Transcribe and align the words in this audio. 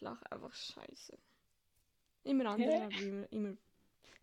Lache 0.00 0.30
einfach 0.32 0.54
scheiße. 0.54 1.18
Immer 2.24 2.46
anders, 2.46 2.82
aber 2.82 3.00
immer, 3.00 3.32
immer. 3.32 3.56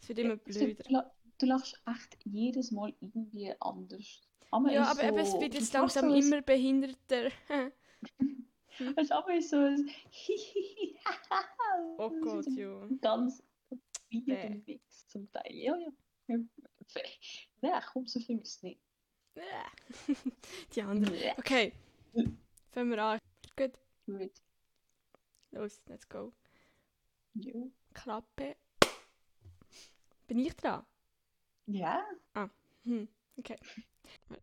Es 0.01 0.09
wird 0.09 0.19
immer 0.19 0.35
blöder. 0.37 0.83
du 0.83 0.93
la- 0.93 1.11
du 1.39 1.45
lachst 1.47 1.81
echt 1.87 2.17
jedes 2.25 2.71
Mal 2.71 2.93
irgendwie 3.01 3.53
anders. 3.59 4.21
Einmal 4.51 4.73
Ja, 4.73 4.83
ist 4.91 4.91
aber 4.99 5.03
eben, 5.07 5.17
es 5.17 5.31
so- 5.31 5.41
wird 5.41 5.53
jetzt 5.53 5.73
langsam 5.73 6.09
so 6.09 6.15
immer 6.15 6.41
behinderter. 6.41 7.31
Weißt 8.79 9.09
du, 9.09 9.15
aber 9.15 9.33
ist 9.35 9.49
so 9.49 9.57
ein 9.57 9.89
oh 11.97 12.07
ist 12.13 12.21
Gott, 12.21 12.43
so 12.45 12.51
ja. 12.51 12.87
Ganz 13.01 13.43
weirden 14.11 14.63
Mix 14.67 15.07
zum 15.07 15.31
Teil. 15.31 15.51
Ja, 15.53 15.75
ja. 15.77 16.37
Nein, 17.61 17.81
komm, 17.91 18.05
so 18.07 18.19
viel 18.19 18.39
ist 18.39 18.57
es 18.57 18.63
nicht. 18.63 18.79
Die 20.75 20.81
anderen. 20.81 21.13
Okay, 21.37 21.73
fangen 22.71 22.89
wir 22.91 23.03
an. 23.03 23.19
Gut, 23.57 23.71
Gut. 24.05 24.31
Los, 25.55 25.81
let's 25.87 26.07
go. 26.07 26.33
Ja. 27.33 27.53
Klappe. 27.93 28.57
Bin 30.27 30.39
ich 30.39 30.55
dran? 30.55 30.85
Ja. 31.65 32.03
Hm, 32.83 33.07
okay. 33.37 33.57
Hat, 34.29 34.41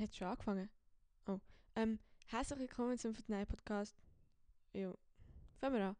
hat 0.00 0.16
schon 0.16 0.26
angefangen? 0.26 0.70
Oh. 1.26 1.38
Ähm, 1.76 1.98
herzlich 2.26 2.58
willkommen 2.60 2.98
zum 2.98 3.14
Fortnite 3.14 3.46
Podcast. 3.46 3.94
Jo. 4.72 4.96
Fangen 5.60 5.76
wir 5.76 5.84
an. 5.84 5.96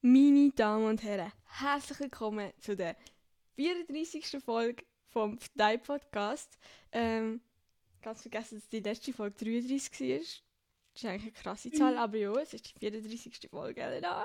Meine 0.00 0.50
Damen 0.52 0.86
und 0.86 1.02
Herren, 1.02 1.32
herzlich 1.44 2.00
willkommen 2.00 2.52
zu 2.60 2.76
der 2.76 2.96
34. 3.58 4.40
Folge 4.40 4.84
vom 5.08 5.36
Fortnite 5.36 5.82
Podcast. 5.84 6.58
Ähm, 6.92 7.40
ganz 8.00 8.22
vergessen, 8.22 8.60
dass 8.60 8.68
die 8.68 8.78
letzte 8.78 9.12
Folge 9.12 9.36
33 9.44 10.00
war. 10.00 10.18
Das 10.18 11.02
ist 11.02 11.04
eigentlich 11.04 11.22
eine 11.22 11.32
krasse 11.32 11.70
Zahl, 11.72 11.98
aber 11.98 12.16
ja, 12.16 12.32
es 12.34 12.54
ist 12.54 12.72
die 12.72 12.78
34. 12.78 13.50
Folge, 13.50 13.80
Elena. 13.80 14.24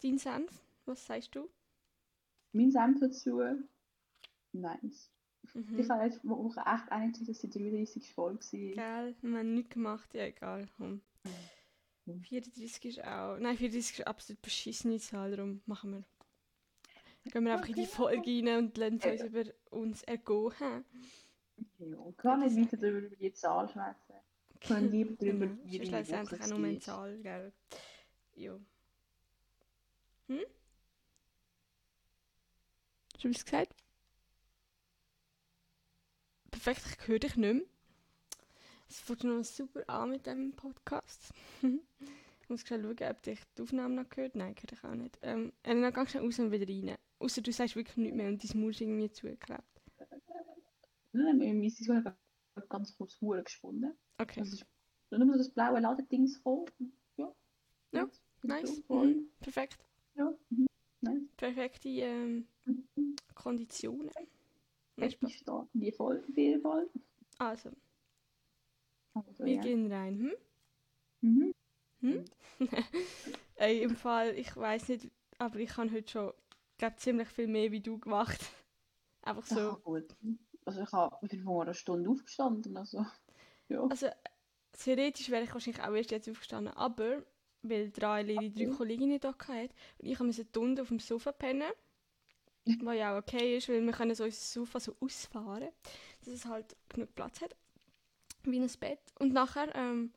Dein 0.00 0.18
Senf, 0.18 0.62
was 0.84 1.04
sagst 1.04 1.34
du? 1.34 1.50
Mein 2.52 2.70
Senf 2.70 3.00
dazu. 3.00 3.42
Nice. 4.52 5.10
Mhm. 5.54 5.80
Ich 5.80 5.90
habe 5.90 6.04
letzte 6.04 6.28
Woche 6.28 6.60
echt 6.60 6.92
eigentlich, 6.92 7.26
dass 7.26 7.40
die 7.40 7.50
33. 7.50 8.14
Folge 8.14 8.38
war. 8.38 8.74
Geil, 8.76 9.16
wir 9.22 9.38
haben 9.38 9.54
nichts 9.54 9.74
gemacht, 9.74 10.14
ja 10.14 10.26
egal. 10.26 10.68
Komm. 10.76 11.00
Mhm. 12.04 12.22
34 12.22 12.84
ist 12.84 13.04
auch. 13.04 13.38
Nein, 13.38 13.56
34 13.56 13.98
ist 13.98 14.06
absolut 14.06 14.40
beschissene 14.40 15.00
Zahl, 15.00 15.32
darum 15.32 15.62
machen 15.66 15.90
wir. 15.90 16.04
Gehen 17.32 17.44
wir 17.44 17.52
einfach 17.54 17.68
in 17.68 17.74
die 17.74 17.82
Okay. 17.82 17.86
Folge 17.86 18.30
rein 18.30 18.58
und 18.58 18.76
lassen 18.78 19.00
uns 19.02 19.22
über 19.22 19.44
uns 19.70 20.02
ergehen. 20.04 20.84
Ja, 21.78 21.96
gar 22.16 22.36
nicht 22.38 22.56
weiter 22.56 22.76
darüber 22.76 22.98
über 23.06 23.16
die 23.16 23.32
Zahl 23.32 23.68
schwätzen. 23.68 24.14
Können 24.60 24.90
lieber 24.90 25.14
darüber, 25.16 25.46
Genau, 25.46 25.58
wie 25.64 25.78
letztendlich 25.78 26.40
Woche 26.40 26.54
auch 26.54 26.58
nur 26.58 26.58
eine. 26.58 26.78
Zahl, 26.78 27.18
gell? 27.22 27.52
Ja. 28.34 28.58
Hm? 30.28 30.40
Hast 33.14 33.24
du 33.24 33.30
was 33.30 33.44
gesagt? 33.44 33.74
Perfekt, 36.50 36.82
ich 37.00 37.08
höre 37.08 37.18
dich 37.18 37.36
nicht 37.36 37.54
mehr. 37.54 37.62
Es 38.88 39.00
fängt 39.00 39.24
noch 39.24 39.42
super 39.44 39.82
an 39.88 40.10
mit 40.10 40.26
dem 40.26 40.52
Podcast. 40.54 41.32
ich 42.46 42.50
muss 42.50 42.60
schnell 42.60 42.82
schauen, 42.82 43.10
ob 43.10 43.22
dich 43.22 43.40
die 43.58 43.62
Aufnahme 43.62 43.96
noch 43.96 44.08
gehört. 44.08 44.36
Nein, 44.36 44.54
gehört 44.54 44.70
ich 44.72 44.84
auch 44.84 44.94
nicht. 44.94 45.18
Ähm, 45.22 45.52
Elena, 45.64 45.90
geh 45.90 46.06
schnell 46.06 46.22
raus 46.24 46.38
und 46.38 46.52
wieder 46.52 46.64
rein. 46.68 46.96
Außer 47.18 47.42
du 47.42 47.50
sagst 47.50 47.74
wirklich 47.74 47.96
nichts 47.96 48.16
mehr 48.16 48.28
und 48.28 48.42
dein 48.54 48.60
Maul 48.60 48.70
ist 48.70 48.80
irgendwie 48.80 49.10
zugeklebt. 49.10 49.62
Nein, 51.12 51.38
mein 51.38 51.58
Mission 51.58 52.04
hat 52.04 52.68
ganz 52.68 52.96
kurz 52.96 53.20
Huren 53.20 53.42
gesponnen. 53.42 53.94
Okay, 54.18 54.40
Das 54.40 54.52
ist 54.52 54.64
nur 55.10 55.26
so 55.32 55.38
das 55.38 55.50
blaue 55.50 55.80
Ladedings 55.80 56.36
voll. 56.38 56.66
Ja. 57.16 57.34
Ja, 57.92 58.08
nice. 58.42 58.80
Mhm. 58.88 59.28
perfekt. 59.40 59.78
Ja. 60.14 60.32
Mhm. 60.50 60.66
Nice. 61.00 61.22
Perfekte 61.36 61.88
ähm, 61.88 62.46
Mhm. 62.64 63.16
Konditionen. 63.34 64.10
Nein, 64.96 65.08
Ich 65.08 65.14
Spaß. 65.14 65.30
verstehe 65.32 65.68
die 65.72 65.92
voll, 65.92 66.22
auf 66.28 66.36
jeden 66.36 66.60
Fall. 66.62 66.88
Also, 67.38 67.70
Also, 69.14 69.44
wir 69.44 69.54
ja. 69.54 69.60
gehen 69.62 69.90
rein. 69.92 70.18
Hm? 70.18 70.32
Mhm. 71.22 71.52
Hm? 72.00 72.24
Ey, 73.56 73.82
im 73.82 73.96
Fall, 73.96 74.34
ich 74.38 74.56
weiß 74.56 74.88
nicht, 74.88 75.10
aber 75.38 75.58
ich 75.58 75.76
habe 75.76 75.90
heute 75.92 76.10
schon, 76.10 76.32
glaube 76.78 76.96
ziemlich 76.96 77.28
viel 77.28 77.46
mehr 77.48 77.72
wie 77.72 77.80
du 77.80 77.98
gemacht. 77.98 78.40
Einfach 79.22 79.46
Ja, 79.50 79.56
so. 79.56 79.78
gut. 79.82 80.14
Also 80.64 80.82
ich 80.82 80.92
habe 80.92 81.26
bin 81.28 81.42
vor 81.42 81.62
einer 81.62 81.74
Stunde 81.74 82.10
aufgestanden. 82.10 82.76
Also, 82.76 83.04
ja. 83.68 83.88
Also, 83.88 84.08
theoretisch 84.72 85.30
wäre 85.30 85.44
ich 85.44 85.52
wahrscheinlich 85.52 85.82
auch 85.82 85.94
erst 85.94 86.10
jetzt 86.10 86.28
aufgestanden, 86.28 86.74
aber 86.74 87.24
weil 87.62 87.90
drei 87.90 88.22
ihre 88.22 88.50
drei. 88.54 88.66
Kolleginnen 88.68 89.20
da 89.20 89.30
hatten 89.30 89.70
und 89.98 90.08
ich 90.08 90.18
musste 90.20 90.60
unten 90.60 90.80
auf 90.80 90.88
dem 90.88 91.00
Sofa 91.00 91.32
pennen. 91.32 91.70
Was 92.80 92.96
ja 92.96 93.14
auch 93.14 93.18
okay 93.22 93.56
ist, 93.56 93.68
weil 93.68 93.80
wir 93.84 93.92
können 93.92 94.14
so 94.14 94.24
unser 94.24 94.36
Sofa 94.36 94.80
so 94.80 94.96
ausfahren, 95.00 95.68
dass 96.20 96.34
es 96.34 96.46
halt 96.46 96.76
genug 96.88 97.14
Platz 97.14 97.40
hat. 97.40 97.56
Wie 98.44 98.60
ein 98.60 98.70
Bett. 98.80 99.00
Und 99.18 99.32
nachher, 99.32 99.74
ähm, 99.74 100.12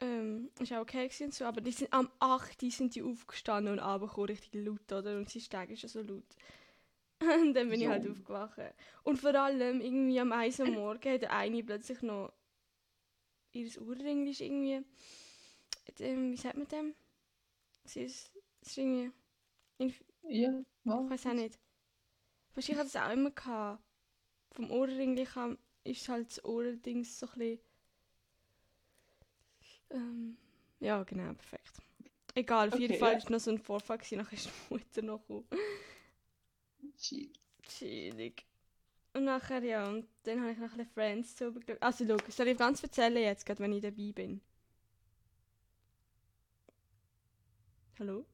ähm, 0.00 0.50
ist 0.60 0.72
auch 0.72 0.80
okay 0.82 1.04
gewesen 1.08 1.24
und 1.26 1.34
so, 1.34 1.44
aber 1.44 1.60
die 1.60 1.72
sind 1.72 1.92
am 1.92 2.10
8. 2.18 2.62
Uhr 2.62 2.70
sind 2.70 2.94
die 2.94 3.02
aufgestanden 3.02 3.74
und 3.74 3.80
runtergekommen, 3.80 4.30
richtig 4.30 4.54
laut, 4.54 4.92
oder? 4.92 5.16
Und 5.16 5.28
sie 5.30 5.40
steigen 5.40 5.76
schon 5.76 5.90
so 5.90 6.02
laut. 6.02 6.24
Und 7.20 7.54
dann 7.54 7.70
bin 7.70 7.80
ich 7.80 7.88
halt 7.88 8.06
Jo. 8.06 8.10
aufgewacht. 8.10 8.58
Und 9.02 9.18
vor 9.20 9.34
allem, 9.34 9.80
irgendwie 9.80 10.20
am 10.20 10.32
1 10.32 10.60
Uhr 10.60 10.66
am 10.66 10.74
Morgen 10.74 11.12
hat 11.14 11.22
der 11.22 11.32
eine 11.32 11.64
plötzlich 11.64 12.02
noch 12.02 12.32
ihr 13.52 13.82
Ohrring 13.82 14.26
ist 14.28 14.40
irgendwie, 14.40 14.84
ähm, 16.00 16.32
wie 16.32 16.36
sagt 16.36 16.56
man 16.56 16.68
dem? 16.68 16.94
Sie 17.84 18.02
ist, 18.02 18.32
es 18.62 18.68
ist 18.70 18.78
irgendwie, 18.78 19.12
inf- 19.80 20.04
Ja, 20.28 20.52
ja. 20.84 20.96
ich 21.04 21.10
weiß 21.10 21.26
auch 21.26 21.34
nicht. 21.34 21.58
Wahrscheinlich 22.54 22.86
ich 22.86 22.92
das 22.92 23.02
auch 23.02 23.12
immer 23.12 23.30
gehabt. 23.30 23.82
Vom 24.52 24.70
Ohrring 24.70 25.24
kam, 25.26 25.58
ist 25.84 26.08
halt 26.08 26.28
das 26.30 26.44
Ohrdings 26.44 27.18
so 27.20 27.26
ein 27.28 27.38
bisschen, 27.38 27.60
ähm, 29.90 30.36
ja 30.80 31.02
genau, 31.04 31.32
perfekt. 31.34 31.82
Egal, 32.34 32.68
auf 32.68 32.78
jeden 32.78 32.94
Okay, 32.94 32.98
Fall 32.98 33.12
ja. 33.12 33.18
ist 33.18 33.30
noch 33.30 33.40
so 33.40 33.50
ein 33.50 33.58
Vorfall 33.58 33.98
gewesen, 33.98 34.18
nachher 34.18 34.34
ist 34.34 34.46
die 34.46 34.74
Mutter 34.74 35.02
noch 35.02 35.20
gekommen. 35.22 35.46
Chillig. 37.68 38.46
Und 39.14 39.24
nachher, 39.24 39.62
ja, 39.64 39.88
und 39.88 40.06
dann 40.24 40.40
habe 40.40 40.52
ich 40.52 40.58
noch 40.58 40.70
ein 40.72 40.76
bisschen 40.78 40.92
Friends 40.94 41.36
so 41.36 41.52
geschaut. 41.52 41.82
Also, 41.82 42.04
schau, 42.06 42.16
soll 42.28 42.48
ich 42.48 42.58
ganz 42.58 42.82
erzählen 42.84 43.16
jetzt, 43.22 43.44
gerade 43.46 43.60
wenn 43.60 43.72
ich 43.72 43.82
dabei 43.82 44.12
bin? 44.14 44.40
Hallo? 47.98 48.26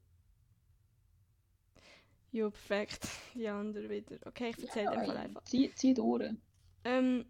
Jo, 2.32 2.50
perfekt. 2.50 3.06
Die 3.34 3.46
andere 3.48 3.88
wieder. 3.90 4.18
Okay, 4.26 4.50
ich 4.50 4.62
erzähle 4.62 4.90
Ja, 4.90 4.92
ey, 5.02 5.16
einfach. 5.16 5.42
Zieh, 5.44 5.72
zieh 5.74 5.98
Ohren. 6.00 6.40
Ähm, 6.84 7.24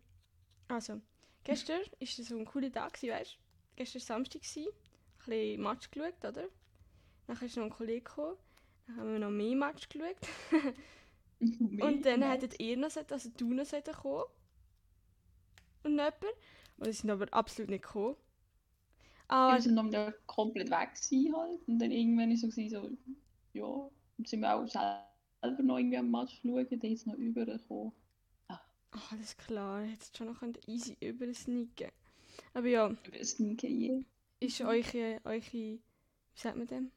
also, 0.69 1.01
gestern 1.45 1.81
war 2.01 2.09
so 2.09 2.37
ein 2.39 2.45
cooler 2.47 2.73
Tag, 2.73 3.03
weißt 3.03 3.33
du? 3.35 3.39
Gestern 3.77 4.01
war 4.03 4.07
Samstag, 4.07 4.43
gewesen, 4.43 4.69
ein 4.69 5.27
bisschen 5.27 5.63
Match 5.63 5.91
geschaut, 5.91 6.25
oder? 6.25 6.49
Dann 7.27 7.39
ist 7.41 7.57
noch 7.57 7.65
ein 7.65 7.71
Kollege 7.71 8.03
gekommen, 8.03 8.37
dann 8.87 8.97
haben 8.99 9.13
wir 9.13 9.19
noch 9.21 9.31
mehr 9.31 9.57
Match 9.57 9.89
geschaut. 9.89 10.17
Und 11.81 12.07
dann 12.07 12.23
hättet 12.23 12.61
ihr 12.61 12.77
noch, 12.79 12.91
sollen- 12.91 13.11
also 13.11 13.31
du 13.37 13.53
noch 13.53 13.67
sollten 13.67 13.93
kommen. 13.95 14.25
Und 15.85 15.93
jemand. 15.93 16.17
Und 16.79 16.87
sie 16.87 16.93
sind 16.93 17.11
aber 17.11 17.27
absolut 17.33 17.71
nicht 17.71 17.83
gekommen. 17.85 18.17
Aber, 19.29 19.57
Wir 19.57 19.63
sind 19.63 19.77
dann 19.77 20.15
komplett 20.27 20.71
weg 20.71 20.95
gewesen 20.95 21.37
halt. 21.37 21.61
Und 21.69 21.79
dann 21.79 21.91
irgendwann 21.91 22.31
ist 22.31 22.43
so, 22.43 22.49
gewesen, 22.49 22.71
so 22.71 22.91
ja, 23.53 23.91
dann 24.17 24.27
sind 24.27 24.41
wir 24.41 24.55
auch 24.55 24.67
selber 24.69 25.63
noch 25.63 25.79
irgendwie 25.79 25.99
am 25.99 26.11
Match 26.11 26.41
schauen, 26.43 26.67
dann 26.71 26.91
ist 26.93 27.01
es 27.01 27.07
noch 27.07 27.15
übergekommen. 27.17 27.93
Ach, 28.93 29.13
alles 29.13 29.37
klar, 29.37 29.83
jetzt 29.85 30.17
schon 30.17 30.29
noch 30.29 30.43
easy 30.67 30.97
übersneaken. 31.01 31.91
Aber 32.55 32.67
ja, 32.69 32.95
ist 34.41 34.61
eure, 34.61 35.21
eure, 35.25 35.53
wie 35.53 35.81
sagt 36.35 36.57
man 36.57 36.67
dem? 36.67 36.91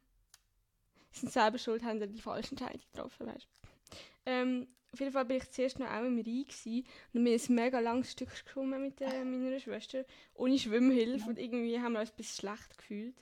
Sind 1.12 1.32
selber 1.32 1.58
schuld, 1.58 1.82
haben 1.82 2.00
die 2.12 2.20
falsche 2.20 2.50
Entscheidung 2.50 2.80
getroffen, 2.92 3.26
weißt 3.26 3.44
du? 3.44 3.98
Ähm, 4.26 4.66
auf 4.92 5.00
jeden 5.00 5.12
Fall 5.12 5.24
bin 5.24 5.38
ich 5.38 5.50
zuerst 5.50 5.78
noch 5.78 5.86
auch 5.90 6.04
im 6.04 6.16
Rhein 6.18 6.44
gewesen 6.44 6.84
und 7.12 7.24
wir 7.24 7.32
ein 7.38 7.54
mega 7.54 7.80
langes 7.80 8.12
Stück 8.12 8.30
geschwommen 8.30 8.82
mit 8.82 9.00
äh, 9.00 9.24
meiner 9.24 9.58
Schwester, 9.60 10.04
ohne 10.34 10.58
Schwimmhilfe 10.58 11.28
und 11.28 11.38
irgendwie 11.38 11.78
haben 11.80 11.92
wir 11.94 12.00
uns 12.00 12.10
ein 12.10 12.16
bisschen 12.16 12.48
schlecht 12.48 12.76
gefühlt. 12.76 13.14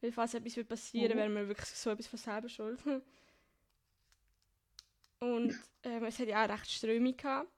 Weil 0.00 0.12
falls 0.12 0.34
etwas 0.34 0.56
wird 0.56 0.68
passieren, 0.68 1.12
Mhm. 1.12 1.20
wären 1.20 1.34
wir 1.34 1.48
wirklich 1.48 1.68
so 1.68 1.90
etwas 1.90 2.06
von 2.08 2.18
selber 2.18 2.48
schuld. 2.48 2.80
Und 5.20 5.56
ähm, 5.84 6.04
es 6.04 6.18
hat 6.18 6.26
ja 6.26 6.44
auch 6.44 6.48
recht 6.48 6.68
Strömung 6.68 7.16
gehabt. 7.16 7.48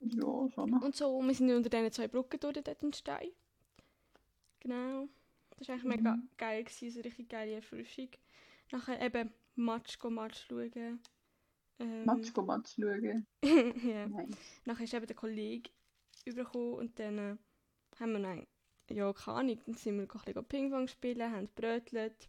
Ja, 0.00 0.48
schon 0.50 0.70
noch. 0.70 0.82
Und 0.82 0.94
so, 0.94 1.20
wir 1.20 1.34
sind 1.34 1.50
unter 1.50 1.68
diesen 1.70 1.92
zwei 1.92 2.08
Brücken 2.08 2.38
durch 2.40 2.54
dort 2.62 2.82
in 2.82 2.92
Stein. 2.92 3.28
Genau. 4.60 5.08
Das 5.56 5.68
war 5.68 5.74
eigentlich 5.74 5.96
mega 5.96 6.16
Mhm. 6.16 6.28
geil, 6.36 6.64
gewesen, 6.64 6.90
so 6.90 6.98
eine 6.98 7.04
richtig 7.06 7.28
geile 7.28 7.52
Erfrischung. 7.52 8.08
Nachher 8.72 9.00
eben 9.00 9.32
Match, 9.54 9.98
go 9.98 10.10
Match 10.10 10.46
schauen. 10.46 11.00
Ähm, 11.78 12.04
Match 12.04 12.32
go 12.32 12.42
Match 12.42 12.74
schauen. 12.74 13.26
ja. 13.42 14.06
Nein. 14.06 14.36
Nachher 14.64 14.84
ist 14.84 14.94
eben 14.94 15.06
der 15.06 15.16
Kollege 15.16 15.70
übergekommen 16.24 16.74
und 16.74 16.98
dann 16.98 17.18
äh, 17.18 17.36
haben 17.98 18.12
wir 18.12 18.20
dann, 18.20 18.46
ja, 18.90 19.12
keine 19.12 19.36
Ahnung, 19.38 19.60
dann 19.64 19.74
sind 19.74 19.96
wir 19.96 20.02
ein 20.02 20.08
bisschen 20.08 20.44
Ping-Pong 20.44 20.88
spielen, 20.88 21.30
haben 21.32 21.48
brötelt. 21.54 22.28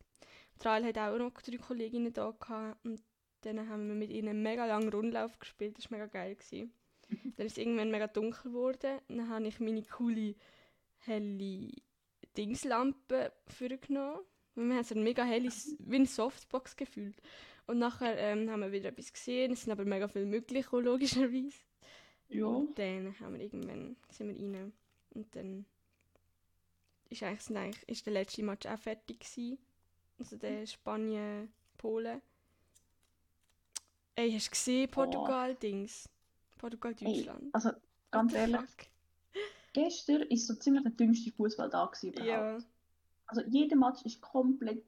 Trail 0.60 0.86
hat 0.86 0.98
auch 0.98 1.18
noch 1.18 1.34
drei 1.42 1.58
Kolleginnen 1.58 2.14
da 2.14 2.32
gehabt 2.32 2.84
und 2.86 3.02
dann 3.42 3.68
haben 3.70 3.88
wir 3.88 3.96
mit 3.96 4.10
ihnen 4.10 4.30
einen 4.30 4.44
mega 4.44 4.66
langen 4.66 4.90
Rundlauf 4.90 5.38
gespielt, 5.40 5.78
das 5.78 5.92
war 5.92 5.98
mega 6.00 6.08
geil. 6.12 6.36
Gewesen. 6.36 6.72
dann 7.38 7.46
ist 7.46 7.54
es 7.54 7.58
irgendwann 7.58 7.92
mega 7.92 8.08
dunkel 8.08 8.52
geworden, 8.52 9.00
dann 9.08 9.30
habe 9.30 9.48
ich 9.48 9.60
meine 9.60 9.84
coole, 9.84 10.36
helle 11.00 11.72
Dingslampe 12.38 13.32
vorgenommen. 13.48 14.20
Und 14.56 14.70
wir 14.70 14.76
haben 14.76 14.84
so 14.84 14.96
ein 14.96 15.04
mega 15.04 15.24
helles, 15.24 15.76
wie 15.80 15.98
eine 15.98 16.06
Softbox 16.08 16.76
gefühlt. 16.76 17.22
Und 17.68 17.80
nachher 17.80 18.18
ähm, 18.18 18.50
haben 18.50 18.62
wir 18.62 18.72
wieder 18.72 18.90
etwas 18.90 19.12
gesehen, 19.12 19.52
es 19.52 19.64
sind 19.64 19.72
aber 19.72 19.86
mega 19.86 20.08
viel 20.08 20.26
möglich, 20.26 20.66
logischerweise. 20.72 21.60
Ja. 22.30 22.46
Und 22.46 22.78
dann 22.78 23.18
haben 23.20 23.34
wir 23.34 23.42
irgendwann, 23.42 23.96
sind 24.10 24.28
wir 24.30 24.36
rein. 24.36 24.74
Und 25.12 25.36
dann 25.36 25.66
ist, 27.10 27.24
eigentlich, 27.24 27.42
sind 27.42 27.58
eigentlich, 27.58 27.90
ist 27.90 28.06
der 28.06 28.14
letzte 28.14 28.44
Match 28.44 28.66
auch 28.66 28.80
fertig 28.80 29.20
gewesen. 29.20 29.58
Also 30.20 30.36
der 30.36 30.66
Spanien-Polen. 30.66 32.22
Ey, 34.16 34.32
hast 34.32 34.48
du 34.48 34.52
gesehen, 34.52 34.90
Portugal-Dings? 34.90 36.10
Portugal-Deutschland. 36.58 37.54
Also, 37.54 37.72
ganz 38.12 38.34
What 38.34 38.40
the 38.46 38.52
ehrlich, 38.52 38.90
gestern 39.74 40.22
ist 40.24 40.48
so 40.48 40.56
ziemlich 40.56 40.84
der 40.84 40.92
dümmste 40.92 41.32
Fußball 41.32 41.70
da 41.70 41.92
überhaupt. 42.02 42.26
Ja. 42.26 42.58
Also 43.28 43.42
jeder 43.48 43.76
Match 43.76 44.04
ist 44.06 44.22
komplett. 44.22 44.84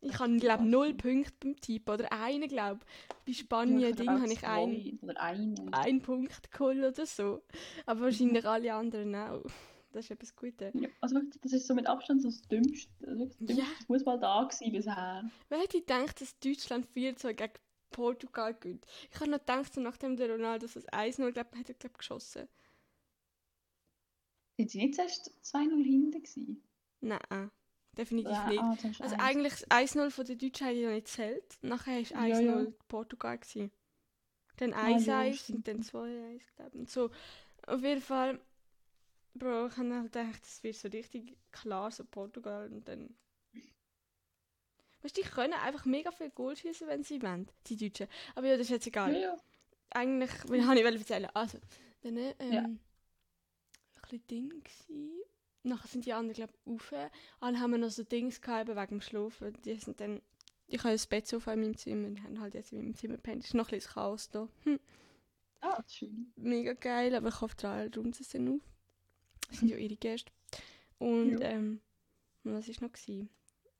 Ich 0.00 0.18
habe, 0.18 0.36
glaube 0.38 0.64
null 0.64 0.94
Punkte 0.94 1.32
beim 1.40 1.56
Typ. 1.60 1.88
Oder 1.88 2.10
einen, 2.12 2.48
glaube 2.48 2.80
Bei 3.24 3.32
Spanien-Ding 3.32 4.08
habe 4.08 4.32
ich 4.32 4.44
einen, 4.44 5.16
einen. 5.16 5.74
einen 5.74 6.02
Punkt 6.02 6.50
geholt 6.50 6.78
oder 6.78 7.06
so. 7.06 7.42
Aber 7.86 8.00
wahrscheinlich 8.00 8.44
alle 8.44 8.74
anderen 8.74 9.14
auch. 9.14 9.44
Das 9.92 10.06
ist 10.06 10.10
etwas 10.10 10.34
Gutes. 10.34 10.72
Ja, 10.74 10.88
also 11.02 11.16
wirklich, 11.16 11.40
das 11.42 11.52
ist 11.52 11.66
so 11.66 11.74
mit 11.74 11.86
Abstand 11.86 12.22
so 12.22 12.28
das 12.28 12.40
dümmste, 12.48 12.90
also 13.06 13.26
das 13.26 13.36
dümmste 13.36 13.84
Fußball 13.86 14.18
da 14.18 14.42
gewesen 14.42 14.72
bisher. 14.72 15.30
Wer 15.50 15.58
hätte 15.58 15.80
gedacht, 15.80 16.20
dass 16.20 16.38
Deutschland 16.38 16.86
4-2 16.86 17.34
gegen 17.34 17.52
Portugal 17.92 18.54
gewinnt? 18.54 18.84
Ich 19.12 19.20
habe 19.20 19.30
noch 19.30 19.38
gedacht, 19.38 19.72
so 19.74 19.80
nachdem 19.80 20.16
der 20.16 20.30
Ronaldo 20.30 20.66
das 20.66 20.86
1-0 20.88 21.30
glaub, 21.32 21.54
hat 21.54 21.68
er 21.68 21.74
glaub, 21.74 21.98
geschossen. 21.98 22.48
Sind 24.56 24.70
sie 24.70 24.78
nicht 24.78 24.94
zuerst 24.94 25.30
2-0 25.42 25.82
hinten 25.84 26.10
gewesen? 26.12 26.62
Nein, 27.00 27.50
definitiv 27.96 28.32
Ah, 28.32 28.48
nicht. 28.48 28.60
ah, 28.62 28.76
Also 29.00 29.16
eins. 29.16 29.22
eigentlich 29.22 29.52
das 29.54 29.70
1-0 29.70 30.10
von 30.10 30.24
der 30.26 30.36
Deutschen 30.36 30.68
ich 30.68 30.84
noch 30.84 30.90
nicht 30.90 31.08
zählt. 31.08 31.58
Nachher 31.62 31.92
war 32.10 32.26
Ja, 32.26 32.36
1-0 32.36 32.64
ja. 32.66 32.72
Portugal. 32.88 33.38
Gewesen. 33.38 33.70
Dann 34.56 34.72
Ah, 34.74 34.88
ja, 34.90 34.96
1-1 34.96 35.34
stimmt. 35.34 35.56
und 35.58 35.68
dann 35.68 35.82
2-1, 35.82 36.42
glaube 36.56 36.78
ich. 36.78 36.90
So. 36.90 37.10
Auf 37.66 37.82
jeden 37.82 38.00
Fall, 38.02 38.40
Bro, 39.34 39.68
ich 39.68 39.76
habe 39.78 39.94
halt 39.94 40.12
gedacht, 40.12 40.42
das 40.42 40.62
wird 40.62 40.76
so 40.76 40.88
richtig 40.88 41.36
klar, 41.52 41.90
so 41.90 42.04
Portugal 42.04 42.70
und 42.70 42.86
dann... 42.86 43.16
Weißt 45.02 45.16
du, 45.16 45.22
die 45.22 45.28
können 45.28 45.54
einfach 45.54 45.84
mega 45.84 46.10
viel 46.12 46.30
Goal 46.30 46.56
schießen, 46.56 46.86
wenn 46.86 47.02
sie 47.02 47.20
wollen, 47.22 47.50
die 47.66 47.76
Deutschen. 47.76 48.06
Aber 48.34 48.46
ja, 48.46 48.52
das 48.56 48.66
ist 48.66 48.70
jetzt 48.70 48.86
egal. 48.86 49.14
Ja, 49.16 49.36
eigentlich, 49.90 50.30
habe 50.44 50.56
ich 50.56 50.64
wollte 50.84 50.98
erzählen? 50.98 51.28
Also, 51.34 51.58
dann 52.02 52.16
ähm, 52.16 52.34
Ja. 52.52 52.60
ein 52.62 52.80
bisschen 54.02 54.26
Ding 54.28 54.62
gsi. 54.62 55.10
Nachher 55.64 55.86
sind 55.88 56.04
die 56.06 56.12
anderen, 56.12 56.34
glaube 56.34 56.52
ich, 56.64 56.72
rauf. 56.72 56.92
Dann 57.40 57.60
haben 57.60 57.70
wir 57.70 57.78
noch 57.78 57.90
so 57.90 58.02
Dings 58.02 58.40
gehabt, 58.40 58.68
wegen 58.68 58.86
dem 58.86 59.00
Schlafen. 59.00 59.52
Die 59.64 59.76
sind 59.76 60.00
dann, 60.00 60.20
ich 60.66 60.78
habe 60.82 60.92
das 60.92 61.06
Bett 61.06 61.26
so 61.28 61.36
in 61.38 61.44
meinem 61.60 61.76
Zimmer, 61.76 62.08
die 62.10 62.20
haben 62.22 62.40
halt 62.40 62.54
jetzt 62.54 62.72
in 62.72 62.78
meinem 62.78 62.94
Zimmer 62.96 63.14
gepennt. 63.16 63.42
Es 63.42 63.48
ist 63.50 63.54
noch 63.54 63.68
ein 63.68 63.76
bisschen 63.78 63.92
Chaos 63.94 64.28
da. 64.30 64.48
Hm, 64.64 64.80
Ah, 65.60 65.80
schön. 65.86 66.32
mega 66.36 66.72
geil, 66.72 67.14
aber 67.14 67.28
ich 67.28 67.40
hoffe, 67.40 67.68
alle 67.68 67.88
räumen 67.94 68.12
sie 68.12 68.24
dann 68.36 68.48
auf. 68.56 68.60
Das 69.48 69.58
sind 69.58 69.68
ja 69.68 69.76
ihre 69.76 69.94
Gäste. 69.96 70.32
Und, 70.98 71.38
Ja. 71.38 71.50
ähm, 71.50 71.80
was 72.42 72.66
war 72.68 72.74
noch? 72.88 72.92
Gewesen? 72.92 73.28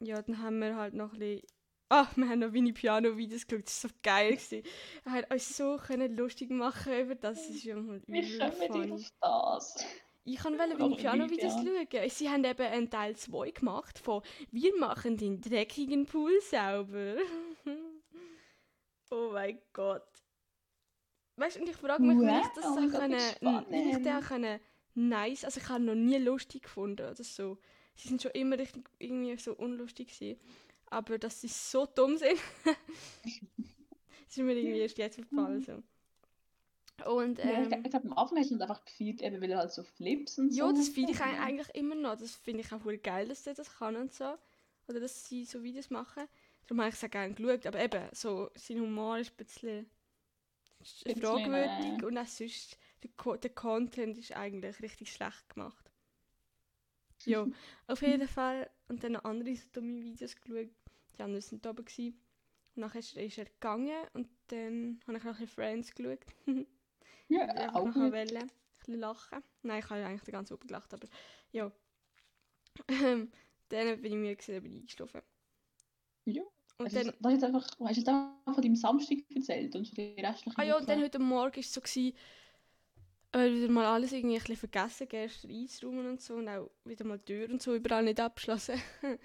Ja, 0.05 0.21
dann 0.23 0.39
haben 0.43 0.59
wir 0.61 0.77
halt 0.77 0.95
noch 0.95 1.13
ein 1.13 1.19
bisschen... 1.19 1.47
Ah, 1.89 2.09
wir 2.17 2.29
haben 2.29 2.39
noch 2.39 2.53
Winnie 2.53 2.73
Piano-Videos 2.73 3.47
geschaut, 3.47 3.67
das 3.67 3.85
war 3.85 3.91
so 3.91 3.97
geil. 4.03 4.31
Gewesen. 4.31 4.63
Er 5.05 5.13
hat 5.13 5.31
uns 5.31 5.57
so 5.57 5.77
können 5.77 6.17
lustig 6.17 6.51
machen 6.51 6.93
über 6.99 7.15
das, 7.15 7.47
das 7.47 7.57
ist 7.57 7.65
ja 7.65 7.77
mal 7.77 8.03
Wir 8.07 8.23
übel 8.23 8.53
funny. 8.53 8.93
auf 8.93 9.13
das. 9.21 9.85
Ich 10.25 10.37
kann 10.37 10.59
Winnie 10.59 10.79
Warum 10.79 10.97
Piano-Videos 10.97 11.53
schauen. 11.53 12.11
Sie 12.11 12.31
haben 12.31 12.45
eben 12.45 12.63
einen 12.63 12.91
Teil 12.91 13.17
2 13.17 13.51
gemacht 13.51 13.99
von 13.99 14.23
«Wir 14.51 14.75
machen 14.79 15.17
den 15.17 15.41
dreckigen 15.41 16.07
Pool 16.07 16.33
sauber». 16.41 17.17
oh 19.11 19.31
mein 19.33 19.61
Gott. 19.73 20.07
Weißt 21.37 21.57
du, 21.57 21.61
und 21.61 21.69
ich 21.69 21.77
frage 21.77 22.03
mich, 22.03 22.19
wie 22.19 22.41
ich 22.41 22.55
das 22.55 22.65
so 22.65 22.81
das 22.81 23.01
können, 23.01 23.19
ich 23.19 23.97
den 23.97 24.03
spannend. 24.03 24.25
können 24.27 24.61
nice, 24.95 25.45
also 25.45 25.61
ich 25.61 25.69
habe 25.69 25.83
noch 25.83 25.95
nie 25.95 26.19
lustig 26.19 26.63
gefunden 26.63 27.07
oder 27.07 27.25
so. 27.25 27.59
Sie 27.95 28.09
sind 28.09 28.23
schon 28.23 28.33
immer 28.33 28.59
richtig 28.59 28.89
irgendwie 28.99 29.37
so 29.39 29.55
unlustig 29.55 30.09
gewesen. 30.09 30.41
Aber 30.91 31.19
dass 31.19 31.41
sie 31.41 31.49
so 31.49 31.87
dumm 31.87 32.17
sind, 32.19 32.39
ist 34.29 34.39
mir 34.39 34.55
irgendwie 34.57 34.81
erst 34.81 34.99
jetzt 34.99 35.19
aufgefallen. 35.19 35.61
So. 35.63 35.83
Und 37.07 37.39
Ja, 37.43 37.61
ich 37.61 37.69
ähm, 37.69 37.91
glaube, 37.91 38.07
am 38.09 38.13
Anfang 38.19 38.39
hast 38.39 38.51
du 38.51 38.61
einfach 38.61 38.85
gefeiert, 38.85 39.21
eben 39.23 39.41
weil 39.41 39.51
er 39.51 39.59
halt 39.59 39.73
so 39.73 39.83
Flips 39.83 40.39
und 40.39 40.53
so. 40.53 40.67
ja, 40.67 40.73
das 40.73 40.89
finde 40.89 41.13
ich 41.13 41.21
eig- 41.21 41.39
eigentlich 41.41 41.69
immer 41.75 41.95
noch. 41.95 42.17
Das 42.17 42.35
finde 42.37 42.61
ich 42.61 42.73
auch 42.73 42.81
voll 42.81 42.99
geil, 42.99 43.29
dass 43.29 43.43
der 43.45 43.55
das 43.55 43.79
kann 43.79 43.97
und 43.97 44.13
so. 44.13 44.37
Oder 44.89 45.01
dass 45.01 45.27
sie 45.29 45.45
so 45.45 45.63
Videos 45.63 45.91
machen. 45.91 46.25
Darum 46.67 46.81
habe 46.81 46.91
ich 46.91 46.97
es 46.97 47.05
auch 47.05 47.11
gerne 47.11 47.35
geschaut. 47.35 47.67
Aber 47.67 47.81
eben, 47.83 48.09
so, 48.13 48.51
sein 48.55 48.81
Humor 48.81 49.19
ist 49.19 49.33
ein 49.33 49.37
bisschen 49.37 49.87
Bisschen, 51.05 51.15
fragwürdig 51.21 52.03
äh. 52.03 52.03
und 52.03 52.19
auch 52.19 52.27
sonst, 52.27 52.77
der, 53.05 53.37
der 53.39 53.51
Content 53.51 54.19
ist 54.19 54.33
eigentlich 54.33 54.81
richtig 54.83 55.13
schlecht 55.13 55.49
gemacht. 55.55 55.92
Ja, 57.27 57.47
auf 57.87 58.03
jeden 58.03 58.29
Fall. 58.29 58.71
Und 58.89 59.03
dann 59.05 59.13
noch 59.13 59.25
andere 59.25 59.55
so 59.57 59.69
dumme 59.73 60.03
Videos 60.03 60.37
geschaut. 60.37 60.71
Die 61.19 61.23
anderen 61.23 61.43
sind 61.43 61.65
da 61.65 61.71
oben. 61.71 61.85
Gewesen. 61.85 62.21
Und 62.75 62.81
nachher 62.81 63.01
ist, 63.01 63.17
ist 63.17 63.39
er 63.39 63.45
gegangen 63.47 64.07
und 64.15 64.29
dann 64.49 65.01
habe 65.07 65.19
ich 65.19 65.25
noch 65.25 65.39
ein 65.41 65.47
Friends 65.47 65.95
geschaut. 65.95 66.25
Ja, 67.29 67.47
Ich 67.55 67.75
auch 67.75 67.85
noch 67.87 67.95
gut. 67.95 68.13
wollen, 68.13 68.37
ein 68.37 68.51
bisschen 68.79 69.01
lachen. 69.01 69.43
Nein, 69.63 69.81
ich 69.81 69.91
habe 69.91 70.05
eigentlich 70.05 70.23
den 70.23 70.33
ganzen 70.33 70.55
Abend 70.55 70.69
gelacht, 70.69 70.93
aber 70.95 71.09
ja. 71.53 71.73
Ähm, 72.89 73.31
dann 73.69 74.01
bin 74.03 74.25
ich 74.25 74.39
gewesen, 74.39 74.55
dann 74.55 74.63
bin 74.63 74.73
ich 74.75 74.81
eingeschlafen. 74.83 75.23
Ja. 76.25 76.43
Und 76.79 76.87
Also, 76.87 77.11
dann, 77.11 77.15
das 77.21 77.33
ist 77.35 77.45
einfach, 77.45 77.71
du 77.77 77.87
hast 77.87 77.97
jetzt 77.97 78.09
einfach 78.09 78.55
von 78.55 78.63
deinem 78.63 78.77
Samstag 78.77 79.19
erzählt 79.35 79.75
und 79.77 79.87
von 79.89 79.95
der 79.95 80.17
restlichen 80.31 80.59
ah 80.59 80.63
ja, 80.65 80.77
und 80.77 80.89
dann 80.89 81.01
heute 81.01 81.19
Morgen 81.19 81.55
war 81.55 81.61
es 81.61 81.73
so, 81.73 81.81
gewesen, 81.81 82.15
äh, 83.33 83.51
wieder 83.51 83.69
mal 83.69 83.87
alles 83.87 84.13
irgendwie 84.13 84.35
ein 84.37 84.41
bisschen 84.41 84.57
vergessen, 84.57 85.09
gestern 85.09 85.51
einzuräumen 85.51 86.07
und 86.11 86.21
so 86.21 86.35
und 86.35 86.49
auch 86.49 86.71
wieder 86.85 87.05
mal 87.05 87.19
die 87.19 87.25
Tür 87.33 87.51
und 87.51 87.63
so 87.63 87.75
überall 87.75 88.03
nicht 88.05 88.21
abgeschlossen. 88.21 88.81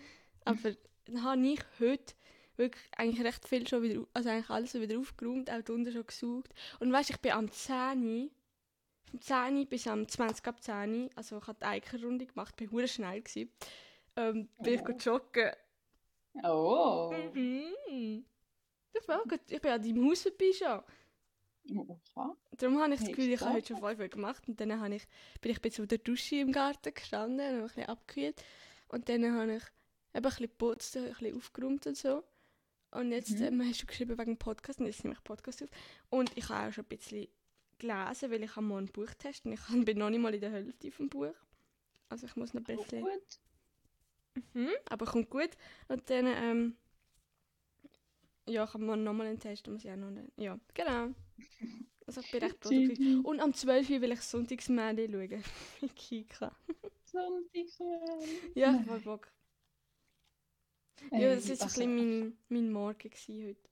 aber 0.46 0.72
dann 1.06 1.24
habe 1.24 1.46
ich 1.48 1.60
heute 1.80 2.14
wirklich 2.56 2.84
eigentlich 2.96 3.26
recht 3.26 3.48
viel 3.48 3.68
schon 3.68 3.84
wieder, 3.84 4.06
also 4.14 4.30
eigentlich 4.30 4.50
alles 4.50 4.74
wieder 4.74 4.98
aufgeräumt, 5.00 5.52
auch 5.52 5.62
drunter 5.62 5.92
schon 5.92 6.06
gesaugt. 6.06 6.54
Und 6.80 6.92
weißt, 6.92 7.10
ich 7.12 7.18
bin 7.18 7.32
am 7.34 7.52
10 7.52 8.24
Uhr, 8.24 8.30
vom 9.12 9.22
10 9.22 9.58
Uhr 9.58 9.66
bis 9.66 9.88
am 9.88 10.08
20 10.08 10.46
ab 10.48 10.62
10 10.64 11.04
Uhr, 11.04 11.10
also 11.16 11.38
ich 11.38 11.48
habe 11.48 11.60
die 11.62 11.66
Eikenrunde 11.66 12.26
gemacht, 12.26 12.56
bin 12.56 12.72
hure 12.72 12.88
schnell 12.88 13.22
gewesen, 13.22 13.52
ähm, 14.16 14.50
bin 14.64 14.74
ich 14.74 14.82
Oh. 14.82 14.86
go 14.86 14.92
joggen. 14.94 15.52
Oh. 16.44 17.14
Mhm. 17.34 18.26
Ich 18.94 19.06
gut- 19.08 19.40
ich 19.52 19.62
bin 19.62 19.72
an 19.72 19.82
deinem 19.82 20.10
Haus 20.10 20.22
vorbei 20.24 20.52
schon. 20.54 20.82
Oha. 21.76 22.36
Darum 22.58 22.80
habe 22.82 22.94
ich 22.94 23.00
das 23.02 23.10
Gefühl, 23.10 23.32
ich 23.34 23.42
habe 23.42 23.54
heute 23.54 23.68
schon 23.68 23.78
voll 23.78 23.96
viel 23.96 24.10
gemacht. 24.10 24.48
Und 24.48 24.60
dann 24.60 24.80
habe 24.80 24.96
ich, 24.96 25.04
bin 25.42 25.52
ich 25.52 25.58
ein 25.58 25.62
bisschen 25.62 25.88
der 25.88 25.98
Dusche 26.00 26.38
im 26.38 26.52
Garten 26.52 26.94
gestanden 26.94 27.40
und 27.40 27.46
habe 27.54 27.62
ein 27.62 27.68
bisschen 27.68 27.86
abgekühlt. 27.86 28.44
Und 28.88 29.10
dann 29.10 29.34
habe 29.36 29.56
ich 29.56 29.64
eben 29.64 29.66
ein 30.14 30.22
bisschen 30.22 30.48
geputzt, 30.48 30.98
ein 30.98 31.04
bisschen 31.06 31.36
aufgeräumt 31.36 31.86
und 31.88 31.98
so. 31.98 32.24
Und 32.92 33.12
jetzt 33.12 33.32
Mhm. 33.32 33.44
ähm, 33.44 33.62
hast 33.70 33.82
du 33.82 33.86
geschrieben 33.86 34.18
wegen 34.18 34.32
dem 34.36 34.38
Podcast 34.38 34.80
und 34.80 34.86
jetzt 34.86 35.04
nehme 35.04 35.14
ich 35.16 35.24
Podcast 35.24 35.62
auf. 35.62 35.70
Und 36.10 36.36
ich 36.38 36.48
habe 36.50 36.70
auch 36.70 36.74
schon 36.74 36.86
ein 36.86 36.88
bisschen 36.88 37.28
gelesen, 37.80 38.32
weil 38.32 38.44
ich 38.44 38.56
habe 38.56 38.66
morgen 38.66 38.80
einen 38.86 38.92
Buchtest 38.94 39.46
und 39.46 39.52
ich 39.54 39.60
bin 39.86 39.98
noch 39.98 40.10
nicht 40.10 40.22
mal 40.22 40.34
in 40.34 40.42
der 40.42 40.52
Hälfte 40.52 40.92
vom 40.92 41.10
Buch. 41.10 41.34
Also 42.10 42.26
ich 42.26 42.36
muss 42.38 42.54
noch 42.54 42.62
ein 42.62 42.78
bisschen... 42.78 43.02
gut. 43.02 43.40
Mhm, 44.54 44.70
aber 44.90 45.06
kommt 45.06 45.30
gut. 45.30 45.50
Und 45.90 46.10
dann, 46.10 46.28
ähm, 46.28 46.78
ja, 48.48 48.66
kann 48.66 48.86
man 48.86 49.04
nochmal 49.04 49.28
einen 49.28 49.40
Test, 49.40 49.68
muss 49.68 49.84
ich 49.84 49.92
auch 49.92 49.96
noch. 49.98 50.12
Ja, 50.38 50.58
genau. 50.74 51.10
Also 52.06 52.22
ich 52.22 52.32
bin 52.32 52.42
recht 52.44 52.60
produktiv. 52.60 53.24
Und 53.24 53.40
am 53.42 53.54
12 53.54 53.90
Uhr 53.90 54.02
will 54.02 54.12
ich 54.14 54.22
Sonntagsmärchen 54.22 55.12
schauen. 55.12 55.44
Kika. 55.96 56.56
Sonntagsmorgen. 57.06 58.54
Ja, 58.56 58.84
hab 58.88 59.04
Bock. 59.04 59.32
Äh, 61.12 61.22
Ja, 61.22 61.36
das 61.36 61.50
war 61.50 61.62
also, 61.62 61.64
ein 61.64 61.68
bisschen 61.68 61.96
mein, 61.96 62.38
mein 62.50 62.72
Morgen 62.72 63.10
gewesen 63.10 63.44
heute. 63.48 63.70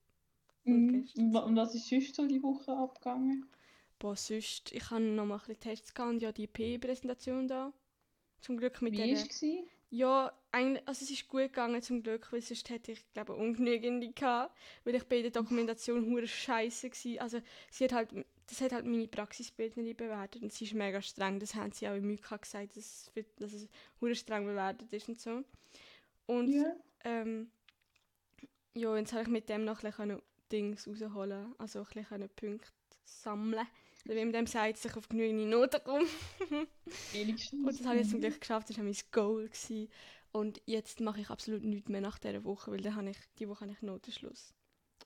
gestern. 0.64 1.34
Und 1.34 1.34
und 1.36 1.56
was 1.56 1.74
ist 1.74 1.88
sonst 1.88 2.14
so 2.14 2.26
die 2.26 2.42
Woche 2.42 2.72
abgegangen? 2.76 3.50
Boah, 3.98 4.16
sonst, 4.16 4.72
ich 4.72 4.90
habe 4.90 5.02
noch 5.02 5.26
mal 5.26 5.34
ein 5.36 5.40
bisschen 5.40 5.60
Tests 5.60 5.94
gehabt 5.94 6.10
und 6.14 6.22
ja 6.22 6.32
die 6.32 6.46
P-Präsentation 6.46 7.48
da. 7.48 7.72
Zum 8.40 8.56
Glück 8.58 8.82
mit 8.82 8.92
Wie 8.92 8.96
der... 8.96 9.06
war 9.08 9.12
es? 9.14 9.44
Ja, 9.90 10.32
eigentlich, 10.50 10.86
also 10.88 11.04
es 11.04 11.10
ist 11.10 11.28
gut 11.28 11.42
gegangen 11.42 11.80
zum 11.80 12.02
Glück, 12.02 12.32
weil 12.32 12.40
sonst 12.42 12.68
hätte 12.70 12.92
ich, 12.92 13.04
glaube 13.12 13.32
ich, 13.34 13.38
ungenügende 13.38 14.12
gehabt, 14.12 14.54
weil 14.84 14.94
ich 14.96 15.04
bei 15.04 15.22
der 15.22 15.30
Dokumentation 15.30 16.06
hure 16.06 16.26
scheiße 16.26 16.90
war. 16.90 17.22
Also 17.22 17.40
sie 17.70 17.84
hat 17.84 17.92
halt, 17.92 18.10
das 18.48 18.60
hat 18.60 18.72
halt 18.72 18.84
meine 18.84 19.06
Praxisbildnerin 19.06 19.96
bewertet 19.96 20.42
und 20.42 20.52
sie 20.52 20.64
ist 20.64 20.74
mega 20.74 21.00
streng, 21.00 21.38
das 21.38 21.54
haben 21.54 21.72
sie 21.72 21.88
auch 21.88 21.94
im 21.94 22.06
MÜK 22.06 22.42
gesagt, 22.42 22.76
dass, 22.76 23.10
es- 23.14 23.34
dass 23.36 23.52
es 23.52 23.68
hure 24.00 24.14
streng 24.16 24.44
bewertet 24.46 24.92
ist 24.92 25.08
und 25.08 25.20
so. 25.20 25.42
Und 26.26 26.48
Ja. 26.48 26.76
ähm, 27.04 27.50
ja, 28.74 28.96
jetzt 28.96 29.12
habe 29.12 29.22
ich 29.22 29.28
mit 29.28 29.48
dem 29.48 29.64
noch 29.64 29.82
ein 29.82 29.90
bisschen 29.90 30.22
Dings 30.52 30.86
rausholen, 30.86 31.54
also 31.58 31.80
ein 31.80 31.86
bisschen 32.04 32.28
Punkte 32.36 32.70
sammeln. 33.04 33.66
Man 34.08 34.32
dem 34.32 34.46
sagt, 34.46 34.74
dass 34.76 34.84
ich 34.84 34.96
auf 34.96 35.08
genügend 35.08 35.48
Noten 35.48 35.82
komme. 35.84 36.06
Und 37.64 37.66
das 37.66 37.84
habe 37.86 37.96
ich 37.96 38.02
jetzt 38.02 38.10
zum 38.10 38.20
Glück 38.20 38.40
geschafft, 38.40 38.70
das 38.70 38.76
war 38.78 38.84
mein 38.84 38.96
Goal. 39.10 39.46
Gewesen. 39.48 39.88
Und 40.32 40.60
jetzt 40.66 41.00
mache 41.00 41.20
ich 41.20 41.30
absolut 41.30 41.62
nichts 41.64 41.88
mehr 41.88 42.00
nach 42.00 42.18
dieser 42.18 42.44
Woche, 42.44 42.70
weil 42.70 42.80
dann 42.80 42.94
habe 42.94 43.10
ich, 43.10 43.16
die 43.38 43.48
Woche 43.48 43.62
habe 43.62 43.72
ich 43.72 43.82
Notenschluss. 43.82 44.54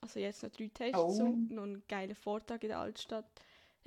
Also 0.00 0.18
jetzt 0.18 0.42
noch 0.42 0.50
drei 0.50 0.68
Tests, 0.68 0.98
Oh. 0.98 1.10
so, 1.10 1.24
noch 1.28 1.62
einen 1.64 1.82
geilen 1.88 2.14
Vortrag 2.14 2.62
in 2.62 2.68
der 2.70 2.78
Altstadt. 2.80 3.26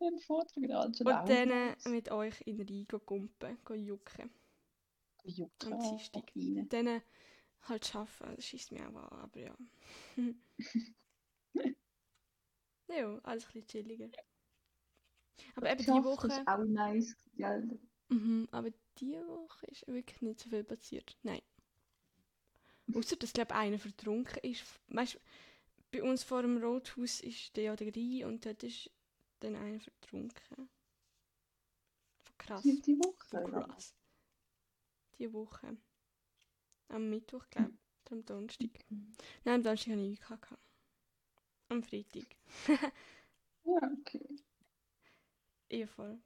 Ein 0.00 0.18
Vortrag 0.20 0.56
in 0.56 0.68
der 0.68 0.80
Altstadt. 0.80 1.22
Und 1.22 1.28
dann 1.30 1.50
äh, 1.50 1.88
mit 1.88 2.10
euch 2.10 2.40
in 2.46 2.58
den 2.58 2.68
Rhein 2.68 3.00
gumpen, 3.06 3.58
jucken. 3.74 4.30
Juckt 5.24 5.64
am 5.66 5.80
Dienstag. 5.80 6.24
rein. 6.36 6.68
Dann 6.68 6.86
äh, 6.86 7.00
halt 7.62 7.94
arbeiten, 7.94 8.36
das 8.36 8.44
schießt 8.44 8.72
mich 8.72 8.82
auch 8.82 8.94
an, 8.94 9.20
aber 9.20 9.40
ja. 9.40 9.56
ja, 12.88 13.18
alles 13.22 13.44
ein 13.46 13.52
bisschen 13.52 13.66
chilliger. 13.66 14.10
Aber 15.56 15.70
eben 15.70 15.78
die 15.78 15.86
Geschafft 15.86 16.04
Woche... 16.04 16.26
ist 16.28 16.46
auch 16.46 16.64
nice. 16.64 17.16
Ja, 17.36 17.60
Mhm, 18.08 18.48
aber 18.50 18.70
diese 18.98 19.26
Woche 19.26 19.66
ist 19.66 19.86
wirklich 19.86 20.20
nicht 20.20 20.38
so 20.38 20.50
viel 20.50 20.62
passiert. 20.62 21.16
Nein. 21.22 21.40
Außer 22.94 23.16
dass, 23.16 23.32
glaube 23.32 23.54
einer 23.54 23.78
vertrunken 23.78 24.38
ist. 24.42 24.62
Weißt 24.88 25.18
bei 25.90 26.02
uns 26.02 26.22
vor 26.22 26.42
dem 26.42 26.62
Rothaus 26.62 27.20
ist 27.20 27.56
der 27.56 27.64
ja 27.64 27.76
der 27.76 27.94
Rhein 27.94 28.24
und 28.24 28.44
dort 28.44 28.62
ist 28.62 28.90
dann 29.40 29.56
einer 29.56 29.80
vertrunken. 29.80 30.68
Krass. 32.36 32.62
die 32.62 32.98
Woche. 32.98 33.42
Krass. 33.44 33.94
Die 35.18 35.32
Woche. 35.32 35.76
Am 36.88 37.08
Mittwoch, 37.08 37.48
glaube 37.48 37.72
ich. 37.72 38.12
Am 38.12 38.24
Donnerstag. 38.24 38.68
Nein, 39.44 39.54
am 39.54 39.62
Donnerstag 39.62 39.92
habe 39.92 40.02
ich 40.02 40.20
UK 40.20 40.42
gehabt. 40.42 40.73
Am 41.74 41.82
Freitag. 41.82 42.26
Ja, 43.66 43.90
okay. 43.98 44.20
Ja, 45.70 45.86
voll. 45.86 46.18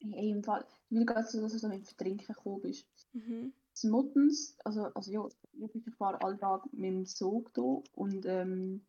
Hey, 0.00 0.30
im 0.30 0.42
Fall, 0.42 0.66
wie 0.90 1.06
geht 1.06 1.16
es, 1.16 1.30
dass 1.30 1.52
du 1.52 1.58
so 1.58 1.68
mit 1.68 1.86
Vertrinken 1.86 2.34
gekommen 2.34 2.60
bist? 2.60 2.86
Mhm. 3.12 3.52
Das 3.70 3.84
Muttens, 3.84 4.56
also, 4.64 4.86
also 4.86 5.10
ja, 5.10 5.28
ich 5.72 5.94
fahre 5.94 6.20
alle 6.20 6.36
Tage 6.36 6.68
mit 6.72 6.90
dem 6.90 7.06
Zug 7.06 7.52
hier 7.54 7.82
und 7.94 8.26
ähm, 8.26 8.84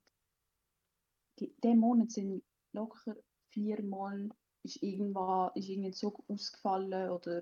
die, 1.40 1.54
diesen 1.64 1.78
Monat 1.78 2.12
sind 2.12 2.44
locker 2.74 3.16
viermal 3.50 4.30
ist 4.64 4.82
irgendwann 4.82 5.52
ist 5.54 5.70
irgendein 5.70 5.94
Zug 5.94 6.24
ausgefallen 6.28 7.12
oder 7.12 7.42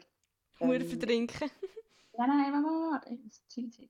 Hure 0.59 0.75
ähm, 0.75 0.87
vertrinken. 0.87 1.49
Nein, 2.17 2.27
nein. 2.27 2.63
Nein, 3.01 3.31
trinken, 3.49 3.89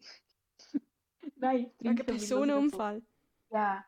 weil 1.37 1.71
ich 1.81 2.05
Personenunfall. 2.05 3.01
Ja, 3.53 3.85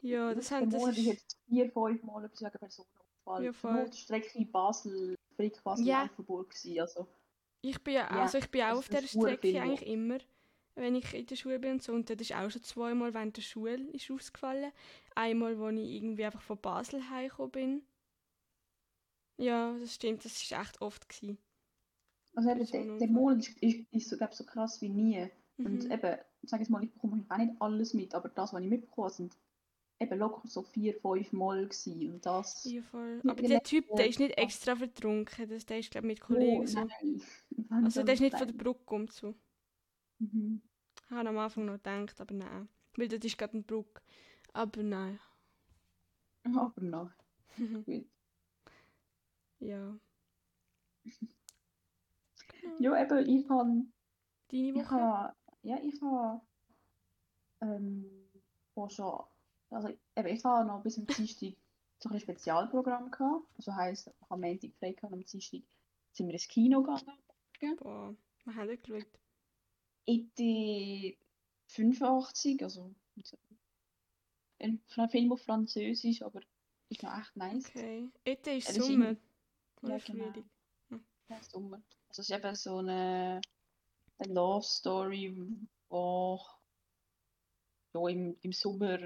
Ja, 0.00 0.34
das 0.34 0.48
der 0.48 0.58
haben 0.58 0.70
das 0.70 0.80
Monat 0.80 0.98
ist 0.98 1.04
jetzt 1.04 1.36
vier, 1.46 1.70
fünf 1.70 2.02
Mal 2.02 2.24
etwas 2.24 2.40
wegen 2.42 2.58
Personenunfall. 2.58 3.44
Ja, 3.44 3.50
Die 3.50 3.56
voll. 3.56 3.82
Notstrecke 3.84 4.44
Basel, 4.46 5.16
Frick 5.36 5.62
Basel, 5.62 5.86
Ja. 5.86 6.02
Alphaburg 6.02 6.50
gewesen, 6.50 6.80
also. 6.80 7.06
Ich 7.62 7.82
bin 7.84 7.94
ja, 7.94 8.08
also 8.08 8.38
ich 8.38 8.50
bin 8.50 8.62
auch 8.62 8.78
auf 8.78 8.88
hure 8.90 9.06
Strecke 9.06 9.60
eigentlich 9.60 9.86
immer, 9.86 10.18
wenn 10.74 10.96
ich 10.96 11.14
in 11.14 11.26
der 11.26 11.36
Schule 11.36 11.60
bin 11.60 11.72
und 11.72 11.82
so. 11.82 11.92
Und 11.92 12.10
das 12.10 12.20
ist 12.20 12.34
auch 12.34 12.50
schon 12.50 12.62
zweimal 12.62 13.14
während 13.14 13.36
der 13.36 13.42
Schule 13.42 13.74
ist 13.92 14.10
ausgefallen. 14.10 14.72
Einmal, 15.14 15.56
als 15.62 15.78
ich 15.78 15.90
irgendwie 15.90 16.24
einfach 16.24 16.42
von 16.42 16.58
Basel 16.58 17.08
heimgekommen 17.10 17.50
bin. 17.52 17.82
Ja, 19.36 19.76
das 19.78 19.94
stimmt, 19.94 20.24
das 20.24 20.40
ist 20.42 20.52
echt 20.52 20.80
oft 20.80 21.08
gewesen. 21.08 21.38
Also 22.34 22.50
eben, 22.50 22.66
der, 22.66 22.98
der. 22.98 23.08
Monat 23.08 23.38
ist, 23.48 23.62
ist, 23.62 23.92
ist 23.92 24.08
so, 24.08 24.16
glaub, 24.16 24.32
so 24.34 24.44
krass 24.44 24.80
wie 24.80 24.88
nie. 24.88 25.28
Und 25.58 25.84
Mhm. 25.84 25.92
eben, 25.92 26.18
sag 26.44 26.60
jetzt 26.60 26.70
mal, 26.70 26.82
ich 26.84 26.92
bekomme 26.92 27.24
auch 27.28 27.36
nicht 27.38 27.54
alles 27.60 27.94
mit, 27.94 28.14
aber 28.14 28.28
das, 28.28 28.52
was 28.52 28.62
ich 28.62 28.68
mitbekommen 28.68 29.06
habe, 29.06 29.14
sind 29.14 29.36
eben 30.00 30.18
locker 30.18 30.48
so 30.48 30.62
vier, 30.62 30.94
fünf 31.00 31.32
Mal 31.32 31.64
gewesen. 31.68 32.14
Und 32.14 32.26
das... 32.26 32.64
Ja, 32.64 32.82
voll. 32.82 33.22
Aber 33.26 33.42
der 33.42 33.62
Typ, 33.62 33.94
der 33.96 34.08
ist 34.08 34.18
nicht 34.18 34.36
extra 34.38 34.76
vertrunken. 34.76 35.48
Das, 35.48 35.66
der 35.66 35.78
ist, 35.78 35.90
glaube 35.90 36.06
ich, 36.12 36.18
mit 36.20 36.22
Oh, 36.22 36.26
Kollegen 36.26 36.66
so. 36.66 36.80
nein. 36.84 37.22
Also 37.70 38.02
der 38.02 38.14
ist 38.14 38.20
nicht 38.20 38.36
von 38.36 38.46
der 38.48 38.54
Brücke 38.54 38.94
um 38.94 39.08
zu. 39.10 39.34
Mhm. 40.18 40.62
Ich 41.04 41.10
habe 41.10 41.28
am 41.28 41.38
Anfang 41.38 41.66
noch 41.66 41.74
gedacht, 41.74 42.20
aber 42.20 42.34
nein. 42.34 42.68
Weil 42.96 43.08
das 43.08 43.20
ist 43.24 43.38
gerade 43.38 43.54
eine 43.54 43.62
Brücke. 43.62 44.02
Aber 44.52 44.82
nein. 44.82 45.20
Aber 46.56 46.80
noch. 46.80 47.10
Gut. 47.86 48.06
ja. 49.60 49.98
Ja, 52.78 53.00
eben, 53.02 53.28
ich 53.28 53.48
habe... 53.48 53.86
Deine 54.50 54.74
Ich 54.74 54.74
Woche? 54.74 54.90
habe... 54.90 55.34
Ja, 55.62 55.78
ich 55.82 56.00
habe... 56.02 56.40
Ähm, 57.60 58.28
auch 58.74 58.90
schon... 58.90 59.24
Also, 59.70 59.88
eben, 59.88 60.28
ich 60.28 60.44
habe 60.44 60.66
noch 60.66 60.82
bis 60.82 60.94
zum 60.94 61.06
Dienstag 61.06 61.54
so 61.98 62.10
ein 62.10 62.20
Spezialprogramm 62.20 63.10
gehabt. 63.10 63.46
Also 63.56 63.74
heisst, 63.74 64.08
ich 64.08 64.12
habe 64.22 64.34
am 64.34 64.40
Montag 64.40 64.74
frei 64.78 64.92
gehabt, 64.92 65.12
am 65.12 65.24
Dienstag 65.24 65.62
sind 66.12 66.26
wir 66.26 66.34
ins 66.34 66.48
Kino 66.48 66.82
gegangen. 66.82 67.76
Boah, 67.78 68.14
wir 68.44 68.54
haben 68.54 68.68
nicht 68.68 68.82
geschaut. 68.82 69.06
ET 70.06 71.16
85, 71.68 72.62
also 72.62 72.92
ein 74.58 74.80
Film 75.08 75.32
auf 75.32 75.42
Französisch, 75.42 76.22
aber 76.22 76.40
ist 76.88 77.02
noch 77.02 77.18
echt 77.18 77.36
nice. 77.36 77.66
Okay. 77.68 78.10
Ete 78.24 78.50
ist 78.52 78.70
ist 78.70 78.82
Sommer. 78.82 79.16
Ja, 79.82 79.98
genau. 79.98 80.24
Frühling. 80.24 80.50
Ja, 81.28 81.42
Sommer. 81.42 81.82
Also 82.08 82.22
es 82.22 82.30
ist 82.30 82.30
eben 82.30 82.54
so 82.54 82.78
eine, 82.78 83.40
eine 84.22 84.34
Love 84.34 84.64
Story, 84.64 85.36
wo 85.88 86.40
ja, 87.94 88.08
im, 88.08 88.36
im 88.40 88.52
Sommer 88.52 88.98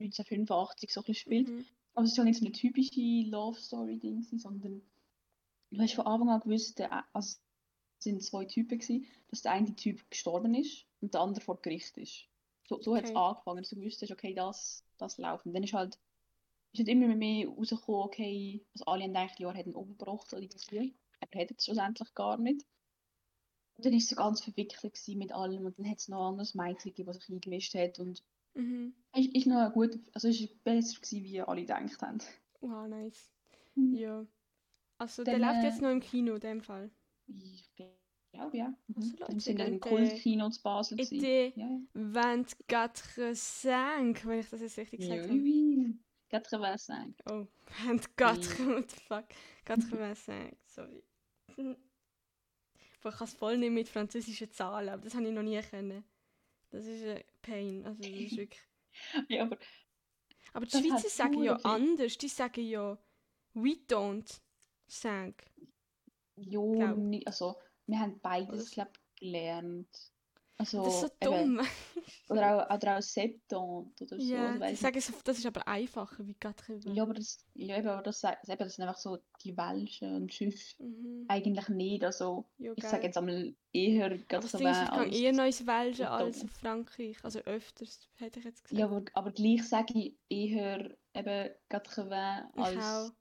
1985 0.00 0.92
so 0.92 1.00
ein 1.00 1.04
bisschen 1.04 1.14
spielt. 1.14 1.48
Mhm. 1.48 1.66
Aber 1.94 2.04
es 2.04 2.10
ist 2.12 2.18
ja 2.18 2.24
nicht 2.24 2.38
so 2.38 2.44
eine 2.44 2.52
typische 2.52 3.00
Love 3.30 3.58
Story 3.58 3.98
Ding, 3.98 4.16
gewesen, 4.20 4.38
sondern 4.38 4.82
du 5.70 5.80
hast 5.80 5.94
von 5.94 6.06
Anfang 6.06 6.30
an 6.30 6.40
gewusst, 6.40 6.78
der, 6.78 6.92
also 7.14 7.38
es 7.98 8.04
sind 8.04 8.22
zwei 8.22 8.44
Typen 8.44 8.78
gewesen, 8.78 9.06
dass 9.28 9.42
der 9.42 9.52
eine 9.52 9.74
Typ 9.74 10.08
gestorben 10.10 10.54
ist 10.54 10.86
und 11.00 11.14
der 11.14 11.20
andere 11.22 11.40
vor 11.42 11.60
Gericht 11.62 11.96
ist. 11.96 12.26
So, 12.68 12.80
so 12.82 12.96
hat 12.96 13.04
es 13.04 13.10
Okay. 13.10 13.18
angefangen, 13.18 13.58
dass 13.62 13.70
du 13.70 13.76
gewusst 13.76 14.02
hast, 14.02 14.10
okay, 14.12 14.34
das, 14.34 14.84
das 14.98 15.18
läuft. 15.18 15.46
Und 15.46 15.54
dann 15.54 15.62
ist 15.62 15.72
halt, 15.72 15.98
ist 16.72 16.80
halt 16.80 16.88
immer 16.88 17.14
mehr 17.14 17.48
rausgekommen, 17.48 18.02
okay, 18.02 18.64
also 18.74 18.84
alle 18.86 19.04
haben 19.04 19.14
gedacht, 19.14 19.40
ja, 19.40 19.50
er 19.50 19.58
hat 19.58 19.66
ihn 19.66 19.74
umgebracht 19.74 20.32
oder 20.32 20.42
irgendwie. 20.42 20.94
Er 21.20 21.40
hat 21.40 21.50
es 21.56 21.64
schlussendlich 21.64 22.14
gar 22.14 22.36
nicht. 22.38 22.66
Und 23.76 23.84
dann 23.84 23.92
war 23.92 23.98
es 23.98 24.08
so 24.08 24.16
ganz 24.16 24.40
verwickelt 24.42 25.08
mit 25.08 25.32
allem 25.32 25.64
und 25.66 25.78
dann 25.78 25.88
hat 25.90 25.98
es 25.98 26.08
noch 26.08 26.20
ein 26.22 26.28
anderes 26.30 26.54
Mädchen 26.54 26.90
gegeben, 26.90 27.06
das 27.08 27.16
sich 27.18 27.28
eingemischt 27.30 27.74
hat 27.74 27.98
und 27.98 28.22
Mhm. 28.54 28.94
ist, 29.14 29.34
ist 29.34 29.46
noch 29.46 29.72
gut, 29.72 29.98
also 30.14 30.28
ist 30.28 30.64
besser 30.64 31.00
gewesen, 31.00 31.24
wie 31.24 31.40
alle 31.42 31.60
gedacht 31.62 32.00
haben. 32.02 32.18
Wow, 32.60 32.88
nice. 32.88 33.30
Mhm. 33.74 33.94
Ja. 33.96 34.26
Also 34.98 35.24
Dann, 35.24 35.40
der 35.40 35.48
läuft 35.48 35.62
äh, 35.62 35.66
jetzt 35.66 35.82
noch 35.82 35.90
im 35.90 36.00
Kino, 36.00 36.34
in 36.34 36.40
dem 36.40 36.60
Fall. 36.62 36.90
Ich 37.28 37.74
glaube, 38.32 38.56
ja. 38.56 38.74
Also, 38.94 39.10
Mhm. 39.10 39.16
Leute, 39.18 39.32
Dann 39.32 39.40
sind 39.40 39.58
wir 39.58 39.66
im 39.66 39.80
Kultkino 39.80 40.50
zu 40.50 40.62
Basel. 40.62 40.96
gewesen. 40.96 41.16
Ete 41.16 41.52
Ja, 41.56 41.66
ja. 41.66 41.80
24, 42.94 44.26
wenn 44.26 44.40
ich 44.40 44.50
das 44.50 44.60
jetzt 44.60 44.78
richtig 44.78 45.00
Ja, 45.00 45.16
gesagt 45.16 45.30
oui, 45.30 45.30
habe. 45.30 45.42
oui. 45.42 45.98
85. 46.28 47.14
Oh, 47.30 47.46
24, 47.66 48.66
what 48.66 48.90
the 48.90 48.96
fuck. 48.96 49.24
85, 49.64 50.56
sorry. 50.66 51.02
Boah, 53.06 53.12
Ich 53.12 53.18
kann 53.18 53.28
es 53.28 53.34
voll 53.34 53.56
nicht 53.56 53.70
mit 53.70 53.88
französischen 53.88 54.50
Zahlen, 54.50 54.88
aber 54.88 55.04
das 55.04 55.14
habe 55.14 55.28
ich 55.28 55.32
noch 55.32 55.44
nie 55.44 55.60
können. 55.62 56.02
Das 56.70 56.84
ist 56.86 57.04
ein 57.06 57.22
Pain, 57.40 57.86
also 57.86 58.02
das 58.02 58.10
ist 58.10 58.36
wirklich... 58.36 58.60
Ja, 59.28 59.44
aber 59.44 59.58
Aber 60.52 60.66
die 60.66 60.76
Schweizer 60.76 61.08
sagen 61.08 61.40
ja 61.44 61.54
anders, 61.62 62.18
die 62.18 62.26
sagen 62.26 62.66
ja 62.66 62.98
«we 63.54 63.76
don't 63.88 64.40
think». 64.88 65.44
jo, 66.34 66.72
Glaub. 66.72 66.96
nicht, 66.96 67.28
also 67.28 67.54
wir 67.86 68.00
haben 68.00 68.18
beides, 68.18 68.72
Oder- 68.72 68.86
glaub, 68.86 68.98
gelernt. 69.14 70.12
Also, 70.58 70.82
das 70.84 70.94
ist 70.94 71.00
so 71.00 71.06
eben, 71.20 71.56
dumm. 71.56 71.66
oder 72.30 72.66
auch, 72.70 72.74
oder 72.74 72.96
auch 72.96 73.02
Septont 73.02 74.00
oder 74.00 74.18
so. 74.18 74.26
ja, 74.34 74.54
die 74.54 74.60
weiss 74.60 74.80
sagen 74.80 75.00
so, 75.00 75.12
das 75.22 75.38
ist 75.38 75.44
aber 75.46 75.68
einfacher 75.68 76.26
wie 76.26 76.32
«quatre 76.34 76.72
nicht. 76.72 76.88
ja, 76.94 77.02
aber 77.02 77.12
das, 77.12 77.44
ja, 77.54 77.76
eben, 77.76 77.88
aber 77.88 78.02
das, 78.02 78.24
eben, 78.24 78.36
das 78.58 78.74
sind 78.76 78.86
einfach 78.88 78.98
so 79.00 79.18
die 79.44 79.54
Welschen 79.56 80.14
und 80.16 80.32
sonst 80.32 80.80
Mhm. 80.80 81.26
eigentlich 81.28 81.68
nicht. 81.68 82.04
Also 82.04 82.46
Ja, 82.56 82.72
ich 82.74 82.84
sage 82.84 83.04
jetzt 83.04 83.18
einmal 83.18 83.54
eher 83.72 84.06
Aber 84.06 84.16
das 84.30 84.54
80 84.54 84.58
Ding 84.58 84.68
ist, 84.68 84.82
ich 84.82 84.90
als... 84.92 85.14
eher 85.16 85.30
ins 85.46 85.66
Welschen 85.66 86.06
als 86.06 86.44
auf 86.44 86.50
Frankreich. 86.52 87.16
Also 87.22 87.38
öfters, 87.40 88.08
hätte 88.14 88.38
ich 88.38 88.44
jetzt 88.46 88.64
gesagt. 88.64 88.78
Ja, 88.80 88.86
aber, 88.86 89.04
aber 89.12 89.32
gleich 89.32 89.62
sage 89.68 89.92
ich 89.98 90.14
eher 90.30 90.96
eben 91.14 91.50
80 91.68 92.06
ich 92.06 92.62
als 92.62 92.76
auch. 92.84 93.12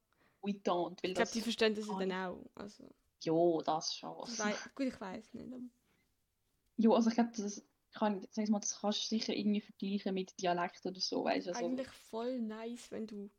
80, 0.41 0.43
weil 0.43 0.55
Ich 1.01 1.13
glaube, 1.15 1.31
die 1.33 1.41
verstehen 1.41 1.75
das 1.75 1.85
ja 1.87 1.93
kann 1.97 2.09
dann 2.09 2.09
ich. 2.09 2.15
auch. 2.39 2.45
Also, 2.55 2.89
Jo, 3.23 3.61
das 3.61 3.95
schon. 3.95 4.15
Gut, 4.75 4.85
ich 4.87 5.01
weiß 5.01 5.33
nicht. 5.33 5.47
Aber 5.47 5.59
Jo, 6.77 6.93
also 6.93 7.09
ich 7.09 7.15
glaube, 7.15 7.31
das 7.37 7.63
kann, 7.93 8.27
sag 8.31 8.49
mal, 8.49 8.59
das 8.59 8.79
kannst 8.79 9.03
du 9.03 9.07
sicher 9.07 9.33
irgendwie 9.33 9.61
vergleichen 9.61 10.13
mit 10.13 10.39
Dialekt 10.41 10.85
oder 10.85 10.99
so, 10.99 11.23
weißt 11.23 11.47
du? 11.47 11.51
Also, 11.51 11.65
eigentlich 11.65 11.87
voll 11.87 12.39
nice, 12.41 12.91
wenn 12.91 13.07
du. 13.07 13.29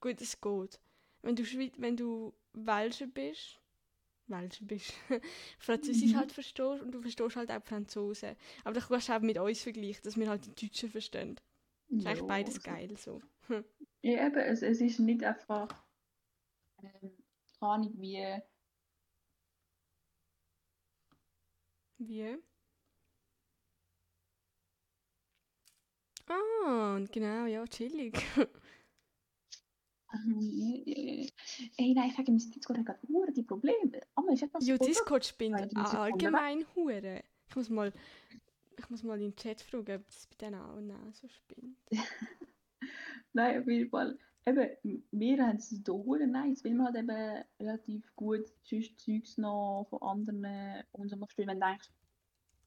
Gut, 0.00 0.20
es 0.22 0.40
geht. 0.40 0.80
Wenn 1.22 1.36
du, 1.36 1.44
Schweiz 1.44 1.72
wenn 1.76 1.96
du 1.96 2.32
Welscher 2.54 3.06
bist. 3.06 3.60
Welscher 4.28 4.64
bist. 4.64 4.92
Französisch 5.58 6.12
Mhm. 6.12 6.16
halt 6.16 6.32
verstehst 6.32 6.82
und 6.82 6.92
du 6.92 7.00
verstehst 7.02 7.36
halt 7.36 7.50
auch 7.50 7.62
Franzosen. 7.62 8.36
Aber 8.64 8.74
das 8.74 8.88
kannst 8.88 9.08
du 9.08 9.12
auch 9.14 9.20
mit 9.20 9.38
uns 9.38 9.62
vergleichen, 9.62 10.02
dass 10.04 10.16
wir 10.16 10.28
halt 10.28 10.46
die 10.46 10.66
Deutschen 10.66 10.90
verstehen. 10.90 11.40
Das 11.88 12.00
ist 12.00 12.06
eigentlich 12.06 12.26
beides 12.26 12.54
also- 12.56 12.70
geil 12.70 12.96
so. 12.96 13.20
Ja, 14.02 14.26
eben, 14.26 14.36
es, 14.36 14.62
es 14.62 14.80
ist 14.80 15.00
nicht 15.00 15.24
einfach, 15.24 15.68
ähm, 16.82 17.12
keine 17.58 17.90
wie, 17.94 18.40
Wie? 21.98 22.36
Ah, 26.26 26.94
und 26.96 27.10
genau, 27.12 27.46
ja, 27.46 27.64
chillig. 27.66 28.14
Ey, 31.76 31.94
nein, 31.94 32.08
ich 32.08 32.16
sage, 32.16 32.30
mein 32.32 32.38
Discord 32.38 32.78
hat 32.78 32.86
gerade 32.86 33.06
Uhr 33.08 33.26
die 33.30 33.42
Probleme. 33.42 34.00
Aber 34.14 34.32
ist 34.32 34.42
etwas 34.42 34.64
voll- 34.66 34.86
Discord 34.86 35.24
spinnt 35.26 35.54
allgemein 35.76 36.64
Hure. 36.74 37.22
Ich 37.48 37.56
muss 37.56 37.68
mal, 37.68 37.92
ich 38.76 38.90
muss 38.90 39.02
mal 39.02 39.20
in 39.20 39.30
den 39.30 39.36
Chat 39.36 39.60
fragen, 39.60 39.96
ob 40.00 40.06
das 40.06 40.26
bei 40.26 40.36
denen 40.36 40.60
auch 40.60 41.14
so 41.14 41.28
spinnt. 41.28 41.76
Nein, 43.32 43.60
auf 43.60 43.68
jeden 43.68 43.90
Fall. 43.90 44.18
Eben, 44.46 45.02
wir 45.10 45.46
haben 45.46 45.56
es 45.56 45.68
hier 45.68 45.82
hure 45.92 46.26
nice, 46.26 46.64
weil 46.64 46.72
wir 46.74 46.84
halt 46.84 46.96
eben 46.96 47.44
relativ 47.60 48.14
gut 48.16 48.46
sonst 48.62 48.98
Zeugs 48.98 49.36
noch 49.38 49.86
von 49.90 50.02
anderen 50.02 50.84
und 50.92 51.08
so 51.10 51.16
verstehen. 51.18 51.48
Wenn 51.48 51.60
du 51.60 51.66
denkst, 51.66 51.90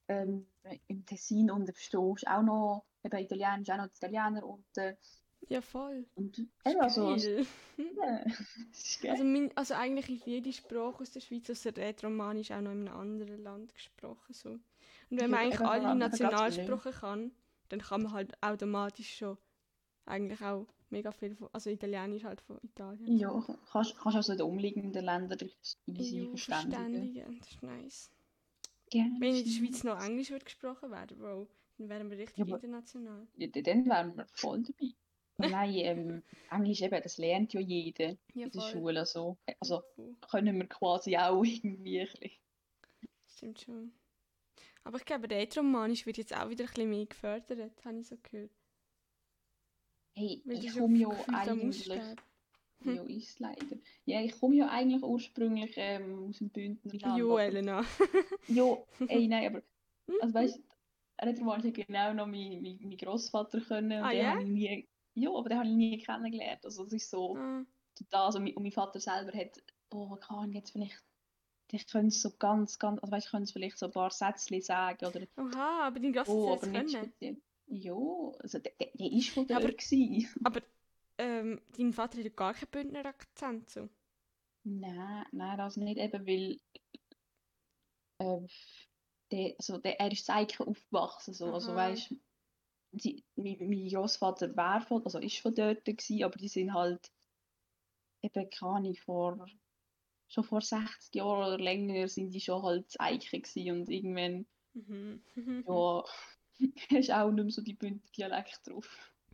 ähm, 0.09 0.47
im 0.87 1.05
Tessin 1.05 1.51
und 1.51 1.67
du 1.67 1.73
verstehst 1.73 2.27
auch 2.27 2.43
noch 2.43 2.85
eben 3.03 3.17
Italienisch, 3.19 3.69
auch 3.71 3.77
noch 3.77 3.87
Italiener 3.87 4.45
und, 4.45 4.65
äh, 4.77 4.97
Ja, 5.49 5.61
voll. 5.61 6.07
und 6.15 6.39
eben, 6.65 6.81
ist 6.85 6.97
also, 6.97 7.15
ja. 7.77 8.25
Also, 9.07 9.23
mein, 9.23 9.55
also 9.57 9.73
eigentlich 9.73 10.09
ist 10.09 10.25
jede 10.25 10.53
Sprache 10.53 11.01
aus 11.01 11.11
der 11.11 11.19
Schweiz, 11.21 11.49
außer 11.49 11.75
Rätoromanisch, 11.75 12.51
auch 12.51 12.61
noch 12.61 12.71
in 12.71 12.87
einem 12.87 12.95
anderen 12.97 13.41
Land 13.43 13.73
gesprochen. 13.73 14.33
So. 14.33 14.49
Und 14.51 14.61
wenn 15.09 15.29
Ja, 15.29 15.31
man 15.31 15.41
eigentlich 15.41 15.65
alle 15.65 15.93
Nationalsprachen 15.95 16.93
kann, 16.93 17.31
dann 17.69 17.79
kann 17.81 18.03
man 18.03 18.13
halt 18.13 18.41
automatisch 18.43 19.17
schon 19.17 19.37
eigentlich 20.05 20.41
auch 20.43 20.67
mega 20.91 21.11
viel 21.11 21.35
von, 21.35 21.49
also 21.53 21.69
Italienisch 21.69 22.23
halt 22.23 22.41
von 22.41 22.57
Italien. 22.63 23.17
Ja, 23.17 23.43
kannst, 23.71 23.97
kannst 23.97 24.15
also 24.17 24.31
in 24.33 24.37
den 24.37 24.47
umliegenden 24.47 25.03
Ländern 25.05 25.49
easy 25.87 26.19
Jo, 26.19 26.29
verständigen. 26.29 27.37
das 27.39 27.49
ist 27.51 27.63
nice. 27.63 28.11
Gerne. 28.89 29.15
Wenn 29.19 29.35
in 29.35 29.43
der 29.45 29.51
Schweiz 29.51 29.83
noch 29.83 30.03
Englisch 30.03 30.31
wird 30.31 30.45
gesprochen 30.45 30.91
werden, 30.91 31.17
Bro, 31.17 31.47
dann 31.77 31.89
wären 31.89 32.09
wir 32.11 32.17
richtig 32.17 32.45
Ja, 32.45 32.55
international. 32.55 33.27
Ja, 33.37 33.47
dann 33.47 33.85
wären 33.85 34.17
wir 34.17 34.27
voll 34.33 34.63
dabei. 34.63 34.93
Nein, 35.37 35.73
ähm, 35.75 36.23
Englisch 36.51 36.81
eben, 36.81 37.01
das 37.01 37.17
lernt 37.17 37.53
ja 37.53 37.61
jeder 37.61 38.15
Ja, 38.33 38.45
in 38.45 38.51
der. 38.51 38.61
Schule. 38.61 39.05
So. 39.05 39.37
Also 39.59 39.81
Voll. 39.95 40.15
können 40.29 40.57
wir 40.59 40.67
quasi 40.67 41.17
auch 41.17 41.43
irgendwie 41.43 42.01
ein 42.01 42.07
bisschen. 42.07 42.31
Stimmt 43.35 43.61
schon. 43.61 43.91
Aber 44.83 44.97
ich 44.97 45.05
glaube, 45.05 45.29
Rätoromanisch 45.29 46.05
wird 46.05 46.17
jetzt 46.17 46.35
auch 46.35 46.49
wieder 46.49 46.65
ein 46.65 46.67
bisschen 46.73 46.89
mehr 46.89 47.05
gefördert, 47.05 47.85
habe 47.85 47.99
ich 47.99 48.07
so 48.07 48.17
gehört. 48.21 48.51
Hey, 50.13 50.41
Weil 50.45 50.55
das 50.55 50.65
ich 50.65 50.77
komme 50.77 50.97
ja 50.97 51.09
eigentlich. 51.33 52.01
Ja, 52.83 53.03
ist 53.03 53.39
leider. 53.39 53.77
Ja, 54.05 54.21
ich 54.21 54.39
komme 54.39 54.55
ja 54.55 54.67
eigentlich 54.69 55.03
ursprünglich 55.03 55.73
ähm, 55.75 56.27
aus 56.27 56.39
dem 56.39 56.49
Bündnerland. 56.49 57.19
Jo, 57.19 57.37
Elena. 57.37 57.83
Ja, 58.47 58.77
ey, 59.07 59.27
nein, 59.27 59.47
aber. 59.47 59.61
Also 60.19 60.33
weißt 60.33 60.57
du, 60.57 61.25
Retroman 61.25 61.61
hätte 61.61 61.83
genau 61.83 62.13
noch 62.13 62.25
mein, 62.25 62.61
mein, 62.61 62.79
mein 62.81 62.97
Großvater 62.97 63.61
können. 63.61 63.99
Und 63.99 64.05
Ah, 64.05 64.11
den 64.11 64.23
ja? 64.23 64.31
habe 64.31 64.41
ich 64.41 64.47
nie. 64.49 64.87
Ja, 65.13 65.29
aber 65.29 65.49
den 65.49 65.57
habe 65.59 65.69
ich 65.69 65.75
nie 65.75 65.97
kennengelernt. 65.99 66.65
Also 66.65 66.85
es 66.85 66.93
ist 66.93 67.11
so. 67.11 67.37
Ah, 67.37 67.63
also, 68.11 68.39
mein- 68.39 68.55
und 68.55 68.63
mein 68.63 68.71
Vater 68.71 68.99
selber 68.99 69.37
hat, 69.37 69.61
oh, 69.91 70.15
keine 70.15 70.39
Ahnung, 70.39 70.53
jetzt 70.53 70.71
vielleicht, 70.71 71.03
ich 71.71 71.87
könnte 71.87 72.15
so 72.15 72.31
ganz, 72.39 72.79
ganz, 72.79 72.99
also 73.01 73.11
weißt, 73.11 73.25
ich 73.27 73.31
könnte 73.31 73.53
vielleicht 73.53 73.77
so 73.77 73.85
ein 73.85 73.91
paar 73.91 74.09
Sätze 74.09 74.59
sagen 74.61 75.05
oder 75.05 75.21
Oha, 75.37 75.87
aber 75.87 75.99
dein 75.99 76.13
Gast 76.13 76.31
oh, 76.31 76.51
hat 76.51 76.63
nicht 76.67 76.97
können. 77.19 77.41
Ja, 77.73 77.95
also 78.39 78.59
der, 78.59 78.73
der, 78.79 78.89
der 78.93 79.11
ist 79.11 79.29
von 79.29 79.47
dort 79.47 79.63
aber- 79.63 79.71
gewesen. 79.71 80.27
Aber 80.43 80.61
ähm, 81.17 81.61
dein 81.77 81.93
Vater 81.93 82.23
hat 82.23 82.35
gar 82.35 82.53
keinen 82.53 82.69
Bündner 82.69 83.05
Akzent. 83.05 83.69
So. 83.69 83.87
Nein, 84.63 85.25
nein, 85.31 85.57
das 85.57 85.77
nicht 85.77 85.97
eben, 85.97 86.27
weil 86.27 86.59
äh, 88.19 88.47
der, 89.31 89.55
also 89.57 89.77
der, 89.77 89.99
er 89.99 90.11
ist 90.11 90.29
eigentlich 90.29 90.59
aufgewachsen, 90.59 91.33
so, 91.33 91.45
also 91.53 91.73
weißt, 91.73 92.13
sie, 92.91 93.23
mein, 93.35 93.57
mein 93.59 93.87
Großvater 93.87 94.55
war 94.55 94.81
von, 94.81 95.03
also 95.05 95.19
ist 95.19 95.37
von 95.39 95.55
dort 95.55 95.85
gewesen, 95.85 96.23
aber 96.23 96.37
die 96.37 96.49
sind 96.49 96.73
halt 96.73 97.11
eben, 98.21 98.49
keine 98.49 98.95
vor 98.95 99.47
schon 100.27 100.43
vor 100.43 100.61
60 100.61 101.15
Jahren 101.15 101.47
oder 101.53 101.57
länger 101.57 102.07
sind 102.07 102.31
die 102.31 102.41
schon 102.41 102.63
halt 102.63 102.99
Eichen 102.99 103.41
und 103.71 103.89
irgendwann 103.89 104.45
Mhm. 104.73 105.21
Ja, 105.67 106.03
hast 106.91 107.11
auch 107.11 107.31
nicht 107.31 107.43
mehr 107.43 107.51
so 107.51 107.61
die 107.61 107.73
Bündner 107.73 108.09
Dialekt 108.15 108.61
drauf. 108.67 108.87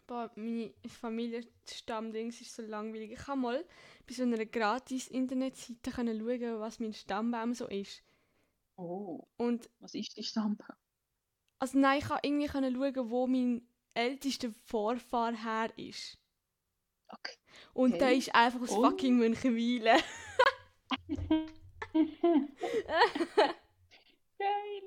Boah, 0.08 0.32
meine 0.36 0.74
Familienstammdings 0.88 2.42
ist 2.42 2.56
so 2.56 2.62
langweilig. 2.64 3.12
Ich 3.12 3.28
habe 3.28 3.40
mal 3.40 3.66
bei 4.08 4.14
so 4.14 4.24
einer 4.24 4.46
gratis 4.46 5.08
Internetseite 5.08 5.92
können 5.92 6.20
schauen, 6.20 6.60
was 6.60 6.80
mein 6.80 6.94
Stammbaum 6.94 7.54
so 7.54 7.68
ist. 7.68 8.02
Oh, 8.78 9.28
Und 9.38 9.70
was 9.80 9.96
ist 9.96 10.16
die 10.18 10.24
Stammbaum? 10.24 10.76
also 11.60 11.78
nein, 11.78 12.00
ich 12.00 12.10
habe 12.10 12.20
irgendwie 12.24 12.48
schauen, 12.50 13.10
wo 13.12 13.28
mein 13.28 13.62
ältester 13.94 14.52
Vorfahr 14.66 15.36
her 15.36 15.72
ist. 15.78 16.18
Okay. 17.14 17.38
Und 17.74 18.02
der 18.02 18.14
Okay. 18.14 18.18
ist 18.18 18.34
einfach 18.36 18.62
aus 18.62 18.72
Oh. 18.72 18.78
fucking 18.78 19.18
Münchenwilen. 19.18 20.00
Geil! 24.40 24.82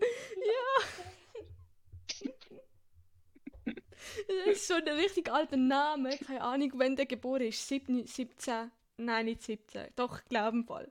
Das 4.47 4.57
ist 4.57 4.69
so 4.69 4.75
ein 4.75 4.89
richtig 4.89 5.31
alter 5.31 5.57
Name. 5.57 6.17
Keine 6.19 6.43
Ahnung, 6.43 6.73
wann 6.77 6.97
der 6.97 7.07
geboren 7.07 7.43
ist. 7.43 7.67
17, 7.69 8.07
17 8.07 8.71
nein, 8.99 9.25
nicht 9.27 9.43
17. 9.43 9.89
Doch, 9.97 10.19
ich 10.23 10.29
glaube 10.29 10.57
im 10.59 10.65
Fall. 10.65 10.91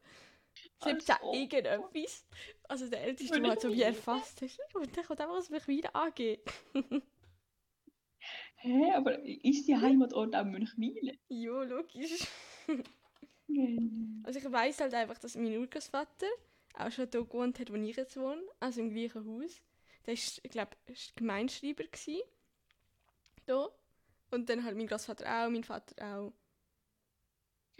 17 0.84 1.16
Also. 1.16 1.34
irgendetwas. 1.34 2.26
Also 2.68 2.88
der 2.90 3.04
älteste, 3.04 3.40
der 3.42 3.50
halt 3.52 3.62
so 3.62 3.70
wie 3.70 3.74
ich- 3.76 3.82
erfasst 3.84 4.42
ist. 4.42 4.60
Und 4.74 4.96
der 4.96 5.04
kommt 5.04 5.22
einfach 5.22 5.36
aus 5.36 5.50
wieder 5.68 5.96
angehen. 5.96 6.40
Hä, 8.56 8.92
aber 8.94 9.20
ist 9.24 9.68
die 9.68 9.76
Heimatort 9.78 10.36
auch 10.36 10.44
Münchwilen? 10.46 11.18
Ja, 11.30 11.64
logisch. 11.64 12.28
Also 14.24 14.40
ich 14.40 14.52
weiß 14.52 14.82
halt 14.82 14.94
einfach, 14.94 15.18
dass 15.18 15.36
mein 15.36 15.58
Urgroßvater 15.58 16.28
auch 16.76 16.92
schon 16.92 17.10
da 17.10 17.20
gewohnt 17.20 17.60
hat, 17.60 17.72
wo 17.72 17.76
ich 17.76 17.96
jetzt 17.96 18.18
wohne. 18.18 18.44
Also 18.60 18.82
im 18.82 18.94
gleichen 18.94 19.26
Haus. 19.26 19.62
Der 20.06 20.14
ich 20.14 20.42
glaube, 20.44 20.72
Gemeinschreiber 21.16 21.86
gsi. 21.86 22.22
Da. 23.50 23.70
Und 24.32 24.48
dann 24.50 24.64
halt 24.64 24.78
mein 24.78 24.88
Großvater 24.88 25.26
auch, 25.26 25.50
mein 25.50 25.64
Vater 25.64 25.96
auch. 26.20 26.34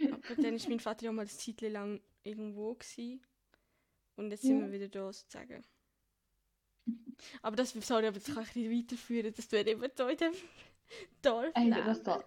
Aber 0.00 0.42
dann 0.42 0.54
ist 0.54 0.68
mein 0.68 0.80
Vater 0.80 1.04
ja 1.04 1.12
mal 1.12 1.22
eine 1.22 1.30
Zeit 1.30 1.60
lang 1.60 2.00
irgendwo 2.24 2.74
gsi. 2.74 3.20
Und 4.16 4.30
jetzt 4.30 4.42
sind 4.42 4.58
Ja. 4.58 4.66
wir 4.66 4.72
wieder 4.72 4.88
da 4.88 5.12
sozusagen. 5.12 5.64
Aber 7.42 7.54
das, 7.56 7.70
sorry, 7.72 8.06
aber 8.06 8.18
das 8.18 8.34
kann 8.34 8.42
ich 8.44 8.54
nicht 8.56 8.90
weiterführen. 8.90 9.32
Das 9.36 9.52
wäre 9.52 9.70
immer 9.70 9.88
da 9.88 10.08
in 10.08 10.16
dem 10.16 10.32
Dorf. 11.22 11.52
Ey, 11.54 11.64
leben. 11.70 11.86
das, 11.86 12.02
das, 12.02 12.24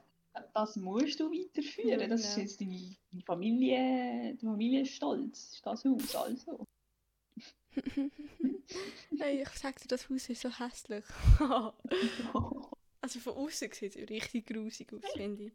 das 0.54 0.76
musst 0.78 1.20
du 1.20 1.30
weiterführen. 1.32 2.00
Ja, 2.00 2.08
Das 2.08 2.22
ist 2.22 2.36
genau. 2.36 2.42
jetzt 2.46 2.62
deine, 2.62 2.96
deine 3.12 3.24
Familie, 3.24 4.36
die 4.36 4.46
Familienstolz. 4.46 5.54
Ist 5.56 5.66
das 5.66 5.84
Haus 5.84 6.16
also? 6.16 6.66
hey, 9.20 9.42
ich 9.42 9.50
sag 9.50 9.78
dir, 9.80 9.88
das 9.88 10.10
Haus 10.10 10.30
ist 10.30 10.42
so 10.42 10.50
hässlich. 10.50 11.04
Also 13.04 13.20
von 13.20 13.34
außen 13.34 13.70
sieht 13.74 13.98
es 13.98 14.10
richtig 14.10 14.46
grusig 14.46 14.94
aus, 14.94 15.02
finde 15.12 15.44
ich. 15.44 15.54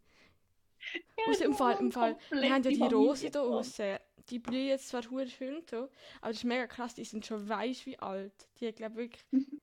Aus 1.27 1.41
im 1.41 1.55
Fall, 1.55 1.79
im 1.79 1.91
Fall, 1.91 2.19
wir 2.31 2.53
haben 2.53 2.63
ja 2.63 2.71
die 2.71 2.95
Rosen 2.95 3.33
da 3.33 3.41
außen. 3.41 3.97
Die 4.29 4.39
blühen 4.39 4.69
jetzt 4.69 4.89
zwar 4.89 5.03
hure 5.11 5.27
schön 5.27 5.65
aber 5.71 5.89
das 6.21 6.37
ist 6.37 6.45
mega 6.45 6.67
krass, 6.67 6.95
die 6.95 7.05
sind 7.05 7.25
schon 7.25 7.49
weiß 7.49 7.87
wie 7.87 7.99
alt. 7.99 8.35
Die 8.61 8.71
glaube 8.73 8.97
wirklich, 8.97 9.25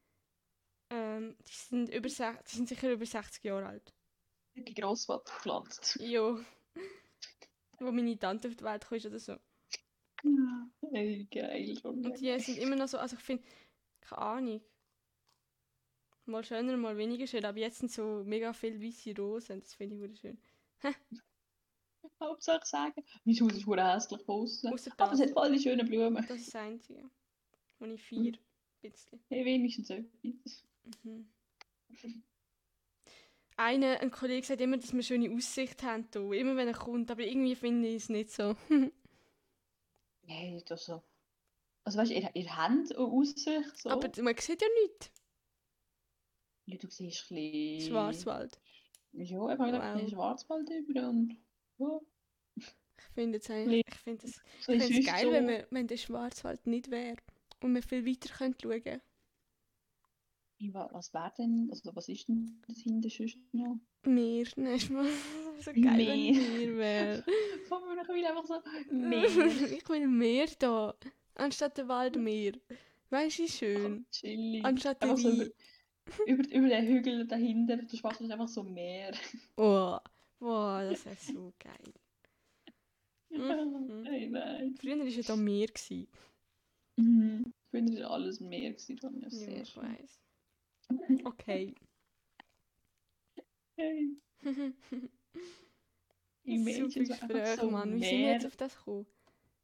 ähm, 0.90 1.36
die 1.48 1.54
sind 1.54 1.90
über 1.90 2.10
die 2.10 2.56
sind 2.56 2.68
sicher 2.68 2.92
über 2.92 3.06
60 3.06 3.44
Jahre 3.44 3.68
alt. 3.68 3.94
Die 4.56 4.74
Grossvater 4.74 5.32
gepflanzt. 5.32 6.00
Jo. 6.02 6.40
Wo 7.78 7.92
meine 7.92 8.18
Tante 8.18 8.48
auf 8.48 8.56
die 8.56 8.64
Welt 8.64 8.88
kam 8.88 8.98
oder 8.98 9.20
so. 9.20 9.34
Ja. 10.24 10.70
Ey, 10.92 11.28
geil. 11.32 11.80
Und 11.84 12.20
die 12.20 12.40
sind 12.40 12.58
immer 12.58 12.78
noch 12.78 12.88
so, 12.88 12.98
also 12.98 13.16
ich 13.16 13.22
finde, 13.22 13.44
keine 14.02 14.22
Ahnung. 14.24 14.62
Mal 16.26 16.44
schöner, 16.44 16.76
mal 16.78 16.98
weniger 16.98 17.28
schön, 17.28 17.46
aber 17.46 17.60
jetzt 17.60 17.80
sind 17.80 17.92
so 17.92 18.24
mega 18.26 18.52
viele 18.54 18.82
weiße 18.82 19.16
Rosen, 19.16 19.60
das 19.60 19.74
finde 19.74 19.96
ich 19.96 20.02
wunderschön. 20.02 20.38
Hauptsache 22.20 22.66
sagen. 22.66 23.04
Mein 23.24 23.40
Haus 23.40 23.54
ist 23.54 23.64
verdammt 23.64 23.96
hässlich. 23.96 24.28
Ausser 24.28 24.94
Aber 24.98 25.14
es 25.14 25.20
hat 25.20 25.32
voll 25.32 25.52
die 25.52 25.60
schönen 25.60 25.88
Blumen. 25.88 26.26
Das 26.28 26.38
ist 26.38 26.54
das 26.54 26.62
Einzige. 26.62 27.10
Und 27.80 27.92
ich 27.92 28.02
vier. 28.02 28.32
Mhm. 28.32 28.38
Bisschen. 28.82 29.20
Hey, 29.30 29.46
wenigstens 29.46 29.90
etwas. 29.90 30.64
Mhm. 31.04 31.28
Einer, 33.58 34.02
ein 34.02 34.12
Kollege 34.12 34.46
sagt 34.46 34.62
immer, 34.62 34.78
dass 34.78 34.94
wir 34.94 35.02
schöne 35.02 35.34
Aussicht 35.34 35.82
haben 35.84 36.08
hier, 36.12 36.34
immer 36.34 36.56
wenn 36.56 36.68
er 36.68 36.74
kommt, 36.74 37.10
aber 37.10 37.24
irgendwie 37.24 37.56
finde 37.56 37.88
ich 37.88 38.04
es 38.04 38.10
nicht 38.10 38.32
so. 38.32 38.56
Nein, 40.28 40.62
das 40.68 40.86
so. 40.86 41.02
Also 41.86 42.00
weißt 42.00 42.12
du, 42.12 42.16
ihr, 42.16 42.30
ihr 42.34 42.58
habt 42.58 42.92
eine 42.92 43.00
Aussicht 43.00 43.78
so. 43.78 43.90
Aber 43.90 44.10
man 44.22 44.38
sieht 44.38 44.62
ja 44.62 44.68
nichts. 44.84 45.12
Ja, 46.66 46.78
du 46.78 46.90
siehst 46.90 47.32
ein 47.32 47.36
bisschen... 47.36 47.90
Schwarzwald. 47.90 48.60
Ja, 49.14 49.46
einfach 49.46 49.66
wow. 49.68 49.80
ein 49.82 50.02
Wow. 50.02 50.10
Schwarzwald 50.10 50.70
über 50.70 51.10
und... 51.10 51.38
Ja, 51.78 52.00
Ich 52.58 53.04
finde 53.14 53.38
es 53.38 53.50
eigentlich, 53.50 53.84
ich 53.88 53.96
ich 53.96 54.24
es 54.24 54.42
sonst 54.66 55.06
geil, 55.06 55.26
so... 55.26 55.32
wenn, 55.32 55.48
wir, 55.48 55.68
wenn 55.72 55.88
der 55.88 55.98
Schwarzwald 55.98 56.66
nicht 56.68 56.92
wäre 56.92 57.18
und 57.62 57.74
wir 57.76 57.84
viel 57.84 58.06
weiter 58.06 58.34
könnten 58.34 58.62
schauen. 58.62 59.02
Wa- 60.74 60.90
Was 60.92 61.14
wäre 61.14 61.34
denn... 61.38 61.68
Also 61.70 61.96
was 61.96 62.10
ist 62.10 62.28
denn 62.28 62.62
das 62.68 62.80
hinten 62.80 63.10
sonst 63.10 63.38
noch? 63.54 63.78
Meer, 64.04 64.48
ne, 64.56 64.76
ist 64.76 64.90
mal 64.90 65.06
so 65.60 65.72
geil, 65.72 65.84
wenn 65.84 65.96
Meer. 65.96 66.34
Meer 66.34 66.78
wäre. 66.78 67.26
Mir 67.70 67.96
noch 67.96 68.10
wieder 68.14 68.30
einfach 68.30 68.46
so... 68.46 68.62
Meer. 68.92 69.26
ich 69.26 69.88
will 69.90 70.08
Meer 70.08 70.48
da, 70.60 70.96
anstatt 71.36 71.78
der 71.78 71.88
Wald 71.88 72.18
Meer. 72.18 72.54
Weißt 73.10 73.40
du, 73.40 73.48
schön. 73.48 74.06
Chillig. 74.12 74.64
Anstatt 74.66 75.02
der 75.04 75.12
Einfach 75.12 75.22
so 75.22 75.30
über, 76.26 76.44
über, 76.52 76.70
den 76.70 76.88
Hügel 76.88 77.28
dahinter, 77.28 77.78
der 77.78 77.98
Schwarzwald 77.98 78.30
ist 78.30 78.32
einfach 78.32 78.48
so 78.48 78.64
Meer. 78.64 79.14
Oh, 79.58 79.98
wow, 80.40 80.82
das 80.90 81.06
wäre 81.06 81.16
so 81.16 81.54
geil. 81.60 81.94
Mhm. 83.30 84.04
Nein, 84.04 84.32
nein. 84.32 84.76
Früher 84.80 85.00
war 85.00 85.06
ja 85.06 85.22
da 85.22 85.36
Meer. 85.36 85.70
Mhm. 86.98 87.54
Früher 87.70 88.04
war 88.04 88.12
alles 88.12 88.40
Meer, 88.40 88.74
das 88.74 88.90
ist 88.90 89.04
Ja, 89.04 89.30
sehr 89.30 89.62
ich 89.62 89.76
weiss. 89.76 90.20
Okay. 91.26 91.76
Hey, 93.78 94.16
die 96.46 96.74
Super 96.74 97.04
Gespräch, 97.04 97.60
so 97.60 97.70
Mann. 97.72 97.94
Wie 97.94 98.04
sind 98.04 98.20
wir 98.20 98.32
jetzt 98.32 98.46
auf 98.46 98.56
das 98.56 98.78
gekommen? 98.78 99.06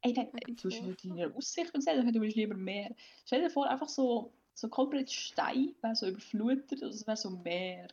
Ey, 0.01 0.15
Wegen 0.15 0.55
du 0.55 0.69
hast 0.69 1.05
deine 1.05 1.35
Aussicht 1.35 1.73
erzählt, 1.73 2.15
du 2.15 2.21
willst 2.21 2.35
lieber 2.35 2.55
Meer. 2.55 2.93
Stell 3.25 3.41
dir 3.41 3.49
vor, 3.51 3.69
einfach 3.69 3.87
so, 3.87 4.33
so 4.53 4.69
komplett 4.69 5.11
Stein 5.11 5.73
wäre 5.81 5.95
so 5.95 6.07
überflutet, 6.07 6.83
also 6.83 6.95
es 6.95 7.07
wäre 7.07 7.17
so 7.17 7.29
Meer. 7.29 7.87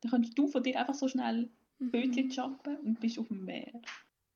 Dann 0.00 0.10
könntest 0.10 0.38
du 0.38 0.46
von 0.46 0.62
dir 0.62 0.78
einfach 0.78 0.94
so 0.94 1.08
schnell 1.08 1.50
Mhm. 1.78 1.90
Bötchen 1.92 2.30
jumpen 2.30 2.76
und 2.78 3.00
bist 3.00 3.18
auf 3.18 3.28
dem 3.28 3.44
Meer. 3.44 3.80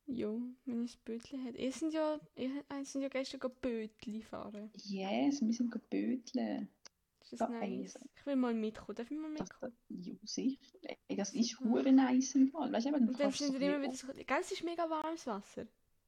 Ja, 0.05 0.29
wenn 0.65 0.83
ich 0.83 0.95
ein 0.95 1.01
Bötchen 1.05 1.43
hätte. 1.43 1.57
Ihr 1.57 1.71
sind 1.71 1.93
ja, 1.93 2.19
ihr 2.35 2.63
sind 2.83 3.01
ja 3.01 3.09
gestern 3.09 3.51
Bötli 3.61 4.21
fahren. 4.21 4.71
Yes, 4.75 5.41
wir 5.41 5.53
sind 5.53 5.69
Böteln. 5.89 6.69
Ist 7.21 7.39
das 7.39 7.49
nice? 7.49 7.97
Ich 8.15 8.25
will 8.25 8.35
mal 8.35 8.53
mitkommen. 8.53 8.95
Darf 8.95 9.09
ich 9.09 9.17
mal 9.17 9.33
Das, 9.35 9.49
mitkommen? 9.49 9.73
ja, 9.89 10.13
sicher. 10.23 10.77
Das 11.09 11.33
ist 11.33 11.59
hure 11.61 11.91
nice 11.91 12.35
im 12.35 12.49
Fall. 12.49 12.71
Weißt 12.71 12.85
du, 12.85 12.89
eben, 12.89 13.05
du 13.07 13.11
Und 13.13 13.19
dann 13.19 13.31
sind 13.31 13.59
wir 13.59 13.69
ein 13.69 13.75
immer 13.75 13.83
wieder 13.83 13.95
so... 13.95 14.07
Gell, 14.07 14.37
es 14.41 14.51
ist 14.51 14.63
mega 14.63 14.89
warmes 14.89 15.25
Wasser. 15.25 15.65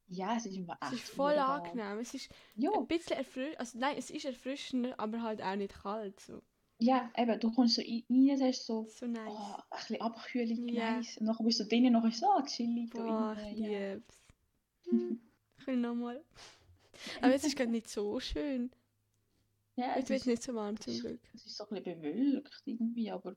Ja, 0.08 0.36
es 0.36 0.46
ist 0.46 0.56
immer 0.56 0.78
Es 0.80 0.92
echt 0.92 1.02
ist 1.04 1.08
voll 1.14 1.36
warm. 1.36 1.62
angenehm. 1.62 1.98
Es 1.98 2.14
ist 2.14 2.30
Ja, 2.54 2.70
ein 2.72 2.86
bisschen 2.86 3.16
erfrischend. 3.16 3.58
Also 3.58 3.78
nein, 3.78 3.96
es 3.98 4.10
ist 4.10 4.24
erfrischender, 4.24 4.98
aber 4.98 5.22
halt 5.22 5.42
auch 5.42 5.56
nicht 5.56 5.74
kalt. 5.74 6.20
So, 6.20 6.42
ja, 6.78 7.10
eben, 7.16 7.40
du 7.40 7.50
kommst 7.52 7.74
so 7.76 7.82
rein, 7.82 8.36
sagst 8.38 8.66
so, 8.66 8.86
so 8.88 9.06
nice. 9.06 9.26
oh, 9.28 9.54
ein 9.54 9.78
bisschen 9.78 10.00
Abkühlung, 10.00 10.68
Ja. 10.68 10.96
nice. 10.96 11.16
Und 11.18 11.26
dann 11.26 11.36
bist 11.44 11.60
du 11.60 11.64
drinnen 11.64 11.92
noch 11.92 12.10
so 12.12 12.26
ah, 12.30 12.42
chillig. 12.44 12.90
Boah, 12.90 13.36
ich 13.50 13.58
ja. 13.58 13.94
lieb's. 13.94 14.22
Hm, 14.90 15.20
Ich 15.58 15.66
will 15.66 15.76
nochmal. 15.76 16.24
Aber 17.20 17.32
jetzt 17.32 17.44
ist 17.46 17.56
gerade 17.56 17.70
nicht 17.70 17.88
so 17.88 18.20
schön. 18.20 18.70
Ja, 19.76 19.96
es 19.96 20.08
wird 20.08 20.20
ist, 20.20 20.26
nicht 20.26 20.42
so 20.42 20.54
warm 20.54 20.78
zum 20.80 20.98
Glück. 20.98 21.20
es 21.34 21.46
ist 21.46 21.56
so 21.56 21.64
ein 21.68 21.82
bisschen 21.82 22.00
bewölkt 22.00 22.62
irgendwie, 22.64 23.10
aber 23.10 23.36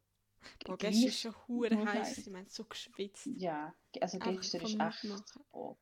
Boah, 0.66 0.78
gestern 0.78 1.08
es 1.10 1.20
schon 1.20 1.36
hure 1.48 1.86
heiß. 1.86 2.18
Ich 2.20 2.30
meine, 2.30 2.50
so 2.50 2.64
geschwitzt. 2.64 3.26
Ja, 3.26 3.74
also 4.00 4.20
gestern 4.20 4.62
ist 4.62 4.80
echt... 4.80 5.04
Mitmachen. 5.04 5.78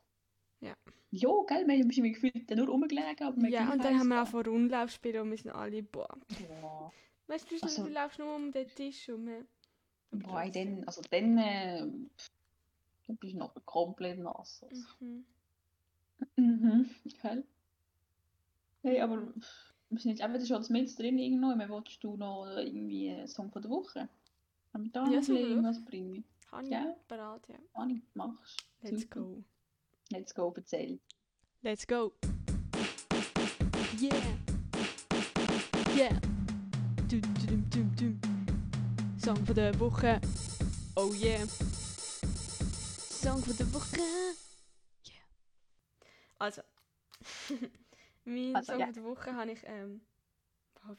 Ja. 0.61 0.73
Ja, 1.11 1.29
gell, 1.47 1.67
wir 1.67 1.73
haben 1.75 1.83
uns 1.85 1.95
gefühlt 1.95 2.49
nur 2.55 2.67
rumgelegen, 2.67 3.27
aber 3.27 3.37
wir 3.41 3.49
Ja, 3.49 3.71
und 3.71 3.83
dann 3.83 3.97
haben 3.99 4.07
wir 4.09 4.23
auch 4.23 4.27
vor 4.27 4.45
Rundlauf 4.45 4.87
gespielt 4.87 5.17
und 5.17 5.31
wir 5.31 5.37
sind 5.37 5.51
alle, 5.51 5.81
boah. 5.83 6.17
Boah, 6.61 6.91
Weißt 7.27 7.49
du, 7.51 7.55
du, 7.57 7.63
Also- 7.63 7.83
du 7.85 7.89
laufst 7.91 8.19
nur 8.19 8.35
um 8.35 8.51
den 8.51 8.67
Tisch 8.69 9.09
rum. 9.09 9.29
Boah, 10.11 10.45
dann, 10.49 10.83
also 10.85 11.01
dann, 11.09 11.37
äh, 11.37 11.79
dann 13.07 13.17
bist 13.17 13.33
du 13.33 13.37
noch 13.37 13.53
komplett 13.65 14.19
nass. 14.19 14.63
Also. 14.63 14.83
Mhm. 14.99 15.25
Mhm, 16.35 16.89
gell? 17.21 17.43
Hey, 18.81 19.01
aber 19.01 19.21
wir 19.89 19.99
sind 19.99 20.11
jetzt 20.17 20.23
eben 20.23 20.45
schon 20.45 20.57
als 20.57 20.69
mit 20.69 20.97
drin 20.97 21.17
irgendwo. 21.19 21.53
Mehr 21.55 21.69
wolltest 21.69 22.03
du 22.03 22.15
noch 22.17 22.47
irgendwie 22.57 23.11
einen 23.11 23.27
Song 23.27 23.51
von 23.51 23.61
der 23.61 23.71
Woche? 23.71 24.09
Haben 24.73 24.83
wir 24.85 24.91
da 24.91 25.05
Ja, 25.05 25.17
noch 25.19 25.23
von 25.25 25.35
irgendwas 25.35 25.83
bringen? 25.85 26.23
Kann 26.49 26.65
ich 26.65 26.71
Ja. 26.71 26.95
bereit, 27.07 27.41
ja. 27.49 27.55
Ahnung, 27.73 28.01
machst. 28.13 28.65
Let's 28.81 29.01
Super. 29.01 29.19
go. 29.21 29.43
Let's 30.09 30.33
go, 30.33 30.53
erzähl. 30.55 30.99
Let's 31.61 31.85
go. 31.85 32.13
Yeah. 33.99 34.15
Yeah. 35.95 36.19
Dum, 37.09 37.21
dum, 37.45 37.69
dum, 37.69 37.95
dum. 37.95 38.19
Song 39.17 39.45
von 39.45 39.55
der 39.55 39.77
Woche. 39.79 40.21
Oh 40.95 41.11
yeah. 41.13 41.45
Song 43.09 43.43
von 43.43 43.57
der 43.57 43.73
Woche. 43.73 43.97
Yeah. 45.05 45.25
Also. 46.39 46.61
mein 48.25 48.55
Also, 48.55 48.71
Song 48.71 48.79
ja. 48.79 48.85
von 48.85 48.93
der 48.93 49.03
Woche 49.03 49.35
habe 49.35 49.51
ich, 49.51 49.59
ähm, 49.65 50.01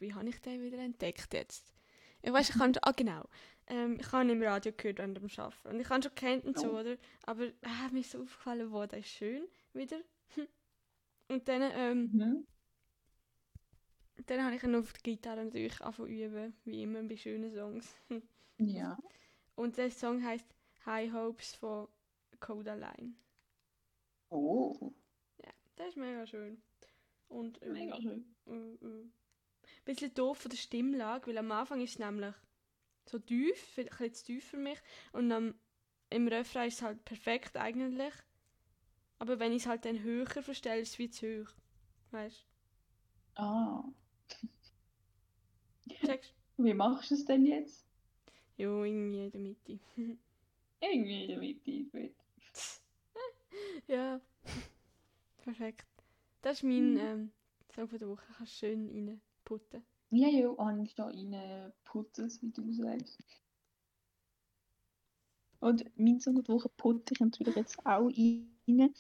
wie 0.01 0.13
habe 0.13 0.29
ich 0.29 0.41
den 0.43 0.61
wieder 0.63 0.79
entdeckt 0.79 1.33
jetzt? 1.33 1.73
Ich 2.21 2.33
weiß, 2.33 2.51
ich 2.51 2.59
kann, 2.59 2.75
ah 2.83 2.93
genau, 2.93 3.27
ähm, 3.69 3.99
ich 4.01 4.11
habe 4.13 4.25
ihn 4.25 4.31
im 4.31 4.43
Radio 4.43 4.73
gehört 4.77 4.99
während 4.99 5.17
dem 5.19 5.29
Arbeiten 5.37 5.69
und 5.69 5.81
ich 5.81 5.89
habe 5.89 6.03
schon 6.03 6.15
kennt 6.15 6.45
und 6.45 6.59
so, 6.59 6.73
Oh. 6.73 6.81
oder? 6.81 6.97
Aber 7.25 7.45
äh, 7.47 7.53
mir 7.93 8.01
ist 8.01 8.11
so 8.13 8.21
aufgefallen, 8.23 8.71
wow, 8.73 8.87
der 8.87 8.99
ist 9.01 9.09
schön, 9.09 9.47
wieder. 9.73 10.01
Und 11.29 11.47
dann, 11.47 11.63
ähm, 11.75 12.11
Mhm. 12.13 12.47
dann 14.27 14.45
habe 14.45 14.57
ich 14.57 14.63
ihn 14.63 14.75
auf 14.75 14.93
der 14.95 15.03
Gitarre 15.03 15.45
natürlich 15.45 15.81
angefangen 15.83 16.09
üben, 16.09 16.57
wie 16.65 16.83
immer 16.83 17.03
bei 17.03 17.17
schönen 17.17 17.53
Songs. 17.53 17.95
Ja. 18.61 18.99
Und 19.55 19.77
der 19.77 19.89
Song 19.91 20.21
heißt 20.25 20.47
High 20.85 21.13
Hopes 21.13 21.55
von 21.55 21.87
Coda 22.41 22.75
Line. 22.75 23.15
Oh, 24.31 24.93
Der 25.77 25.87
ist 25.87 25.97
mega 25.97 26.27
schön. 26.27 26.61
Und 27.29 27.63
äh, 27.63 27.69
mega 27.71 28.01
schön. 28.01 28.25
äh, 28.47 28.85
äh. 28.85 29.11
bisschen 29.85 30.13
doof 30.15 30.39
von 30.39 30.51
der 30.51 30.57
Stimmlage, 30.59 31.29
weil 31.29 31.39
am 31.39 31.53
Anfang 31.53 31.81
ist 31.81 31.91
es 31.93 31.99
nämlich 32.01 32.35
so 33.09 33.19
tief, 33.19 33.79
ein 33.79 33.87
bisschen 33.87 34.15
zu 34.15 34.25
tief 34.25 34.45
für 34.51 34.57
mich. 34.59 34.79
Und 35.13 35.33
am, 35.33 35.55
im 36.11 36.29
Refrain 36.29 36.69
ist 36.69 36.77
es 36.77 36.83
halt 36.83 37.05
perfekt 37.05 37.57
eigentlich. 37.57 38.15
Aber 39.21 39.39
wenn 39.39 39.53
ich 39.53 39.63
es 39.63 39.69
halt 39.69 39.85
dann 39.85 40.03
höher 40.03 40.27
verstelle, 40.27 40.81
ist 40.81 40.95
es 40.95 40.99
wie 40.99 41.09
zu 41.11 41.45
hoch. 41.45 41.53
Weißt 42.11 42.47
Ah, 43.37 43.85
du? 45.87 45.97
Checkst 46.07 46.33
wie 46.57 46.73
machst 46.75 47.11
du 47.11 47.15
es 47.15 47.25
denn 47.27 47.45
jetzt? 47.45 47.87
Ja, 48.59 48.69
irgendwie 48.85 49.25
in 49.25 49.31
der 49.31 49.41
Mitte. 49.41 49.79
Irgendwie 50.81 51.23
in 51.25 51.29
der 51.29 51.39
Mitte. 51.39 51.85
gut. 51.93 52.15
ja. 53.89 54.21
Perfekt. 55.39 55.87
Das 56.43 56.59
ist 56.59 56.63
mein 56.65 56.97
Mhm. 56.97 56.99
ähm, 56.99 57.33
Song 57.75 57.89
von 57.89 57.99
der 57.99 58.09
Woche. 58.09 58.25
Kannst 58.37 58.59
schön 58.59 58.89
reinputten. 58.89 59.85
Ja, 60.11 60.29
ja, 60.29 60.57
habe 60.57 60.83
ich 60.83 60.95
da 60.95 61.07
reinputzen, 61.07 62.31
wie 62.41 62.51
du 62.51 62.73
sagst. 62.73 63.19
Und 65.61 65.85
mein 65.99 66.21
Song 66.21 66.37
der 66.37 66.55
Woche 66.55 66.69
putte 66.71 67.15
ich 67.15 67.21
natürlich 67.21 67.57
jetzt 67.57 67.79
auch 67.85 68.09
rein. 68.09 68.95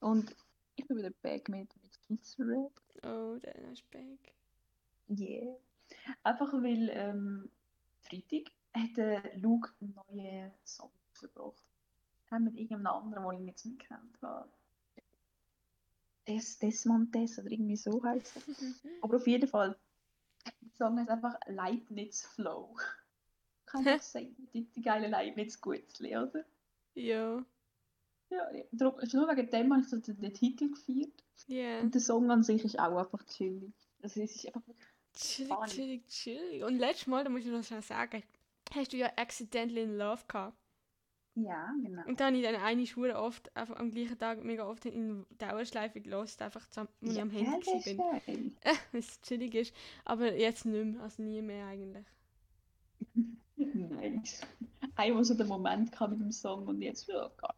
Und 0.00 0.36
ich 0.76 0.86
bin 0.86 0.96
wieder 0.96 1.10
back 1.10 1.48
mit, 1.48 1.68
mit 1.82 2.00
Kids 2.02 2.36
Rap. 2.38 2.72
Oh, 3.04 3.36
der 3.38 3.54
ist 3.70 3.88
back. 3.90 4.34
Yeah. 5.08 5.56
Einfach 6.22 6.52
weil 6.54 6.90
ähm, 6.92 7.50
Freitag 8.00 8.50
hat 8.72 8.96
der 8.96 9.38
Luke 9.38 9.70
einen 9.80 9.94
neuen 10.08 10.52
Song 10.64 10.90
gebracht. 11.20 11.62
Haben 12.30 12.44
mit 12.44 12.56
irgendeinem 12.56 12.86
anderen, 12.86 13.36
den 13.36 13.42
ich 13.42 13.48
jetzt 13.48 13.66
nicht 13.66 13.86
kennt 13.86 14.22
habe. 14.22 14.48
Des, 16.26 16.58
Desmontes 16.58 17.38
oder 17.38 17.50
irgendwie 17.50 17.76
so 17.76 18.02
heißt 18.02 18.36
er. 18.36 18.42
Aber 19.02 19.16
auf 19.16 19.26
jeden 19.26 19.46
Fall, 19.46 19.76
der 20.44 20.70
Song 20.76 20.98
heißt 20.98 21.10
einfach 21.10 21.38
Leibniz 21.46 22.26
Flow. 22.26 22.76
Kann 23.66 23.86
ich 23.86 24.02
sagen, 24.02 24.36
die, 24.52 24.64
die 24.64 24.82
geile 24.82 25.08
Leibniz 25.08 25.60
Gutzli, 25.60 26.16
oder? 26.16 26.44
ja. 26.94 27.44
Ja. 28.30 28.48
Darum, 28.72 28.98
also 28.98 29.18
nur 29.18 29.28
wegen 29.28 29.48
dem 29.50 29.72
habe 29.72 29.82
ich 29.82 29.88
so 29.88 29.98
den, 29.98 30.20
den 30.20 30.32
Titel 30.34 30.70
gefeiert. 30.70 31.22
Ja. 31.46 31.80
Und 31.80 31.94
der 31.94 32.00
Song 32.00 32.30
an 32.30 32.42
sich 32.42 32.64
ist 32.64 32.78
auch 32.78 32.96
einfach 32.96 33.22
chillig. 33.26 33.72
Also 34.02 34.22
es 34.22 34.34
ist 34.36 34.46
einfach 34.46 34.62
Chillig, 35.14 35.52
Funny. 35.52 35.70
chillig, 35.70 36.08
chillig. 36.08 36.64
Und 36.64 36.78
letztes 36.78 37.06
Mal, 37.06 37.22
da 37.22 37.30
muss 37.30 37.42
ich 37.44 37.52
noch 37.52 37.62
schnell 37.62 37.82
sagen, 37.82 38.22
hast 38.72 38.92
du 38.92 38.96
ja 38.96 39.12
Accidentally 39.16 39.82
in 39.82 39.96
Love 39.96 40.24
gehabt. 40.26 40.58
Ja, 41.36 41.72
genau. 41.82 42.02
Und 42.06 42.20
dann 42.20 42.34
habe 42.34 42.36
ich 42.36 42.42
dann 42.44 42.54
eine 42.56 42.86
Schuhe 42.86 43.16
oft, 43.16 43.54
einfach 43.56 43.76
am 43.76 43.90
gleichen 43.90 44.18
Tag 44.18 44.44
mega 44.44 44.66
oft 44.68 44.84
in 44.86 45.26
Dauerschleife 45.38 46.00
gelost, 46.00 46.40
einfach 46.42 46.68
zusammen, 46.68 46.88
als 47.02 47.12
ich 47.14 47.20
am 47.20 47.30
Handy 47.30 47.70
ja, 47.70 47.98
war. 47.98 48.20
Weil 48.26 48.52
es 48.92 49.20
chillig 49.20 49.54
ist. 49.54 49.74
Aber 50.04 50.34
jetzt 50.36 50.64
nicht 50.64 50.84
mehr, 50.84 51.02
also 51.02 51.22
nie 51.22 51.42
mehr 51.42 51.66
eigentlich. 51.66 52.06
Nice. 53.56 54.42
Einmal 54.96 55.24
so 55.24 55.34
den 55.34 55.48
Moment 55.48 55.90
gehabt 55.90 56.12
mit 56.12 56.20
dem 56.20 56.30
Song 56.32 56.66
und 56.68 56.80
jetzt, 56.80 57.10
oh 57.10 57.28
Gott. 57.36 57.54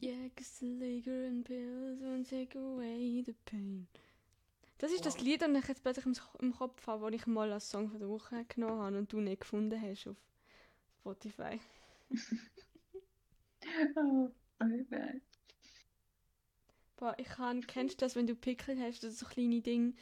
Yeah, 0.00 0.28
'cause 0.36 0.58
the 0.60 0.66
liquor 0.66 1.26
and 1.26 1.44
pills 1.44 2.00
won't 2.00 2.28
take 2.28 2.54
away 2.56 3.22
the 3.24 3.34
pain. 3.46 3.86
Das 4.78 4.92
ist 4.92 5.04
das. 5.06 5.20
Lied, 5.20 5.42
das 5.42 5.50
ich 5.50 5.68
jetzt 5.68 5.82
plötzlich 5.82 6.06
im, 6.40 6.52
Kopf 6.52 6.86
habe, 6.86 7.10
das 7.10 7.20
ich 7.20 7.26
mal 7.26 7.50
als 7.52 7.70
Song 7.70 7.90
von 7.90 7.98
der 7.98 8.08
Woche 8.08 8.44
genommen 8.44 8.80
habe 8.80 8.98
und 8.98 9.12
du 9.12 9.20
nicht 9.20 9.40
gefunden 9.40 9.80
hast 9.80 10.06
auf 10.06 10.16
Spotify. 11.00 11.58
Oh, 13.96 14.30
okay. 14.60 15.20
Boah, 16.96 17.14
ich 17.18 17.28
kann, 17.28 17.66
kennst 17.66 18.00
du 18.00 18.04
das, 18.04 18.16
wenn 18.16 18.26
du 18.26 18.34
Pickel 18.34 18.80
hast, 18.80 19.04
das 19.04 19.18
so 19.18 19.26
kleine 19.26 19.60
Dinge, 19.60 19.92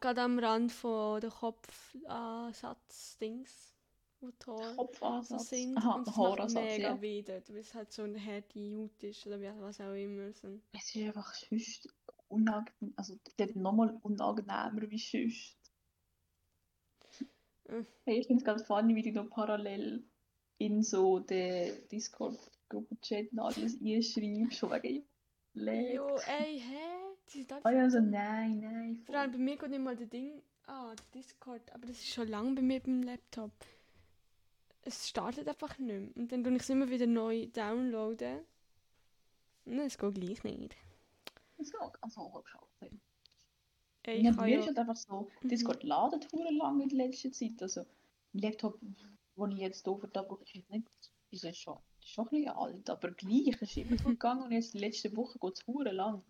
gerade 0.00 0.22
am 0.22 0.38
Rand 0.38 0.70
von 0.72 1.20
der 1.20 1.30
Kopfansatz-Dings, 1.30 3.74
wo 4.20 4.30
die 4.30 4.46
Haare 4.46 5.22
so 5.22 5.36
sind 5.38 5.76
Aha, 5.76 5.96
und 5.96 6.08
es 6.08 6.16
macht 6.16 6.48
mega 6.50 6.94
ja. 6.94 7.00
weh 7.02 7.22
dort, 7.22 7.50
weil 7.50 7.58
es 7.58 7.74
halt 7.74 7.92
so 7.92 8.02
eine 8.02 8.18
harte 8.24 8.76
Haut 8.76 9.02
ist 9.02 9.26
oder 9.26 9.38
was 9.60 9.80
auch 9.80 9.92
immer. 9.92 10.32
So. 10.32 10.46
ein- 10.48 10.62
Es 10.72 10.94
ist 10.94 11.02
einfach 11.02 11.34
sonst 11.34 11.88
unangenehm, 12.34 12.92
also 12.96 13.18
dort 13.36 13.56
nochmal 13.56 13.98
unangenehmer 14.02 14.90
wie 14.90 14.98
sonst. 14.98 15.56
Mhm. 17.68 17.86
Hey, 18.04 18.18
ich 18.20 18.26
finde 18.26 18.40
es 18.42 18.44
ganz 18.44 18.62
funny, 18.66 18.94
wie 18.94 19.02
du 19.02 19.12
noch 19.12 19.30
parallel 19.30 20.04
in 20.58 20.82
so 20.82 21.18
den 21.20 21.88
Discord-Gruppen-Chat 21.88 23.28
alles 23.38 23.80
einschreibst, 23.80 24.58
von 24.60 24.70
wegen 24.70 25.04
Leg. 25.54 25.94
Jo, 25.94 26.06
ey, 26.26 26.60
hä? 26.60 27.14
Die 27.32 27.38
sind 27.38 27.52
Ah 27.64 27.70
ja, 27.70 27.88
so 27.88 27.98
dumm. 27.98 28.10
nein, 28.10 28.60
nein. 28.60 29.02
Vor 29.06 29.14
allem 29.16 29.32
bei 29.32 29.38
mir 29.38 29.56
geht 29.56 29.70
nicht 29.70 29.80
mal 29.82 29.96
der 29.96 30.06
Ding. 30.06 30.42
Ah, 30.66 30.94
der 30.94 31.22
Discord. 31.22 31.72
Aber 31.72 31.86
das 31.86 31.96
ist 31.96 32.08
schon 32.12 32.28
lange 32.28 32.54
bei 32.54 32.62
mir 32.62 32.80
beim 32.80 33.02
Laptop. 33.02 33.52
Es 34.82 35.08
startet 35.08 35.48
einfach 35.48 35.78
nicht 35.78 35.86
mehr. 35.88 36.08
Und 36.16 36.30
dann 36.32 36.44
tue 36.44 36.54
ich 36.56 36.62
es 36.62 36.70
immer 36.70 36.90
wieder 36.90 37.06
neu 37.06 37.46
downloaden. 37.46 38.40
Und 39.64 39.78
es 39.78 39.96
geht 39.96 40.14
gleich 40.14 40.44
nicht. 40.44 40.76
Das 41.56 41.68
ist 41.68 41.74
auch 41.76 41.92
ganz 42.00 42.14
schade. 42.14 42.98
Ey, 44.02 44.22
Ja, 44.22 44.30
ich 44.30 44.36
bei 44.36 44.42
kann 44.42 44.44
mir 44.44 44.50
ja. 44.54 44.60
ist 44.60 44.66
halt 44.66 44.78
einfach 44.78 44.96
so, 44.96 45.30
Mhm. 45.42 45.48
Discord 45.48 45.82
ladet 45.82 46.30
hure 46.32 46.52
lang 46.52 46.80
in 46.80 46.90
letzter 46.90 47.32
Zeit. 47.32 47.60
Also, 47.62 47.84
mein 48.32 48.42
Laptop, 48.42 48.78
den 48.80 49.50
ich 49.52 49.58
jetzt 49.58 49.84
hier 49.84 49.96
vertreibe, 49.98 50.38
ist 50.42 50.54
jetzt 50.54 50.70
nicht, 50.70 50.86
ist 51.30 51.44
ja 51.44 51.54
schon, 51.54 51.78
ist 52.00 52.08
schon 52.10 52.26
ein 52.26 52.30
bisschen 52.30 52.48
alt, 52.50 52.90
aber 52.90 53.10
gleich 53.12 53.60
ist 53.60 53.76
immer 53.76 53.96
gut 53.96 53.98
gegangen 54.20 54.42
und 54.44 54.52
jetzt 54.52 54.74
die 54.74 54.78
letzte 54.78 55.16
Woche 55.16 55.38
geht 55.38 55.54
es 55.58 55.66
hure 55.66 55.92
lang. 55.92 56.22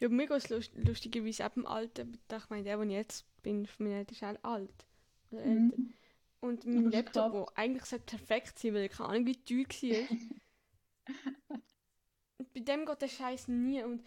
Ja, 0.00 0.08
bei 0.08 0.14
mir 0.14 0.26
geht 0.26 0.36
es 0.38 0.48
lust 0.48 0.72
lustigerweise 0.74 1.44
eben 1.44 1.66
alten. 1.66 2.18
Ich 2.32 2.48
meine, 2.50 2.64
der, 2.64 2.78
wo 2.78 2.82
ich 2.82 2.90
jetzt 2.90 3.26
bin, 3.42 3.66
von 3.66 3.86
mir 3.86 4.04
ist 4.10 4.22
auch 4.24 4.42
alt. 4.42 4.86
Oder 5.30 5.42
älter. 5.42 5.76
Mhm. 5.76 5.92
Und 6.40 6.60
Aber 6.62 6.70
mein 6.74 6.86
es 6.86 6.92
Laptop, 6.94 7.32
der 7.32 7.46
eigentlich 7.58 7.84
sollte 7.84 8.16
perfekt 8.16 8.58
sein, 8.58 8.72
weil 8.74 8.84
ich 8.86 8.92
keine 8.92 9.10
Ahnung, 9.10 9.26
wie 9.26 9.36
teuer 9.44 9.66
war. 9.68 10.16
Bei 12.54 12.60
dem 12.60 12.86
geht 12.86 13.02
der 13.02 13.08
Scheiß 13.08 13.48
nie. 13.48 13.82
Und 13.82 14.02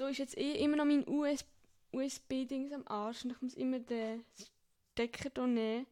da 0.00 0.08
ist 0.08 0.16
jetzt 0.18 0.38
eh 0.38 0.52
immer 0.64 0.76
noch 0.76 0.86
mein 0.86 1.06
US 1.06 1.44
USB-Dings 1.92 2.72
am 2.72 2.86
Arsch. 2.88 3.24
Und 3.24 3.32
ich 3.32 3.42
muss 3.42 3.54
immer 3.54 3.78
den 3.78 4.24
Stecker 4.92 5.30
hier 5.34 5.46
nehmen. 5.46 5.86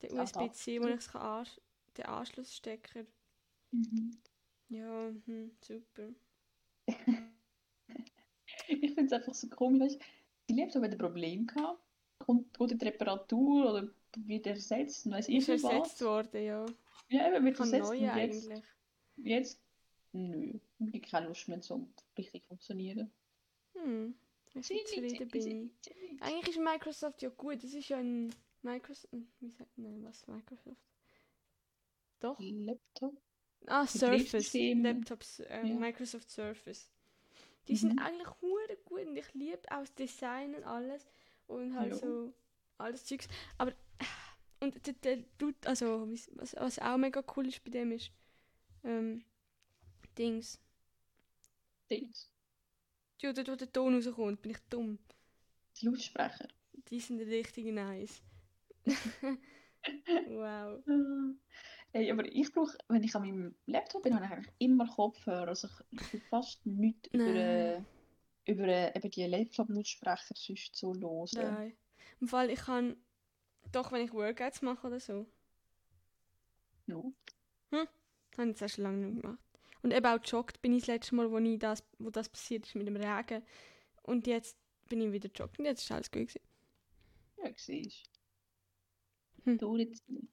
Den 0.00 0.16
Ah, 0.18 0.22
USB-C, 0.22 0.80
wo 0.80 0.86
ich 0.86 1.14
ansch 1.14 1.60
den 1.96 2.06
Anschlussstecker. 2.06 3.04
Mhm. 3.72 4.16
Ja, 4.68 5.10
hm, 5.26 5.50
super. 5.60 6.08
Ich 8.68 8.94
finde 8.94 9.04
es 9.06 9.12
einfach 9.12 9.34
so 9.34 9.48
komisch, 9.48 9.94
die 10.48 10.54
Laptop 10.54 10.84
hat 10.84 10.92
ein 10.92 10.98
Problem 10.98 11.46
gehabt, 11.46 11.80
kommt, 12.18 12.56
die 12.58 12.84
Reparatur 12.84 13.70
oder 13.70 13.88
wird 14.16 14.46
ersetzt, 14.46 15.10
weiss 15.10 15.28
ich 15.28 15.36
Ist 15.38 15.48
ersetzt 15.48 16.00
was. 16.00 16.02
worden, 16.02 16.44
ja. 16.44 16.66
Ja, 17.08 17.28
eben 17.34 17.44
wird 17.44 17.58
ersetzt 17.58 17.90
neu 17.90 17.96
jetzt, 17.96 18.14
eigentlich. 18.14 18.64
jetzt, 19.16 19.60
nö, 20.12 20.54
ich 20.78 20.86
habe 20.86 21.00
keine 21.00 21.26
Lust 21.28 21.48
mehr 21.48 21.60
zum 21.60 21.92
richtig 22.16 22.44
funktionieren. 22.46 23.10
Hm, 23.82 24.14
ich 24.54 24.68
bin 24.68 24.86
zufrieden 24.86 25.28
bin 25.28 25.72
ich. 25.86 26.20
Eigentlich 26.20 26.56
ist 26.56 26.62
Microsoft 26.62 27.22
ja 27.22 27.28
gut. 27.30 27.62
Das 27.62 27.72
ist 27.74 27.88
ja 27.88 27.98
ein 27.98 28.34
Microsoft. 28.62 29.12
Wie 29.40 29.50
sagt 29.50 29.76
Nein, 29.76 30.04
was 30.04 30.26
Microsoft? 30.26 30.80
Doch. 32.20 32.38
Laptop? 32.40 33.14
Ah, 33.66 33.86
Surface. 33.86 34.52
Laptops, 34.54 35.40
äh, 35.40 35.66
Ja. 35.66 35.74
Microsoft 35.74 36.30
Surface. 36.30 36.90
Die 37.68 37.76
sind 37.76 37.94
Mhm. 37.94 37.98
eigentlich 38.00 38.28
hure 38.40 38.76
gut 38.84 39.06
und 39.06 39.16
ich 39.16 39.32
liebe 39.34 39.62
auch 39.70 39.80
das 39.80 39.94
Design 39.94 40.54
und 40.54 40.64
alles. 40.64 41.06
Und 41.46 41.74
halt 41.76 41.92
Ja. 41.92 41.96
so 41.98 42.32
alles 42.78 43.04
Zeugs. 43.04 43.28
Aber. 43.58 43.72
Und 44.60 44.86
der, 44.86 44.92
der 44.94 45.38
tut, 45.38 45.66
also, 45.66 46.08
was, 46.36 46.56
was 46.56 46.78
auch 46.78 46.96
mega 46.96 47.22
cool 47.36 47.48
ist 47.48 47.62
bei 47.64 47.70
dem 47.70 47.90
ist. 47.92 48.12
Ähm, 48.84 49.24
Dings. 50.16 50.60
Dings. 51.90 52.31
Ja, 53.22 53.32
dort, 53.32 53.48
wo 53.48 53.54
der 53.54 53.72
Ton 53.72 53.94
rauskommt, 53.94 54.42
bin 54.42 54.50
ich 54.50 54.58
dumm. 54.68 54.98
Die 55.80 55.86
Lautsprecher. 55.86 56.48
Die 56.88 56.98
sind 56.98 57.20
richtig 57.20 57.66
nice. 57.66 58.20
wow. 58.84 60.82
Ah. 60.88 61.34
Hey, 61.92 62.10
aber 62.10 62.24
ich 62.24 62.52
brauche, 62.52 62.76
wenn 62.88 63.04
ich 63.04 63.14
an 63.14 63.22
meinem 63.22 63.54
Laptop 63.66 64.02
bin, 64.02 64.14
habe 64.14 64.24
ich 64.24 64.32
eigentlich 64.32 64.52
immer 64.58 64.88
Kopfhörer. 64.88 65.48
Also 65.48 65.68
ich, 65.90 66.22
fast 66.30 66.66
nichts 66.66 67.08
über, 67.12 67.24
äh, 67.24 67.82
über 68.46 68.64
äh, 68.64 68.96
eben 68.96 69.10
die 69.10 69.26
Laptop-Lautsprecher 69.26 70.34
sonst 70.34 70.74
so 70.74 70.92
los. 70.92 71.32
Nein. 71.34 71.76
Im 72.20 72.26
Fall, 72.28 72.50
ich 72.50 72.60
kann. 72.60 72.96
Doch, 73.70 73.92
wenn 73.92 74.04
ich 74.04 74.12
Workouts 74.12 74.62
mache 74.62 74.86
oder 74.86 74.98
so. 74.98 75.26
No. 76.86 77.14
Habe 77.70 77.88
ich 78.50 78.60
jetzt 78.60 78.62
auch 78.62 78.68
schon 78.68 78.84
lange 78.84 79.06
nicht 79.06 79.22
gemacht. 79.22 79.51
Und 79.82 79.92
eben 79.92 80.06
auch 80.06 80.18
joggt 80.24 80.62
bin 80.62 80.72
ich 80.74 80.82
das 80.82 80.88
letzte 80.88 81.14
Mal, 81.14 81.30
wo, 81.30 81.38
ich 81.38 81.58
das, 81.58 81.82
wo 81.98 82.10
das 82.10 82.28
passiert 82.28 82.66
ist 82.66 82.74
mit 82.74 82.86
dem 82.86 82.96
Regen. 82.96 83.42
Und 84.02 84.26
jetzt 84.26 84.56
bin 84.88 85.00
ich 85.00 85.12
wieder 85.12 85.30
joggen. 85.34 85.58
Und 85.58 85.64
Jetzt 85.66 85.82
ist 85.82 85.90
alles 85.92 86.10
gut. 86.10 86.28
Gewesen. 86.28 86.40
Ja, 87.38 87.50
siehst 87.56 88.08
Hm. 89.44 89.58
du. 89.58 89.66
Durchziehen. 89.76 90.28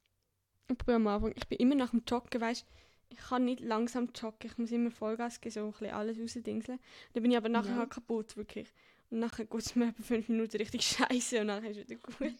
Ich 0.69 0.77
probiere 0.77 0.97
am 0.97 1.07
Anfang. 1.07 1.33
Ich 1.35 1.47
bin 1.47 1.57
immer 1.57 1.75
nach 1.75 1.89
dem 1.91 2.03
Joggen, 2.07 2.39
weißt 2.41 2.65
ich 3.11 3.17
kann 3.17 3.43
nicht 3.45 3.59
langsam 3.61 4.09
joggen. 4.13 4.51
Ich 4.51 4.57
muss 4.59 4.71
immer 4.71 4.91
Vollgas 4.91 5.41
geben, 5.41 5.53
so 5.53 5.65
ein 5.65 5.71
bisschen 5.71 5.89
alles 5.89 6.19
rausdingseln. 6.19 6.79
Dann 7.13 7.23
bin 7.23 7.31
ich 7.31 7.37
aber 7.37 7.49
nachher 7.49 7.71
Ja. 7.71 7.77
halt 7.77 7.89
kaputt, 7.89 8.37
wirklich. 8.37 8.71
Und 9.09 9.17
nachher 9.19 9.45
geht 9.45 9.61
es 9.61 9.75
mir 9.75 9.87
etwa 9.89 10.03
fünf 10.03 10.29
Minuten 10.29 10.57
richtig 10.57 10.81
scheiße 10.85 11.41
und 11.41 11.47
nachher 11.47 11.71
ist 11.71 11.77
es 11.77 11.89
wieder 11.89 11.99
gut. 11.99 12.33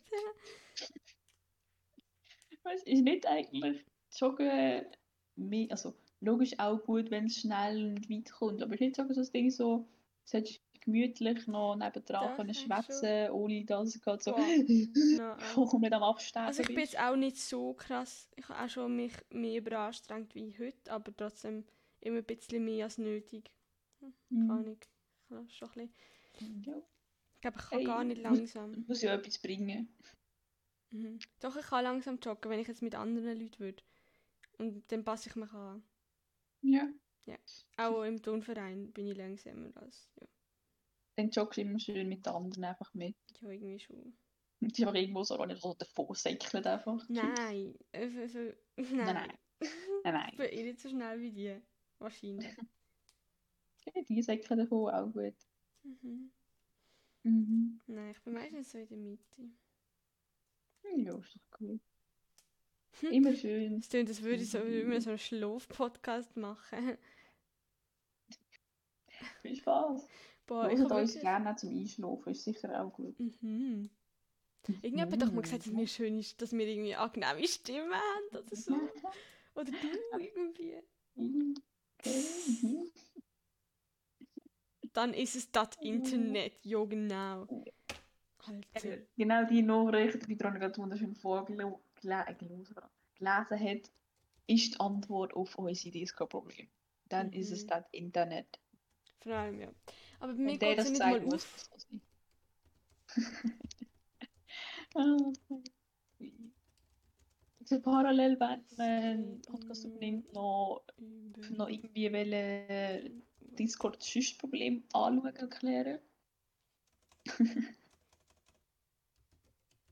Weißt, 2.63 2.85
ist 2.87 3.01
nicht 3.01 3.25
eigentlich 3.25 3.83
Joggen 4.15 4.85
mehr, 5.35 5.67
also 5.71 5.95
logisch 6.21 6.57
auch 6.59 6.83
gut, 6.83 7.11
wenn 7.11 7.25
es 7.25 7.37
schnell 7.37 7.85
und 7.95 8.09
weit 8.09 8.31
kommt, 8.31 8.61
aber 8.61 8.73
ist 8.73 8.81
nicht 8.81 8.95
so 8.95 9.11
so 9.13 9.21
ein 9.21 9.31
Ding 9.31 9.51
so, 9.51 9.87
solltest 10.25 10.61
gemütlich 10.81 11.45
noch 11.47 11.75
nebendran 11.75 12.35
können 12.37 12.53
schwätzen, 12.53 13.29
ohne 13.31 13.65
dass 13.65 13.95
es 13.95 14.01
gerade 14.01 14.23
so 14.23 14.33
auch. 14.35 14.37
vollkommen 15.53 15.93
am 15.93 16.03
Absterben 16.03 16.47
Also 16.47 16.61
ich 16.61 16.67
bin 16.67 16.79
jetzt 16.79 16.99
auch 16.99 17.15
nicht 17.15 17.37
so 17.37 17.73
krass. 17.73 18.29
Ich 18.35 18.47
habe 18.47 18.63
auch 18.63 18.69
schon 18.69 18.95
mich 18.95 19.13
mehr 19.29 19.59
überanstrengt 19.59 20.33
wie 20.35 20.55
heute, 20.57 20.91
aber 20.91 21.15
trotzdem 21.15 21.65
immer 22.01 22.19
ein 22.19 22.23
bisschen 22.23 22.63
mehr 22.63 22.85
als 22.85 22.97
nötig. 22.97 23.51
Keine 23.99 24.13
Mhm. 24.29 24.51
Ahnung. 24.51 24.77
Ich 24.81 25.27
kann 25.29 25.49
schon 25.49 25.69
ein 25.75 25.89
bisschen. 26.33 26.63
Ja, 26.63 26.73
Ich 27.35 27.41
glaube, 27.41 27.57
ich 27.59 27.69
kann 27.69 27.77
Hey, 27.79 27.85
gar 27.85 28.03
nicht 28.05 28.23
muss- 28.23 28.37
langsam. 28.37 28.85
muss 28.87 29.01
ja 29.01 29.13
etwas 29.13 29.37
bringen. 29.39 29.89
Mhm. 30.91 31.19
Doch, 31.41 31.55
ich 31.57 31.65
kann 31.67 31.83
langsam 31.83 32.19
joggen, 32.23 32.49
wenn 32.49 32.59
ich 32.59 32.67
jetzt 32.67 32.81
mit 32.81 32.95
anderen 32.95 33.37
Leuten 33.37 33.59
würde. 33.59 33.83
Und 34.57 34.89
dann 34.91 35.03
passe 35.03 35.29
ich 35.29 35.35
mich 35.35 35.51
an. 35.51 35.83
Ja. 36.61 36.89
Auch 37.77 38.03
im 38.03 38.21
Turnverein 38.21 38.91
bin 38.91 39.07
ich 39.07 39.17
langsamer 39.17 39.75
als. 39.77 40.11
Ja, 40.19 40.27
Dann 41.15 41.29
joggst 41.29 41.57
du 41.57 41.61
immer 41.61 41.79
schön 41.79 42.09
mit 42.09 42.25
den 42.25 42.33
anderen 42.33 42.63
einfach 42.63 42.93
mit. 42.93 43.15
ja 43.41 43.49
irgendwie 43.49 43.79
schon. 43.79 44.17
Und 44.61 44.77
die 44.77 44.83
einfach 44.85 44.95
irgendwo 44.99 45.23
so 45.23 45.43
nicht 45.45 45.61
so 45.61 45.73
davon 45.73 46.13
säckeln 46.15 46.65
einfach. 46.65 47.07
Nein. 47.07 47.77
für- 47.93 48.27
für- 48.29 48.57
Nein, 48.77 48.95
Nein. 48.95 49.13
nein. 49.13 49.37
Nein, 50.03 50.13
nein. 50.13 50.29
Ich 50.31 50.37
bin 50.37 50.47
eh 50.49 50.63
nicht 50.63 50.79
so 50.79 50.89
schnell 50.89 51.19
wie 51.21 51.31
die. 51.31 51.61
Wahrscheinlich. 51.99 52.55
Ja, 53.95 54.01
Die 54.07 54.21
säckeln 54.21 54.59
davon 54.59 54.93
auch 54.93 55.11
gut. 55.11 55.35
Mhm. 55.83 56.31
Mhm. 57.23 57.81
Nein, 57.87 58.11
ich 58.11 58.21
bin 58.23 58.33
meistens 58.33 58.71
so 58.71 58.77
in 58.77 58.87
der 58.89 58.97
Mitte. 58.97 59.49
Ja, 60.83 61.17
ist 61.17 61.35
doch 61.35 61.57
gut. 61.57 61.81
Immer 63.01 63.33
schön. 63.35 63.81
Klingt, 63.81 64.09
als 64.09 64.21
würde 64.21 64.43
ich 64.43 64.51
so, 64.51 64.59
würde 64.59 64.89
wir 64.89 65.01
so 65.01 65.09
einen 65.11 65.19
Schlaf-Podcast 65.19 66.37
machen. 66.37 66.97
Viel 69.41 69.55
Spaß. 69.55 70.07
Boah, 70.45 70.71
ich 70.71 70.79
uns 70.79 70.89
wirklich... 70.89 71.21
gerne 71.21 71.55
zum 71.55 71.69
Einschlafen, 71.69 72.31
ist 72.31 72.43
sicher 72.43 72.83
auch 72.83 72.91
gut. 72.91 73.19
Mhm. 73.19 73.89
Irgendjemand 74.67 75.13
hat 75.13 75.21
doch 75.21 75.31
mal 75.31 75.41
gesagt, 75.41 75.65
dass 75.65 75.75
wir 75.75 75.87
schön 75.87 76.19
ist, 76.19 76.41
dass 76.41 76.51
wir 76.51 76.67
irgendwie 76.67 76.95
angenehme 76.95 77.47
Stimmen 77.47 77.93
haben 77.93 78.37
oder 78.43 78.55
so. 78.55 78.75
Oder 79.55 79.71
du 79.71 80.19
irgendwie. 80.19 80.77
Dann 84.93 85.13
ist 85.13 85.35
es 85.35 85.51
das 85.51 85.69
Internet, 85.81 86.53
ja 86.63 86.83
genau. 86.85 87.47
Alter. 88.37 88.97
Genau 89.17 89.45
die 89.47 89.61
Nachricht, 89.61 90.27
die 90.27 90.39
Veronika 90.39 90.67
gerade 90.67 90.77
wunderschön 90.77 91.13
vorgelesen 91.15 91.75
gelesen 92.01 92.75
hat, 92.75 93.91
ist 94.47 94.73
die 94.75 94.79
Antwort 94.79 95.33
auf 95.33 95.57
unser 95.57 95.91
Disco-Problem. 95.91 96.67
Dann 97.09 97.31
ist 97.33 97.51
es 97.51 97.63
Mhm. 97.63 97.67
das 97.67 97.85
Internet. 97.91 98.59
Vor 99.21 99.33
allem, 99.33 99.59
ja. 99.61 99.71
Aber 100.19 100.33
bei 100.33 100.39
mir 100.39 100.57
geht 100.57 100.77
es 100.79 100.85
das 100.85 100.89
nicht 100.91 100.99
mal 100.99 101.33
auf. 101.35 101.69
so. 101.77 101.99
Ah, 104.95 105.17
Also 107.61 107.81
parallel, 107.81 108.39
wenn 108.39 109.19
man 109.35 109.41
Podcast 109.43 109.85
aufnimmt, 109.85 110.33
noch, 110.33 110.83
noch 111.51 111.69
irgendwie 111.69 112.11
wollen 112.11 113.23
Discord 113.59 113.97
das 114.15 114.33
Problem 114.37 114.83
anschauen 114.93 115.37
und 115.37 115.51
klären. 115.51 115.99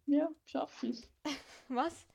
ja, 0.08 0.30
schaffe 0.46 0.88
ich. 0.88 1.08
Was? 1.69 2.06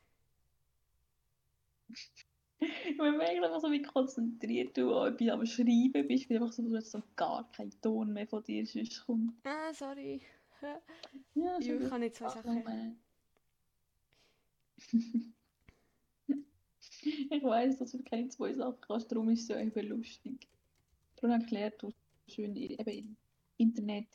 Wenn 2.97 3.17
man 3.17 3.21
einfach 3.21 3.61
so 3.61 3.71
wie 3.71 3.83
konzentriert 3.83 4.77
du 4.77 4.95
an 4.95 5.15
etwas 5.15 5.29
am 5.31 5.47
Schreiben 5.47 6.07
bist, 6.07 6.31
weil 6.31 6.37
einfach 6.37 6.53
so, 6.53 6.63
dass 6.71 6.91
so 6.91 7.03
gar 7.17 7.51
kein 7.53 7.71
Ton 7.83 8.13
mehr 8.13 8.27
von 8.27 8.43
dir 8.45 8.65
sonst 8.67 9.05
kommt. 9.05 9.35
Ah, 9.45 9.73
sorry. 9.73 10.23
Ja, 11.35 11.59
ich 11.59 11.89
kann 11.89 12.01
nicht 12.01 12.17
zwei 12.17 12.27
Ach, 12.27 12.35
Sachen. 12.37 12.97
Ich 17.05 17.43
weiß, 17.43 17.79
dass 17.79 17.91
du 17.91 18.03
keine 18.05 18.29
zwei 18.29 18.53
Sachen 18.53 18.81
kannst, 18.81 19.11
darum 19.11 19.29
ist 19.31 19.41
es 19.41 19.47
so 19.49 19.55
eben 19.55 19.89
lustig. 19.89 20.47
Darum 21.17 21.41
erklärt 21.41 21.83
du 21.83 21.93
schön 22.29 22.55
eben 22.55 22.89
im 22.89 23.17
Internet 23.57 24.07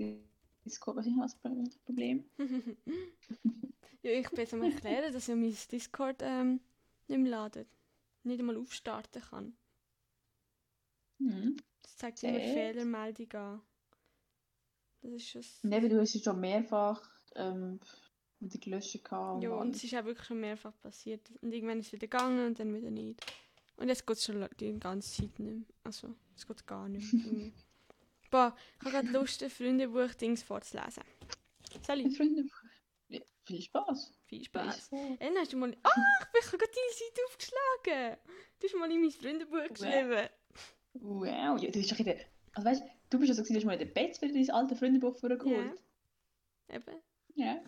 Discord, 0.68 0.98
was 0.98 1.06
ich 1.06 1.14
das 1.18 1.36
Problem. 1.80 2.26
ja, 4.02 4.12
ich 4.12 4.30
bin 4.30 4.48
am 4.52 4.64
erklären, 4.64 5.14
dass 5.14 5.28
ja 5.28 5.36
mein 5.36 5.56
Discord 5.72 6.18
ähm, 6.22 6.60
nicht 7.08 7.20
mehr 7.20 7.32
ladet. 7.32 7.68
Nicht 8.24 8.40
einmal 8.40 8.58
aufstarten 8.58 9.22
kann. 9.22 9.58
Hm. 11.20 11.58
Das 11.82 11.98
zeigt 11.98 12.24
immer 12.24 12.38
Echt? 12.38 12.54
Fehlermeldung 12.54 13.32
an. 13.34 13.62
Das 15.02 15.12
ist 15.12 15.28
schon... 15.30 15.72
Eben, 15.72 15.90
du 15.90 16.00
hast 16.00 16.16
es 16.16 16.24
schon 16.24 16.40
mehrfach 16.40 17.10
ähm, 17.36 17.80
wieder 18.40 18.60
gelöscht 18.60 19.04
gehabt. 19.04 19.44
Ja, 19.44 19.52
und 19.52 19.76
es 19.76 19.84
ist 19.84 19.96
auch 19.96 20.06
wirklich 20.06 20.28
schon 20.28 20.40
mehrfach 20.40 20.74
passiert. 20.82 21.32
Und 21.42 21.54
irgendwann 21.54 21.80
ist 21.80 21.88
es 21.88 21.94
wieder 21.94 22.08
gegangen 22.08 22.46
und 22.46 22.60
dann 22.60 22.74
wieder 22.74 22.92
nicht. 22.92 23.26
Und 23.78 23.90
jetzt 23.90 24.06
geht 24.06 24.18
es 24.18 24.26
schon 24.26 24.48
die 24.60 24.80
ganze 24.80 25.12
Zeit 25.12 25.40
nicht 25.40 25.56
mehr. 25.56 25.66
Also, 25.84 26.16
es 26.36 26.46
geht 26.46 26.66
gar 26.66 26.90
nicht 26.90 27.14
mehr. 27.14 27.52
Boah, 28.30 28.56
ich 28.80 28.86
habe 28.86 28.92
gerade 28.92 29.08
Lust, 29.10 29.44
ein 29.44 29.50
Freundebuch-Dings 29.50 30.44
vorzulesen. 30.44 31.04
Soll 31.86 31.98
Mit 31.98 32.08
ich? 32.08 32.18
Freunden. 32.18 32.52
Ja, 33.10 33.22
viel 33.46 33.62
Spaß. 33.62 34.14
Viel 34.26 34.44
Spaß. 34.44 34.90
Dann 34.90 35.38
hast 35.38 35.54
du 35.54 35.58
mal... 35.58 35.76
Ah, 35.84 35.90
ich 36.20 36.50
bin 36.50 36.60
gerade 36.60 36.72
deine 36.74 36.94
Seite 36.94 37.22
aufgeschlagen. 37.28 38.18
Du 38.60 38.68
hast 38.68 38.76
mal 38.76 38.92
in 38.92 39.02
mein 39.02 39.12
Freundebuch 39.12 39.68
geschrieben. 39.74 40.30
Wow, 40.94 41.26
ja, 41.62 41.72
du 41.72 41.72
bist 41.72 41.92
doch 41.92 42.00
in 42.00 42.06
der. 42.06 42.20
Also 42.54 42.70
weißt 42.70 42.84
du, 43.10 43.20
bist 43.20 43.30
ja 43.30 43.36
so, 43.36 43.44
du 43.44 43.54
hast 43.54 43.66
mal 43.66 43.74
in 43.74 43.80
der 43.80 43.86
Bett 43.86 44.20
wieder 44.22 44.34
dein 44.34 44.50
alte 44.50 44.76
Freundebuch 44.76 45.16
vorgeholt. 45.16 45.82
Eben. 46.70 47.02
Ja. 47.36 47.62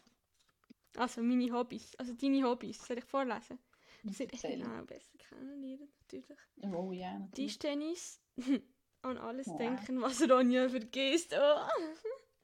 Also, 0.97 1.21
meine 1.21 1.51
Hobbys. 1.53 1.95
Also, 1.97 2.13
deine 2.13 2.43
Hobbys. 2.43 2.85
Soll 2.85 2.97
ich 2.97 3.05
vorlesen? 3.05 3.59
Das 4.03 4.17
wird 4.19 4.33
Erzähl. 4.33 4.63
auch 4.63 4.85
besser 4.85 5.17
kennenlernen, 5.17 5.89
natürlich. 6.01 6.39
Oh 6.61 6.91
ja, 6.91 7.19
natürlich. 7.19 7.59
Tischtennis. 7.59 8.19
An 9.01 9.17
alles 9.17 9.47
Wow. 9.47 9.57
denken, 9.57 10.01
was 10.01 10.21
Ronja 10.29 10.67
vergisst. 10.69 11.33
Oh, 11.33 11.67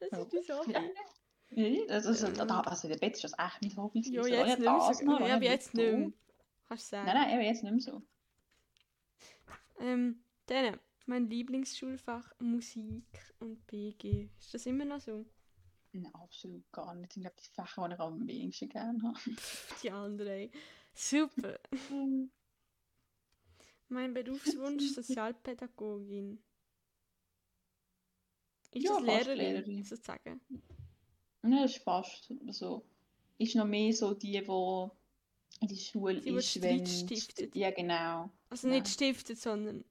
das 0.00 0.32
ist 0.32 0.48
dein 0.48 0.58
Hobby. 0.58 0.72
Ja. 0.72 0.82
Ja, 1.50 1.86
das 1.86 2.06
ist, 2.06 2.22
da, 2.22 2.60
also 2.60 2.88
der 2.88 2.96
Bett 2.96 3.14
ist 3.14 3.24
das 3.24 3.32
echt 3.38 3.62
mein 3.62 3.76
Hobby. 3.76 4.00
Ja, 4.00 4.26
jetzt 4.26 4.30
ja, 4.30 4.44
nicht 4.46 4.58
mehr 4.58 4.80
so. 4.94 5.04
noch, 5.04 5.20
Ja, 5.20 5.26
ja, 5.28 5.34
aber 5.36 5.44
jetzt 5.44 5.74
nicht 5.74 5.92
mehr. 5.92 6.12
Kannst 6.66 6.86
du 6.86 6.96
sagen. 6.96 7.06
Nein, 7.06 7.28
nein, 7.30 7.40
jetzt 7.42 7.62
nicht 7.62 7.72
mehr 7.72 7.80
so. 7.80 8.02
Ähm, 9.78 10.24
dann, 10.46 10.80
mein 11.06 11.28
Lieblingsschulfach 11.30 12.32
Musik 12.40 13.04
und 13.38 13.64
BG. 13.66 14.28
Ist 14.40 14.54
das 14.54 14.66
immer 14.66 14.84
noch 14.84 15.00
so? 15.00 15.24
Nein, 15.92 16.12
absolut 16.14 16.70
gar 16.72 16.94
nicht. 16.94 17.16
Ich 17.16 17.22
glaube, 17.22 17.36
die 17.38 17.48
Fächer, 17.54 17.88
die 17.88 17.94
ich 17.94 18.00
am 18.00 18.26
wenigsten 18.26 18.68
gerne 18.68 19.02
habe. 19.02 19.18
Die 19.82 19.90
anderen. 19.90 20.50
Super. 20.94 21.58
Mein 23.88 24.12
Berufswunsch 24.14 24.90
Sozialpädagogin. 24.94 26.42
Ist 28.72 28.84
Ja, 28.84 28.94
das 28.94 29.02
Lehrerin, 29.02 29.38
Lehrerin. 29.38 29.84
sozusagen? 29.84 30.40
Ja, 31.42 31.62
das 31.62 31.76
ist 31.76 31.82
fast 31.84 32.32
so. 32.50 32.84
Ist 33.38 33.54
noch 33.54 33.66
mehr 33.66 33.92
so 33.92 34.14
die, 34.14 34.32
die 34.32 34.38
in 35.60 35.68
der 35.68 35.76
Schule 35.76 36.20
Die, 36.20 36.30
die 36.30 36.36
ist, 36.36 36.60
wenn... 36.62 36.86
stiftet. 36.86 37.54
Ja, 37.54 37.70
genau. 37.70 38.30
Also 38.50 38.68
Ja. 38.68 38.74
nicht 38.74 38.88
stiftet, 38.88 39.38
sondern 39.38 39.84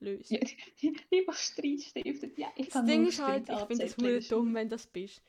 löst. 0.00 0.30
Ja, 0.30 0.38
die, 0.80 0.92
die, 0.92 0.92
die 1.10 1.26
Streit 1.32 1.80
stiftet. 1.80 2.38
Ja, 2.38 2.48
ich 2.56 2.68
Das 2.68 2.84
Ding 2.84 3.06
ist 3.06 3.20
halt, 3.20 3.48
ich 3.48 3.58
finde 3.60 3.84
das 3.84 3.94
in 3.94 4.04
hure 4.04 4.20
dumm, 4.20 4.54
wenn 4.54 4.68
das 4.68 4.86
bist. 4.86 5.22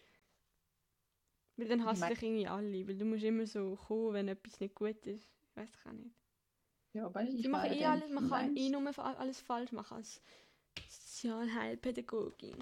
Weil 1.56 1.68
dann 1.68 1.84
mein- 2.00 2.14
dich 2.14 2.24
irgendwie 2.24 2.48
alle, 2.48 2.88
weil 2.88 2.98
du 2.98 3.06
musst 3.06 3.24
immer 3.24 3.46
so 3.46 3.76
kommen, 3.76 4.14
wenn 4.14 4.28
etwas 4.28 4.60
nicht 4.60 4.74
gut 4.76 5.06
ist. 5.06 5.30
Ich 5.50 5.56
weiß 5.56 5.70
auch 5.86 5.92
nicht. 5.92 6.16
Ja, 6.94 7.12
Sie 7.32 7.38
ich 7.40 7.48
machen 7.48 7.70
meine, 7.70 7.76
eh 7.80 7.86
alles, 7.86 8.10
man 8.10 8.30
kann 8.30 8.56
eh 8.56 8.70
nur 8.70 8.82
alles 9.18 9.40
falsch 9.42 9.72
machen 9.72 9.98
als 9.98 10.22
Sozialheilpädagogin. 10.90 12.58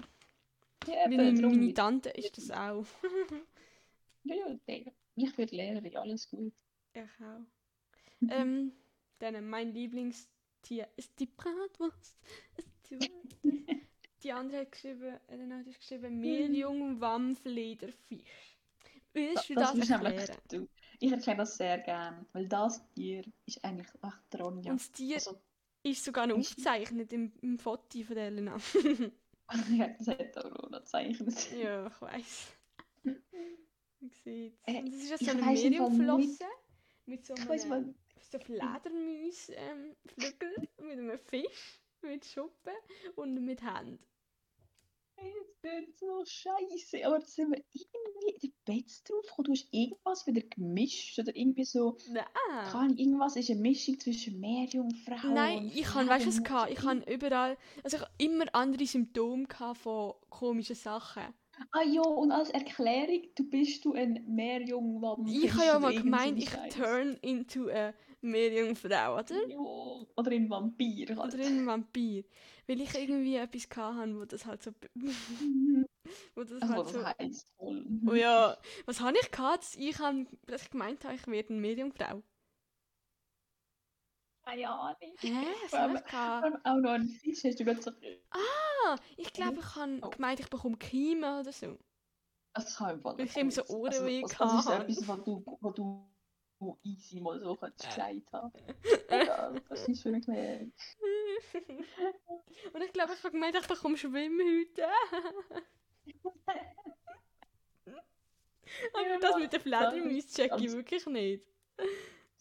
Ja, 0.86 1.08
Meine, 1.08 1.32
meine 1.40 1.74
Tante 1.74 2.10
ist 2.10 2.36
das 2.36 2.50
auch. 2.50 2.86
Ja, 4.24 4.36
ja, 4.68 4.92
ich 5.16 5.36
würde 5.36 5.56
Lehrerin, 5.56 5.96
alles 5.96 6.30
gut. 6.30 6.52
Ich 6.94 7.02
auch. 7.02 8.30
ähm, 8.30 8.72
dann 9.18 9.48
mein 9.48 9.74
Lieblingstier 9.74 10.88
ist 10.96 11.18
die 11.18 11.26
Bratwurst. 11.26 12.16
Die, 14.22 14.30
andere 14.30 14.60
hat 14.60 14.70
geschrieben, 14.70 15.18
Elena 15.26 15.58
hat 15.58 15.66
geschrieben, 15.66 16.20
Meerjung, 16.20 17.00
Wammflederfisch. 17.00 18.58
Willst 19.12 19.50
du 19.50 19.54
das, 19.54 19.72
nämlich 19.74 19.90
erklären? 19.90 20.38
du. 20.48 20.68
Ich 21.00 21.10
erkläre 21.10 21.38
das 21.38 21.56
sehr 21.56 21.78
gern, 21.78 22.26
weil 22.32 22.46
das 22.46 22.88
Tier 22.94 23.24
ist 23.46 23.64
eigentlich 23.64 23.88
echt 23.88 24.22
dran, 24.30 24.62
ja. 24.62 24.70
Und 24.70 24.80
das 24.80 24.92
Tier 24.92 25.16
Also, 25.16 25.40
ist 25.82 26.04
sogar 26.04 26.26
noch 26.26 26.38
ist- 26.38 26.50
aufgezeichnet 26.52 27.12
im, 27.12 27.32
im 27.42 27.58
Foto 27.58 28.02
von 28.02 28.14
der 28.14 28.26
Elena. 28.26 28.56
ja, 29.70 29.88
das 29.98 30.08
hat 30.08 30.36
Aurora 30.38 30.78
gezeichnet. 30.78 31.52
ja, 31.52 31.86
ich 31.86 32.00
weiß. 32.00 32.52
Man 33.04 34.10
sieht 34.24 34.58
Äh, 34.66 34.78
Und 34.78 34.92
das 34.92 35.00
ist 35.02 35.10
ja 35.10 35.18
so 35.18 35.30
eine 35.30 35.42
Meerjungflosse 35.42 36.44
mit 37.06 37.26
so 37.26 37.34
einem 37.34 37.94
so 38.30 38.38
Fledermäus 38.38 39.50
ähm, 39.50 39.96
Flügel 40.06 40.54
mit 40.78 40.92
einem 40.98 41.18
Fisch, 41.18 41.80
mit 42.00 42.24
Schuppen 42.24 42.72
und 43.16 43.34
mit 43.44 43.62
Händen. 43.62 43.98
Es 45.22 45.62
wird 45.62 45.98
so 45.98 46.24
scheiße, 46.24 47.06
aber 47.06 47.18
da 47.18 47.26
sind 47.26 47.50
wir 47.50 47.62
irgendwie 47.72 48.34
in 48.34 48.40
die 48.40 48.54
Betts 48.64 49.02
drauf 49.04 49.26
gekommen. 49.26 49.44
Du 49.46 49.52
hast 49.52 49.68
irgendwas 49.70 50.26
wieder 50.26 50.42
gemischt 50.42 51.18
oder 51.18 51.34
irgendwie 51.34 51.64
so, 51.64 51.96
Nein. 52.10 52.24
Ahnung, 52.72 52.96
irgendwas 52.96 53.36
ist 53.36 53.50
eine 53.50 53.60
Mischung 53.60 53.98
zwischen 54.00 54.40
Meerjungfrau 54.40 55.28
Nein, 55.32 55.58
und 55.58 55.76
ich 55.76 55.94
habe, 55.94 56.08
weißt 56.08 56.26
du 56.26 56.28
was 56.28 56.42
gehabt? 56.42 56.72
Ich 56.72 56.82
habe 56.82 57.12
überall, 57.12 57.56
also 57.82 57.96
ich 57.96 58.02
habe 58.02 58.12
immer 58.18 58.44
andere 58.52 58.86
Symptome 58.86 59.46
von 59.74 60.14
komischen 60.28 60.76
Sachen. 60.76 61.22
Ah 61.70 61.82
ja, 61.82 62.02
und 62.02 62.32
als 62.32 62.50
Erklärung, 62.50 63.22
du 63.36 63.48
bist 63.48 63.84
du 63.84 63.92
ein 63.92 64.24
Meerjungwamm. 64.26 65.26
Ich 65.26 65.52
habe 65.52 65.66
ja 65.66 65.78
mal 65.78 65.94
gemeint, 65.94 66.38
ich 66.38 66.50
turn 66.74 67.16
into 67.20 67.68
a 67.68 67.92
Meerjungfrau, 68.22 69.18
oder? 69.18 69.36
Ja, 69.48 69.58
oder 69.58 70.30
ein 70.30 70.48
Vampir. 70.48 71.16
Halt. 71.16 71.34
Oder 71.34 71.44
ein 71.46 71.66
Vampir. 71.66 72.24
Weil 72.66 72.80
ich 72.80 72.94
irgendwie 72.94 73.36
etwas 73.36 73.68
gehabt 73.68 73.96
habe, 73.96 74.20
wo 74.20 74.24
das 74.24 74.46
halt 74.46 74.62
so... 74.62 74.70
wo 76.34 76.44
das 76.44 76.62
Also, 76.62 76.74
halt 76.74 76.88
so... 76.88 77.04
heisst. 77.04 77.52
Oh 77.58 78.14
ja, 78.14 78.56
was 78.86 79.00
habe 79.00 79.16
ich 79.20 79.30
gehabt? 79.30 79.64
dass 79.64 79.74
Ich 79.76 79.98
habe, 79.98 80.26
dass 80.46 80.62
ich 80.62 80.70
gemeint 80.70 81.04
habe, 81.04 81.14
ich 81.14 81.26
werde 81.26 81.50
eine 81.50 81.60
Meerjungfrau. 81.60 82.22
Keine 84.44 84.68
Ahnung. 84.68 84.96
Hä? 85.20 85.44
Was 85.64 85.72
habe 85.72 85.94
ich 85.94 86.04
gehabt? 86.04 86.66
Auch 86.66 86.76
noch 86.76 86.90
ein 86.90 87.08
Fisch 87.08 87.44
hast 87.44 87.60
du 87.60 87.64
so. 87.82 87.90
Ah, 88.30 88.96
ich 89.16 89.32
glaube, 89.32 89.60
ich 89.60 89.74
habe 89.76 89.98
Oh. 90.02 90.10
gemeint, 90.10 90.40
ich 90.40 90.48
bekomme 90.50 90.76
Kiemen 90.76 91.40
oder 91.40 91.52
so. 91.52 91.78
Das 92.54 92.76
kann 92.76 92.98
ich 92.98 93.16
nicht 93.16 93.36
immer 93.36 93.50
so 93.50 93.62
sein. 93.64 93.76
Ohrenweh 93.76 94.22
also, 94.22 94.28
das, 94.28 94.38
das 94.38 94.54
ist 94.54 94.68
hatte. 94.68 94.84
etwas, 94.92 95.08
was 95.08 95.24
du, 95.24 95.44
was 95.60 95.74
du 95.74 96.11
wo 96.62 96.78
easy 96.82 97.20
mal 97.20 97.38
so 97.40 97.54
gesagt 97.56 98.32
haben. 98.32 98.52
Ja, 99.10 99.52
das 99.68 99.88
ist 99.88 100.02
schon 100.02 100.14
erklärt. 100.14 100.72
Und 102.72 102.82
ich 102.82 102.92
glaube, 102.92 103.12
ich 103.14 103.22
habe 103.22 103.32
gemeint, 103.32 103.56
ich 103.60 103.66
bekomme 103.66 103.96
Schwimmhüte. 103.96 104.84
Aber 108.94 109.06
Ja, 109.06 109.18
das 109.18 109.36
mit 109.36 109.52
der 109.52 109.60
Fledermaus 109.60 110.26
check 110.28 110.52
ich 110.58 110.72
wirklich 110.72 111.06
nicht. 111.06 111.44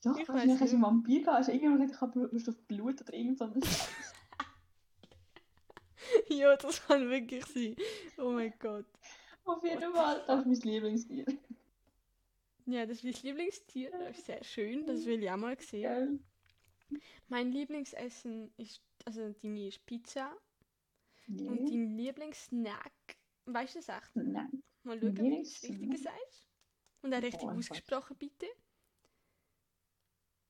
Doch, 0.04 0.18
Ich 0.18 0.28
weiß 0.28 0.46
nicht, 0.46 0.62
einen 0.62 0.82
Vampir 0.82 1.20
gehabt? 1.22 1.40
Hast 1.40 1.50
du 1.50 1.54
irgendwann 1.54 1.88
gesagt, 1.88 2.16
ich 2.16 2.32
Lust 2.32 2.50
auf 2.50 2.58
Blut 2.68 3.02
oder 3.02 3.14
irgend 3.14 3.38
so 3.38 3.46
einen 3.46 3.62
Scheiß? 3.62 4.14
ja, 6.30 6.56
das 6.56 6.86
kann 6.88 7.10
wirklich 7.10 7.46
sein. 7.46 7.76
Oh 8.18 8.32
mein 8.32 8.54
Gott. 8.60 8.86
Auf 9.46 9.64
jeden 9.64 9.94
Fall, 9.94 10.24
das 10.26 10.46
ist 10.46 10.66
mein 10.66 10.74
Lieblingstier. 10.74 11.26
Ja, 12.72 12.86
das 12.86 12.98
ist 12.98 13.04
mein 13.04 13.24
Lieblingstier. 13.24 13.92
Das 13.92 14.18
ist 14.18 14.26
sehr 14.26 14.44
schön. 14.44 14.86
Das 14.86 15.06
will 15.06 15.22
ich 15.24 15.30
auch 15.32 15.38
mal 15.38 15.60
sehen. 15.60 15.82
Gell? 15.82 17.00
Mein 17.28 17.52
Lieblingsessen 17.52 18.54
ist, 18.58 18.82
also 19.06 19.34
deine 19.42 19.68
ist 19.68 19.86
Pizza. 19.86 20.36
Und 21.28 21.36
Nee. 21.40 21.70
dein 21.70 21.98
Lieblingssnack, 21.98 22.92
weißt 23.46 23.76
du 23.76 23.80
das 23.80 23.90
echt? 23.90 24.16
Nein. 24.16 24.64
Mal 24.84 25.00
schauen, 25.00 25.14
wie 25.14 25.16
du 25.18 25.24
Lieblingssnack? 25.24 25.72
richtig 25.80 25.98
sagst. 25.98 26.48
Und 27.02 27.14
auch 27.14 27.22
richtig 27.22 27.42
weiß. 27.48 27.58
ausgesprochen, 27.58 28.18
bitte. 28.18 28.48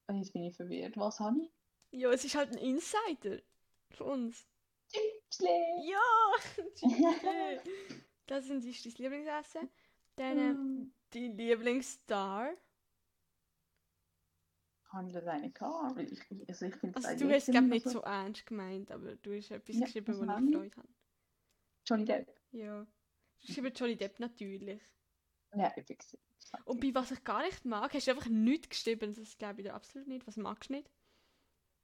Und 0.07 0.17
jetzt 0.17 0.33
bin 0.33 0.43
ich 0.43 0.55
verwirrt. 0.55 0.97
Was 0.97 1.19
habe 1.19 1.39
ich? 1.41 1.51
Ja, 1.91 2.09
es 2.11 2.25
ist 2.25 2.35
halt 2.35 2.51
ein 2.51 2.57
Insider 2.57 3.41
von 3.91 4.07
uns. 4.07 4.47
Chipsle! 4.89 5.49
Ja! 5.83 6.01
Chipsle. 6.75 7.61
das 8.27 8.45
ist 8.45 8.51
dein 8.51 8.97
Lieblingsessen. 8.97 9.69
Dann 10.15 10.37
ähm, 10.37 10.93
dein 11.13 11.37
Lieblingsstar. 11.37 12.53
Eigentlich 14.91 15.53
gehabt? 15.53 15.95
Weil 15.95 16.11
Ich, 16.11 16.19
ich, 16.29 16.49
also 16.49 16.65
ich 16.65 16.75
finde 16.75 16.97
Also 16.97 17.25
du 17.25 17.33
hast 17.33 17.47
es 17.47 17.61
nicht 17.61 17.87
so 17.87 18.01
ernst 18.01 18.45
gemeint, 18.45 18.91
aber 18.91 19.15
du 19.15 19.35
hast 19.35 19.51
etwas 19.51 19.75
Ja, 19.77 19.85
geschrieben, 19.85 20.17
wo 20.17 20.23
ich? 20.23 20.55
Freude 20.55 20.75
habe. 20.75 20.87
Johnny 21.85 22.05
Depp. 22.05 22.29
Ja. 22.51 22.83
Du 22.83 23.47
geschrieben 23.47 23.73
Johnny 23.73 23.95
Depp 23.95 24.19
natürlich. 24.19 24.81
Ja, 25.55 25.73
ich 25.75 25.85
bin. 25.85 25.97
Und 26.65 26.81
bei 26.81 26.93
was 26.93 27.11
ich 27.11 27.23
gar 27.23 27.41
nicht 27.43 27.63
mag, 27.65 27.93
hast 27.93 28.07
du 28.07 28.11
einfach 28.11 28.27
nichts 28.27 28.69
geschrieben. 28.69 29.13
Das 29.13 29.37
glaube 29.37 29.61
ich 29.61 29.67
dir 29.67 29.73
absolut 29.73 30.07
nicht. 30.07 30.27
Was 30.27 30.37
magst 30.37 30.69
du 30.69 30.73
nicht? 30.73 30.89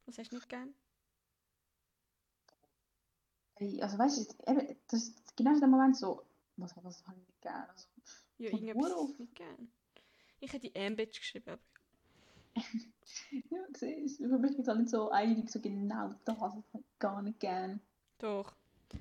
Was 0.06 0.18
hast 0.18 0.32
du 0.32 0.36
nicht 0.36 0.50
gern? 0.50 0.74
Also 3.82 3.98
weißt 3.98 4.18
du, 4.20 4.76
das 4.88 5.08
ist 5.08 5.36
genau 5.36 5.58
der 5.60 5.68
Moment 5.68 5.98
so, 5.98 6.24
was, 6.58 6.76
was 6.84 7.06
habe 7.08 7.18
ich 7.20 7.28
nicht 7.28 7.42
gerne? 7.42 7.68
Also, 7.70 7.88
Ja, 8.40 8.50
Von 8.52 8.60
irgendetwas 8.68 9.20
nicht 9.20 9.36
gern. 9.36 9.72
Ich 10.40 10.54
hätte 10.54 10.72
Ambitch 10.80 11.20
geschrieben. 11.20 11.50
Aber 11.50 11.62
ja, 13.32 13.64
siehst 13.76 14.20
du, 14.20 14.30
für 14.30 14.38
mich 14.38 14.58
ist 14.58 14.68
nicht 14.68 14.90
so 14.90 15.10
einig, 15.10 15.50
so 15.50 15.60
genau 15.60 16.14
das 16.26 16.40
habe 16.40 16.64
ich 16.74 16.84
gar 17.00 17.22
nicht 17.22 17.40
gern. 17.40 17.82
doch. 18.20 18.54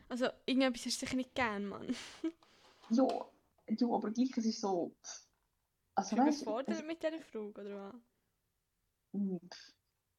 Also 0.09 0.26
irgendetwas 0.47 0.84
hast 0.87 1.01
du 1.03 1.07
sicher 1.07 1.16
nicht 1.16 1.34
gern, 1.34 1.66
Mann. 1.66 1.95
Ja, 2.91 3.07
ja, 3.68 3.89
aber 3.89 4.11
gleich, 4.11 4.37
es 4.37 4.47
ist 4.47 4.61
so, 4.61 4.95
also 5.95 6.16
du 6.16 6.22
weißt 6.22 6.43
überfordert 6.43 6.80
es- 6.80 6.84
mit 6.84 7.03
dieser 7.03 7.20
Frage, 7.20 7.61
oder 7.61 7.93
was? 7.93 9.20
mm, 9.20 9.37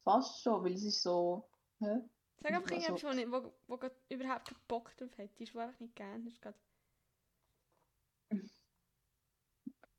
fast 0.04 0.42
schon, 0.44 0.64
weil 0.64 0.74
es 0.74 0.84
ist 0.84 1.02
so, 1.02 1.50
hä? 1.80 2.00
Sag 2.40 2.52
einfach 2.52 2.72
Also- 2.72 2.76
irgendetwas, 2.76 3.04
wo, 3.04 3.16
nicht, 3.16 3.32
wo, 3.32 3.54
wo 3.68 3.78
grad 3.78 3.94
überhaupt 4.10 4.48
keinen 4.50 4.62
Bock 4.68 4.96
drauf 4.98 5.18
hättest, 5.18 5.54
wo 5.56 5.60
einfach 5.60 5.80
nicht 5.80 5.96
gern 5.96 6.26
hast. 6.26 6.42
grad. 6.42 6.56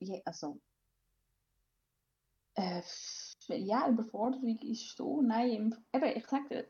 Ja, 0.01 0.21
also. 0.25 0.61
Äh, 2.55 2.83
ja, 3.49 3.89
Überforderung 3.89 4.59
ist 4.63 4.97
so. 4.97 5.23
Nein, 5.23 5.75
eben, 5.93 6.17
ich 6.17 6.27
sag 6.27 6.49
dir, 6.49 6.69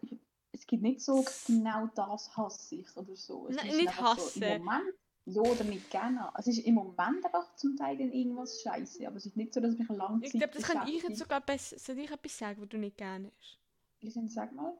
es 0.53 0.67
gibt 0.67 0.83
nicht 0.83 1.01
so 1.01 1.25
genau 1.47 1.87
das 1.95 2.37
hasse 2.37 2.77
ich 2.77 2.97
oder 2.97 3.17
so. 3.17 3.49
Es 3.49 3.57
Nein, 3.57 3.77
nicht 3.77 3.89
einfach 3.89 4.19
So. 4.19 4.45
Im 4.45 4.65
Moment, 4.65 4.95
ja 5.25 5.43
oder 5.43 5.65
nicht 5.65 5.91
gerne. 5.91 6.31
Es 6.37 6.47
ist 6.47 6.59
im 6.59 6.75
Moment 6.75 7.25
einfach 7.25 7.55
zum 7.57 7.77
Teil 7.77 8.01
irgendwas 8.01 8.63
scheiße, 8.63 9.07
aber 9.07 9.17
es 9.17 9.27
ist 9.27 9.37
nicht 9.37 9.53
so, 9.53 9.61
dass 9.61 9.77
mich 9.77 9.89
langzeit 9.89 10.35
Ich 10.35 10.41
glaube, 10.41 10.55
das 10.55 10.63
kann 10.63 10.89
ich 10.89 11.03
jetzt 11.03 11.19
sogar 11.19 11.41
besser. 11.41 11.79
Soll 11.79 11.99
ich 11.99 12.11
etwas 12.11 12.39
sagen, 12.39 12.61
was 12.63 12.69
du 12.69 12.79
nicht 12.79 12.97
gern 12.97 13.31
hast? 13.31 13.59
Listen, 14.01 14.29
Sag 14.29 14.53
mal. 14.53 14.77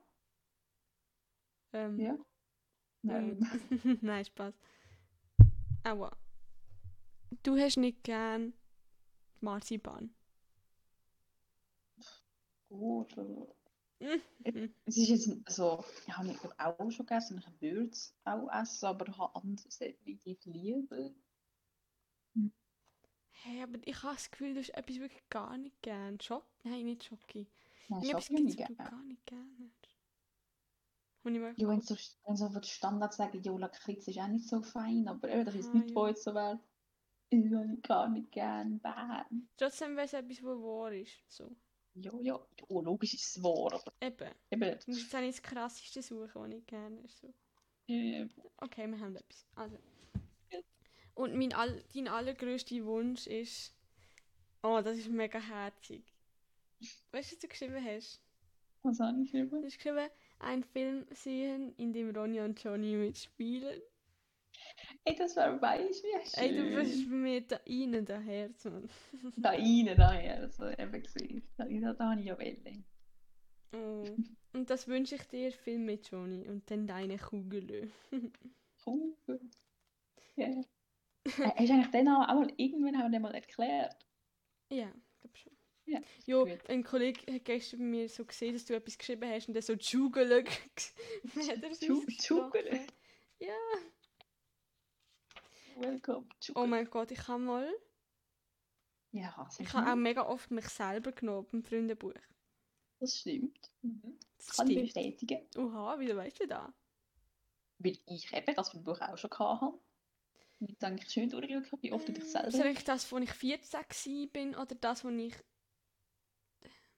Ähm, 1.73 1.99
Ja. 1.99 2.19
Nein. 3.03 3.39
Mm. 3.71 3.99
Nein, 4.01 4.25
Spaß. 4.25 4.55
Aua. 5.85 6.17
Du 7.43 7.57
hast 7.59 7.77
nicht 7.79 8.05
gern 8.05 8.53
Marzipan. 9.41 10.11
Gut. 12.71 13.17
oder- 13.19 13.55
Mhm. 14.01 14.23
Es 14.87 14.97
ist 14.97 15.09
jetzt 15.09 15.51
so, 15.55 15.85
ich 16.07 16.17
habe 16.17 16.29
nicht 16.29 16.41
auch 16.59 16.91
schon 16.91 17.07
gegessen, 17.07 17.39
ich 17.39 17.61
würde 17.61 17.91
es 17.91 18.15
auch 18.25 18.49
essen, 18.53 18.87
aber 18.87 19.09
ich 19.09 19.19
habe 19.19 19.35
anderes 19.37 19.79
definitiv 19.79 20.39
lieber. 20.47 21.11
Hey, 23.31 23.63
aber 23.63 23.79
ich 23.85 24.03
habe 24.03 24.15
das 24.15 24.31
Gefühl, 24.31 24.55
du 24.55 24.61
hast 24.61 24.71
etwas 24.71 24.99
wirklich 24.99 25.23
gar 25.31 25.57
nicht 25.59 25.81
gern. 25.83 26.21
Schock? 26.21 26.45
Nein, 26.65 26.85
nicht 26.85 27.05
Schoki. 27.05 27.47
Nein, 27.89 28.05
Schoki 28.05 28.35
gibt 28.35 28.49
es, 28.51 28.57
nicht 28.57 28.69
du 28.69 28.75
gar 28.77 29.03
nicht 29.05 29.27
gern 29.27 29.57
hast. 29.61 29.89
Und 31.25 31.35
ich 31.35 31.59
Ja, 31.61 31.69
wenn 31.69 31.81
so, 31.83 31.95
wenn 32.25 32.37
so 32.37 32.49
den 32.49 32.63
Standards 32.63 33.17
sagen, 33.17 33.43
ja, 33.43 33.53
Lakritz 33.57 34.09
ist 34.09 34.19
auch 34.19 34.29
nicht 34.29 34.49
so 34.49 34.63
fein, 34.63 35.09
aber 35.09 35.29
eben, 35.29 35.45
das 35.45 35.55
ist 35.55 35.69
Ah, 35.69 35.75
nicht, 35.75 35.91
ja. 35.91 35.97
wo 35.97 36.07
jetzt 36.07 36.25
so 36.25 36.35
wäre, 36.35 36.61
ich 37.31 37.45
ich 37.45 37.83
gar 37.83 38.09
nicht 38.09 38.31
gern, 38.33 38.79
bam. 38.81 39.49
Trotzdem 39.57 39.97
wäre 39.97 40.07
es 40.07 40.13
etwas, 40.13 40.43
was 40.43 40.59
wahr 40.59 40.93
ist. 40.93 41.13
So. 41.29 41.51
Ja, 41.95 42.13
ja, 42.21 42.41
oh, 42.69 42.81
logisch 42.81 43.15
ist 43.15 43.37
es 43.37 43.43
wahr, 43.43 43.73
aber 43.75 43.93
Eben. 44.01 44.31
eben, 44.51 44.79
Du 44.85 44.91
musst 44.91 45.03
jetzt 45.03 45.15
auch 45.17 45.21
nicht 45.21 45.39
das 45.39 45.43
Krasseste 45.43 46.03
suchen, 46.03 46.31
was 46.35 46.51
ich 46.53 46.67
gerne 46.67 47.03
hast. 47.03 47.19
So. 47.21 47.35
äh, 47.89 48.29
Okay, 48.59 48.87
wir 48.87 49.01
haben 49.01 49.17
etwas. 49.17 49.47
Also. 49.57 49.77
Ja. 50.53 50.61
Und 51.15 51.35
mein 51.35 51.53
all, 51.53 51.83
dein 51.95 52.09
allergrößter 52.09 52.85
Wunsch 52.85 53.27
ist. 53.27 53.75
Oh, 54.63 54.81
das 54.83 54.99
ist 54.99 55.09
mega 55.09 55.41
herzig. 55.41 56.05
Weißt 57.13 57.33
du, 57.33 57.37
was 57.37 57.41
du 57.41 57.49
geschrieben 57.49 57.85
hast? 57.85 58.23
was 58.83 59.01
habe 59.01 59.21
ich 59.23 59.33
Du 59.33 59.39
geschrieben? 59.49 59.65
hast 59.65 59.77
geschrieben, 59.77 60.09
einen 60.39 60.65
Film 60.65 61.07
sehen, 61.11 61.75
in 61.77 61.93
dem 61.93 62.15
Ronja 62.17 62.45
und 62.45 62.63
Johnny 62.63 62.95
mitspielen. 62.95 63.81
Ey, 65.05 65.15
das 65.17 65.37
wäre 65.37 65.61
weich, 65.61 66.03
wie 66.03 66.29
schön. 66.29 66.43
Ey, 66.43 66.57
du 66.57 66.77
bist 66.77 67.09
mir 67.09 67.41
da 67.43 67.61
rein, 67.67 68.05
da 68.05 68.19
Herz, 68.19 68.65
Mann. 68.65 68.89
Da 69.37 69.51
rein, 69.51 69.95
daher, 69.97 70.41
also 70.41 70.69
eben 70.69 71.03
gesehen. 71.03 71.43
Da, 71.57 71.65
da, 71.65 71.93
da 71.95 72.11
habe 72.11 72.21
ich 72.21 72.27
ja 72.27 72.39
Welle. 72.39 72.85
Oh. 73.75 74.05
Und 74.55 74.71
das 74.71 74.89
wünsche 74.89 75.17
ich 75.17 75.23
dir 75.25 75.53
viel 75.53 75.79
mit 75.79 76.11
Johnny 76.11 76.49
und 76.49 76.71
dann 76.71 76.87
deine 76.87 77.19
Kugel. 77.19 77.91
Cool. 78.87 79.15
Ja. 80.37 80.47
Äh, 80.47 80.63
hast 81.25 81.69
du 81.69 81.73
eigentlich 81.75 81.91
den 81.91 82.09
auch 82.09 82.27
mal, 82.27 82.51
irgendwann 82.57 82.97
haben 82.97 83.11
wir 83.13 83.19
den 83.19 83.23
mal 83.23 83.35
erklärt? 83.35 83.95
Ja, 84.71 84.87
ich 84.89 85.21
glaube 85.21 85.37
schon. 85.37 85.53
Ja, 85.85 86.01
Jo, 86.27 86.47
ein 86.69 86.85
Kollege 86.85 87.31
hat 87.35 87.45
gestern 87.45 87.81
bei 87.81 87.85
mir 87.87 88.09
so 88.09 88.25
gesehen, 88.25 88.55
dass 88.55 88.65
du 88.65 88.75
etwas 88.75 88.97
geschrieben 88.97 89.29
hast 89.29 89.49
und 89.49 89.55
der 89.55 89.63
so 89.63 89.73
Jugele 89.75 90.45
hat 90.45 91.63
es 91.71 91.83
Ju- 91.83 91.99
ausgesprochen. 91.99 92.41
Jugele? 92.65 92.87
Ja. 93.41 93.55
Welcome. 95.81 96.27
Oh 96.55 96.67
mein 96.67 96.89
Gott, 96.91 97.11
ich 97.11 97.29
habe 97.29 97.43
mal, 97.43 97.73
Ja, 99.13 99.35
das, 99.45 99.61
ich 99.61 99.73
habe 99.73 99.91
auch 99.93 99.97
mega 99.97 100.27
oft 100.27 100.51
mich 100.51 100.69
selber 100.69 101.13
genommen 101.13 101.47
im 101.53 101.63
Freundebuch. 101.63 102.15
das 103.01 103.19
stimmt. 103.19 103.71
Mhm. 103.83 104.19
Das 104.37 104.57
Kann 104.57 104.67
ich 104.69 104.73
stimmt. 104.73 104.87
bestätigen. 104.95 105.47
Oha, 105.57 105.97
wieso 105.99 106.17
weißt 106.17 106.41
du 106.41 106.47
das? 106.47 106.69
Weil 107.79 107.99
ich 108.07 108.33
eben 108.33 108.55
das 108.57 108.71
vom 108.71 108.83
Buch 108.83 109.01
auch 109.01 109.17
schon 109.17 109.31
habe. 109.31 109.79
Und 110.61 110.71
ich 110.71 110.79
denke, 110.79 111.09
schön 111.09 111.29
durchgeschaut 111.31 111.71
habe, 111.73 111.83
wie 111.83 111.93
oft 111.93 112.09
du 112.09 112.13
dich 112.13 112.25
selber... 112.25 112.51
Soll 112.51 112.67
ich 112.67 112.83
das, 112.83 113.11
wo 113.13 113.19
ich 113.19 113.31
14 113.31 113.81
war 113.81 114.27
bin 114.33 114.57
oder 114.57 114.75
das, 114.75 115.05
wo 115.05 115.09
ich... 115.11 115.35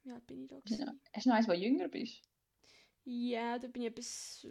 Wie 0.03 0.11
alt 0.12 0.26
bin 0.26 0.43
ich 0.45 0.49
da? 0.49 0.57
Hast 0.57 0.64
du 0.64 0.76
gewesen? 0.76 0.87
noch- 0.87 1.12
hast 1.12 1.26
du 1.26 1.28
noch 1.28 1.37
eins, 1.37 1.49
wo 1.49 1.53
du 1.53 1.59
jünger 1.59 1.89
bist? 1.89 2.22
Ja, 3.05 3.59
da 3.59 3.68
bin 3.68 3.83
ich 3.83 3.95
bis 3.95 4.47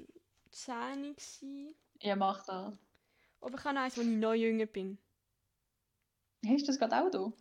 10 0.51 1.15
gewesen. 1.15 1.75
Ja, 2.01 2.15
mach 2.15 2.45
das. 2.45 2.77
Aber 3.41 3.57
ich 3.57 3.63
habe 3.63 3.75
noch 3.75 3.81
eins, 3.81 3.97
wo 3.97 4.01
ich 4.01 4.07
noch 4.07 4.33
jünger 4.33 4.65
bin. 4.65 4.97
Hast 6.45 6.63
du 6.63 6.67
das 6.67 6.79
gerade 6.79 6.95
auch 6.95 7.11
da? 7.11 7.33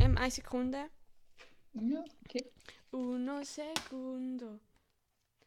Ähm, 0.00 0.16
eine 0.16 0.30
Sekunde. 0.30 0.88
Ja, 1.74 2.04
okay. 2.24 2.50
Uno 2.90 3.42
segundo. 3.42 4.60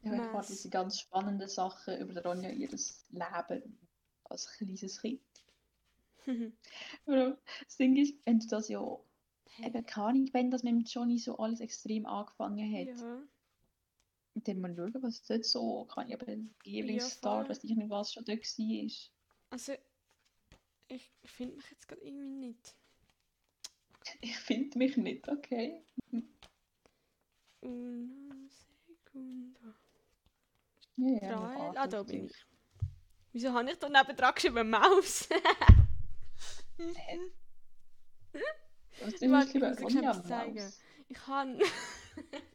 Ja, 0.04 0.14
ich 0.14 0.20
Was? 0.20 0.34
warte 0.34 0.48
diese 0.54 0.70
ganz 0.70 1.00
spannenden 1.00 1.48
Sachen 1.48 1.98
über 2.00 2.22
Ronja, 2.24 2.50
ihr 2.50 2.70
Leben 2.70 3.80
als 4.24 4.48
kleines 4.58 5.02
Kind. 5.02 5.22
Das 7.06 7.78
Ding 7.78 7.98
ist, 7.98 8.16
wenn 8.26 8.40
du 8.40 8.48
das 8.48 8.70
ja 8.70 9.00
eben 9.60 9.86
keine 9.86 10.08
Ahnung, 10.08 10.30
wenn 10.34 10.52
das 10.52 10.64
mit 10.64 10.90
Johnny 10.90 11.18
so 11.18 11.38
alles 11.38 11.60
extrem 11.60 12.06
angefangen 12.06 12.72
hat, 12.74 13.00
ja. 13.00 13.24
dann 14.36 14.62
mal 14.62 14.76
schauen, 14.76 14.96
was 15.02 15.24
dort 15.24 15.46
so, 15.46 15.86
kann 15.86 16.08
ich 16.08 16.14
eben 16.14 16.54
Lieblingsstar, 16.64 17.42
voll. 17.42 17.50
weiß 17.50 17.64
ich 17.64 17.76
nicht, 17.76 17.90
was 17.90 18.14
schon 18.14 18.26
dort 18.26 18.40
war. 18.40 19.12
Also, 19.52 19.74
ich 20.88 21.12
finde 21.26 21.58
mich 21.58 21.70
jetzt 21.70 21.88
gerade 21.88 22.02
irgendwie 22.02 22.48
nicht. 22.48 22.76
Ich 24.22 24.38
finde 24.38 24.78
mich 24.78 24.98
nicht, 24.98 25.28
okay. 25.30 25.84
Uno 27.60 28.48
segundo. 28.50 29.76
Ja, 30.96 31.20
ja, 31.22 31.36
Drei. 31.36 31.80
Ah, 31.80 31.88
da 31.88 32.04
bin 32.04 32.26
ich. 32.26 32.46
Wieso 33.34 33.54
habe 33.54 33.70
ich 33.72 33.78
da 33.78 33.90
neben 33.90 34.16
dran 34.16 34.34
geschrieben 34.34 34.70
Maus? 34.70 35.30
Was 39.00 39.14
du 39.16 39.32
Warte, 39.32 39.54
lieber. 39.54 39.76
Maus? 39.80 40.80
Ich 41.10 41.28
habe. 41.28 41.60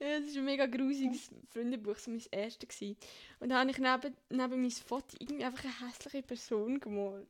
ja, 0.00 0.06
es 0.18 0.28
ist 0.28 0.36
ein 0.36 0.44
mega 0.44 0.66
grusiges 0.66 1.30
Freundebuch, 1.50 1.96
so 1.96 2.10
mein 2.10 2.22
erstes. 2.30 2.68
Gewesen. 2.68 2.96
Und 3.40 3.48
da 3.48 3.60
habe 3.60 3.70
ich 3.70 3.78
neben, 3.78 4.16
neben 4.30 4.62
mein 4.62 4.70
Foto 4.70 5.16
irgendwie 5.18 5.44
einfach 5.44 5.64
eine 5.64 5.88
hässliche 5.88 6.22
Person 6.22 6.78
gemalt. 6.78 7.28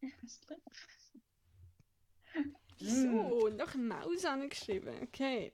Hässlich. 0.00 0.58
Wieso? 2.78 3.48
Noch 3.48 3.74
eine 3.74 3.82
Maus 3.82 4.24
angeschrieben. 4.24 4.94
Okay. 5.02 5.52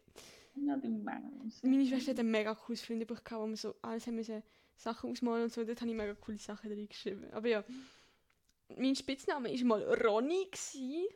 Ja, 0.56 0.76
du 0.76 0.88
Maus. 0.88 1.62
Meine 1.62 1.86
Schwester 1.86 2.12
hat 2.12 2.20
ein 2.20 2.30
mega 2.30 2.54
cooles 2.54 2.82
Freundebuch 2.82 3.24
gehabt, 3.24 3.42
wo 3.42 3.48
wir 3.48 3.56
so 3.56 3.74
alles 3.82 4.06
haben 4.06 4.16
müssen, 4.16 4.42
Sachen 4.76 5.10
ausmalen 5.10 5.44
und 5.44 5.52
so. 5.52 5.64
Dort 5.64 5.80
habe 5.80 5.90
ich 5.90 5.96
mega 5.96 6.14
coole 6.14 6.38
Sachen 6.38 6.70
drin 6.70 6.88
geschrieben. 6.88 7.30
Aber 7.32 7.48
ja. 7.48 7.64
Mein 8.76 8.94
Spitzname 8.94 9.50
war 9.50 9.64
mal 9.64 9.82
Ronny. 10.02 10.46
Gewesen. 10.50 11.06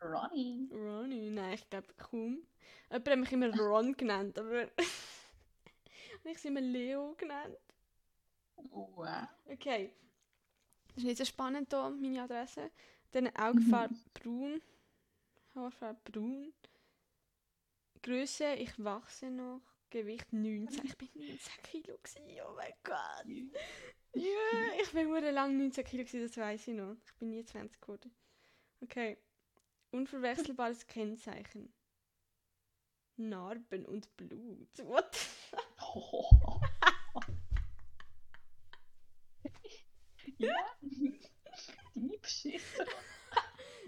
Ronnie. 0.00 0.68
Ronny? 0.72 1.30
Nein, 1.30 1.54
ich 1.54 1.68
glaube 1.68 1.88
kaum. 1.96 2.46
Jemand 2.90 3.08
hat 3.08 3.18
mich 3.18 3.32
immer 3.32 3.56
Ron 3.58 3.92
genannt, 3.96 4.38
aber. 4.38 4.62
habe 4.62 4.70
ich 6.24 6.38
sie 6.38 6.48
immer 6.48 6.60
Leo 6.60 7.14
genannt? 7.16 7.56
Wow. 8.56 9.28
Okay. 9.46 9.92
Das 10.88 10.98
ist 10.98 11.04
nicht 11.04 11.18
so 11.18 11.24
spannend 11.24 11.68
hier, 11.70 11.90
meine 11.90 12.22
Adresse. 12.22 12.70
Dann 13.12 13.28
Augenfarbe 13.36 13.94
braun. 14.14 14.60
Haarfarbe 15.54 16.00
braun. 16.10 16.52
Größe, 18.02 18.54
ich 18.54 18.72
wachse 18.82 19.30
noch. 19.30 19.60
Gewicht 19.90 20.32
19. 20.32 20.84
Ich 20.84 20.98
bin 20.98 21.08
19 21.14 21.38
Kilo. 21.62 21.96
Gewesen. 21.98 22.22
Oh 22.46 22.54
mein 22.54 22.72
Gott. 22.84 23.26
Ja, 24.14 24.82
ich 24.82 24.92
bin 24.92 25.10
sehr 25.10 25.32
lang 25.32 25.56
19 25.56 25.84
Kilo, 25.84 26.04
gewesen, 26.04 26.26
das 26.26 26.36
weiß 26.36 26.68
ich 26.68 26.74
noch. 26.74 26.96
Ich 27.06 27.14
bin 27.14 27.30
nie 27.30 27.44
20 27.44 27.80
geworden. 27.80 28.12
Okay. 28.82 29.16
Unverwechselbares 29.90 30.86
Kennzeichen. 30.86 31.72
Narben 33.16 33.86
und 33.86 34.14
Blut. 34.16 34.68
What? 34.84 35.16
ja. 40.38 40.54
Die 41.94 42.18
Beschissen. 42.20 42.86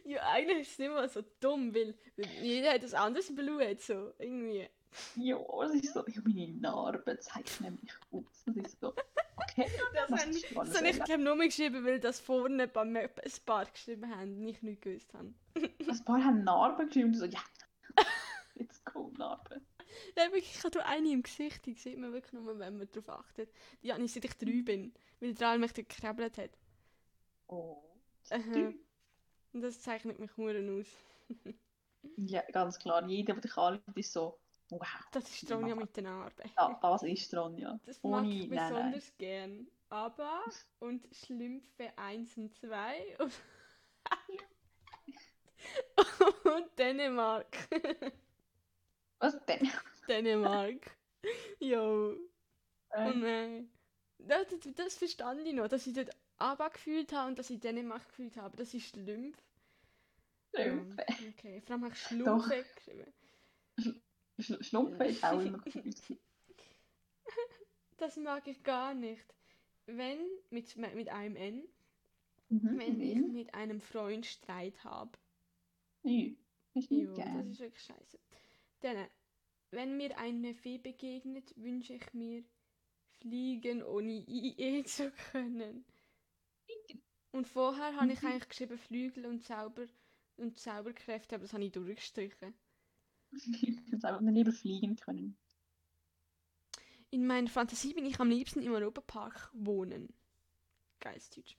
Ja, 0.04 0.28
eigentlich 0.30 0.62
ist 0.62 0.72
es 0.72 0.78
nicht 0.78 0.90
mal 0.90 1.08
so 1.08 1.22
dumm, 1.38 1.72
weil, 1.72 1.96
weil 2.16 2.26
jeder 2.42 2.72
hat 2.72 2.82
ein 2.82 2.94
anderes 2.94 3.32
Blut, 3.32 3.80
so 3.80 4.12
irgendwie. 4.18 4.68
Ja, 5.16 5.38
es 5.64 5.74
ist 5.74 5.94
so, 5.94 6.04
ja, 6.06 6.20
meine 6.24 6.48
Narbe 6.54 7.18
zeigt 7.18 7.60
nämlich 7.60 7.92
aus. 8.10 8.24
Das 8.46 8.56
ist 8.56 8.80
so, 8.80 8.88
okay. 9.36 9.66
Das 9.94 10.10
habe 10.10 10.30
ist 10.30 10.44
ich, 10.44 10.54
das 10.54 10.76
habe 10.76 10.88
ich 10.88 11.18
nur 11.18 11.36
geschrieben, 11.38 11.84
weil 11.84 12.00
das 12.00 12.20
vorne 12.20 12.66
beim 12.66 12.96
ein 12.96 13.08
paar 13.46 13.66
geschrieben 13.66 14.10
haben 14.14 14.38
und 14.38 14.48
ich 14.48 14.62
nicht 14.62 14.82
gewusst 14.82 15.12
habe. 15.14 15.32
Ein 15.54 16.04
paar 16.04 16.24
haben 16.24 16.44
Narben 16.44 16.86
geschrieben 16.86 17.08
und 17.08 17.16
so, 17.16 17.26
ja. 17.26 17.40
Jetzt 18.54 18.82
cool, 18.94 19.12
Narben. 19.12 19.64
Ja, 20.16 20.24
wirklich, 20.24 20.54
ich 20.56 20.64
habe 20.64 20.70
da 20.70 20.80
eine 20.80 21.10
im 21.10 21.22
Gesicht, 21.22 21.64
die 21.66 21.74
sieht 21.74 21.98
man 21.98 22.12
wirklich 22.12 22.32
nur, 22.32 22.58
wenn 22.58 22.78
man 22.78 22.88
darauf 22.90 23.08
achtet. 23.08 23.50
Die 23.82 23.92
habe 23.92 24.02
ich 24.02 24.12
seit 24.12 24.24
ich 24.24 24.36
drei 24.36 24.62
bin, 24.62 24.92
weil 25.20 25.34
der 25.34 25.58
mich 25.58 25.74
gekrebelt 25.74 26.38
hat. 26.38 26.50
Oh. 27.48 27.82
Aha. 28.30 28.72
Und 29.52 29.60
das 29.62 29.80
zeichnet 29.80 30.18
mich 30.18 30.36
nur 30.36 30.54
aus. 30.80 30.86
Ja, 32.16 32.42
ganz 32.50 32.78
klar. 32.78 33.06
Jeder, 33.06 33.34
der 33.34 33.42
dich 33.42 33.58
anschaut, 33.58 33.82
ist 33.96 34.14
so, 34.14 34.38
wow. 34.70 34.86
Das 35.12 35.28
ist 35.30 35.50
Ronja 35.50 35.74
mit 35.74 35.96
den 35.96 36.04
Narben. 36.04 36.50
Ja, 36.56 36.78
das 36.82 37.02
ist 37.02 37.34
Ronja. 37.34 37.78
Das 37.84 38.00
mag 38.04 38.22
Ohne, 38.22 38.28
ich 38.28 38.48
nein, 38.48 38.72
nein. 38.72 38.92
besonders 38.92 39.16
gern. 39.18 39.66
Aber 39.88 40.44
und 40.78 41.08
Schlümpfe 41.14 41.96
1 41.98 42.36
und 42.36 42.54
2 42.54 43.16
und, 43.18 43.32
und 46.44 46.78
Dänemark. 46.78 47.56
Was 49.18 49.44
denn? 49.46 49.68
Dänemark. 50.08 50.96
Jo. 51.58 52.16
Oh 52.92 52.96
Ähm, 52.96 53.20
nein. 53.20 53.70
Das, 54.18 54.46
das, 54.48 54.74
das 54.74 54.94
verstand 54.96 55.46
ich 55.46 55.54
noch, 55.54 55.68
dass 55.68 55.86
ich 55.86 55.94
dort 55.94 56.10
ABBA 56.38 56.68
gefühlt 56.68 57.12
habe 57.12 57.28
und 57.28 57.38
dass 57.38 57.50
ich 57.50 57.60
Dänemark 57.60 58.06
gefühlt 58.08 58.36
habe. 58.36 58.56
Das 58.56 58.74
ist 58.74 58.86
Schlümpf. 58.88 59.36
Schlümpfe. 60.54 61.04
Ja, 61.08 61.14
Okay, 61.30 61.60
vor 61.62 61.72
allem 61.74 61.84
habe 61.84 61.94
ich 61.94 62.00
Schlumpfe 62.00 62.64
geschrieben. 62.74 63.12
Sch 64.40 64.54
Schlumpfe 64.62 65.04
ist 65.04 65.24
auch 65.24 65.40
immer 65.40 65.62
cool. 65.74 65.94
Das 67.98 68.16
mag 68.16 68.48
ich 68.48 68.62
gar 68.64 68.94
nicht. 68.94 69.24
Wenn, 69.86 70.18
mit, 70.50 70.76
mit 70.76 71.08
einem 71.08 71.36
N, 71.36 71.68
Mhm. 72.50 72.78
wenn 72.78 73.00
ich 73.00 73.16
mhm. 73.16 73.32
mit 73.32 73.54
einem 73.54 73.80
Freund 73.80 74.26
Streit 74.26 74.82
habe. 74.84 75.12
Ja, 76.02 76.30
Jo, 76.90 77.14
das 77.32 77.46
ist 77.46 77.60
wirklich 77.60 77.84
scheiße. 77.84 78.18
Dann, 78.80 79.06
wenn 79.70 79.96
mir 79.96 80.18
eine 80.18 80.54
Fee 80.54 80.78
begegnet, 80.78 81.54
wünsche 81.56 81.94
ich 81.94 82.12
mir, 82.14 82.44
fliegen 83.20 83.82
ohne 83.82 84.24
IE 84.28 84.84
zu 84.86 85.12
können. 85.32 85.84
Und 87.32 87.48
vorher 87.48 87.96
habe 87.96 88.12
ich 88.12 88.22
Mhm. 88.22 88.28
eigentlich 88.28 88.48
geschrieben 88.48 88.78
Flügel 88.78 89.26
und 89.26 89.42
Zauber 89.42 89.86
und 90.36 90.60
Zauberkräfte, 90.60 91.34
aber 91.34 91.42
das 91.42 91.52
habe 91.52 91.64
ich 91.64 91.72
durchgestrichen. 91.72 92.54
Einfach 93.92 94.20
nicht 94.20 94.34
lieber 94.34 94.52
fliegen 94.52 94.96
können. 94.96 95.36
In 97.10 97.26
meiner 97.26 97.48
Fantasie 97.48 97.94
bin 97.94 98.06
ich 98.06 98.20
am 98.20 98.30
liebsten 98.30 98.62
im 98.62 98.72
Europapark 98.72 99.50
wohnen. 99.52 100.12
Geiles 101.00 101.28
Deutsch. 101.30 101.56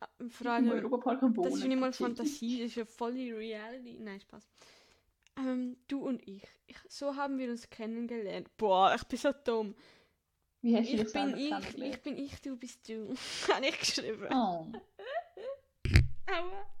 Ah, 0.00 0.08
Vor 0.28 0.46
Im 0.46 0.52
allem, 0.52 0.70
Europapark 0.70 1.20
Boden. 1.20 1.42
das 1.42 1.54
ist 1.60 1.66
nicht 1.66 1.78
mal 1.78 1.92
Fantasie, 1.92 2.58
das 2.60 2.70
ist 2.70 2.76
ja 2.76 2.84
voll 2.84 3.14
die 3.14 3.32
Reality. 3.32 3.98
Nein, 4.00 4.20
Spaß. 4.20 4.48
Ähm, 5.38 5.76
du 5.88 6.00
und 6.00 6.26
ich. 6.26 6.42
ich. 6.66 6.76
So 6.88 7.14
haben 7.14 7.38
wir 7.38 7.50
uns 7.50 7.68
kennengelernt. 7.70 8.48
Boah, 8.56 8.94
ich 8.96 9.04
bin 9.04 9.18
so 9.18 9.32
dumm. 9.32 9.74
Wie 10.62 10.76
hast 10.76 10.90
du 10.90 10.96
Ich 10.96 11.12
bin 11.12 11.36
ich, 11.36 11.78
ich 11.84 12.02
bin 12.02 12.16
ich, 12.16 12.40
du 12.40 12.56
bist 12.56 12.88
du. 12.88 13.14
Habe 13.52 13.66
ich 13.66 13.78
geschrieben. 13.78 14.26
Oh. 14.30 14.66
Aua. 16.26 16.75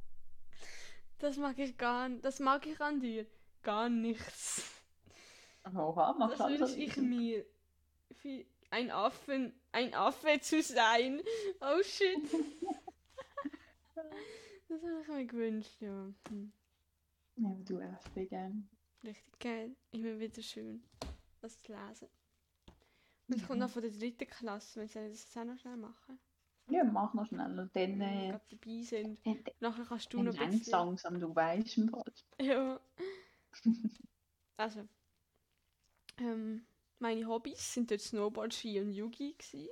Das 1.18 1.36
mag 1.36 1.58
ich 1.58 1.76
gar 1.76 2.08
nicht. 2.08 2.24
Das 2.24 2.40
mag 2.40 2.66
ich 2.66 2.80
an 2.80 3.00
dir. 3.00 3.26
Gar 3.62 3.88
nichts. 3.88 4.70
Oha, 5.64 6.14
mach 6.18 6.36
Das 6.36 6.48
wünsche 6.48 6.76
ich 6.78 6.96
mir. 6.96 7.44
Für 8.12 8.44
ein 8.70 8.90
Affen, 8.90 9.52
ein 9.72 9.94
Affe 9.94 10.40
zu 10.40 10.62
sein. 10.62 11.20
Oh 11.60 11.82
shit. 11.82 12.22
das 14.68 14.82
habe 14.82 15.00
ich 15.02 15.08
mir 15.08 15.26
gewünscht, 15.26 15.80
ja. 15.80 16.12
Hm. 16.28 16.52
Ja, 17.36 17.56
du 17.64 17.80
FB 17.80 18.28
gern. 18.28 18.68
Richtig 19.04 19.38
geil. 19.38 19.76
Immer 19.92 20.18
wieder 20.18 20.42
schön, 20.42 20.82
das 21.40 21.62
zu 21.62 21.72
lesen. 21.72 22.08
Und 23.28 23.36
es 23.36 23.46
kommt 23.46 23.60
noch 23.60 23.70
von 23.70 23.82
der 23.82 23.90
dritten 23.90 24.26
Klasse, 24.26 24.80
wenn 24.80 24.88
sie 24.88 25.10
das 25.10 25.36
auch 25.36 25.44
noch 25.44 25.58
schnell 25.58 25.76
machen. 25.76 26.18
Ja, 26.68 26.82
mach 26.84 27.14
noch 27.14 27.26
schnell. 27.26 27.58
Und 27.58 27.74
dann, 27.76 28.00
äh, 28.00 28.28
gerade 28.30 28.44
dabei 28.50 28.82
sind. 28.82 29.20
dann, 29.24 29.44
Nachher 29.60 29.84
kannst 29.84 30.12
du 30.12 30.22
noch 30.22 30.36
ein 30.38 30.50
bisschen... 30.50 30.72
langsam, 30.72 31.20
du 31.20 31.34
weißt 31.34 31.78
im 31.78 31.88
Fall. 31.88 32.12
Ja. 32.40 32.80
Also. 34.56 34.86
Ähm, 36.18 36.66
meine 36.98 37.26
Hobbys 37.26 37.74
sind 37.74 37.90
dort 37.90 38.00
Snowboard, 38.00 38.52
Ski 38.54 38.80
und 38.80 38.92
Yugi 38.92 39.34
gsi. 39.38 39.68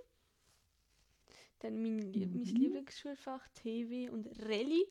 Dann 1.60 1.82
mein, 1.82 1.98
Lie 2.12 2.26
mein 2.26 2.40
Mhm. 2.40 2.44
Lieblingsschulfach 2.44 3.48
TV 3.54 4.12
und 4.12 4.26
Rallye. 4.42 4.86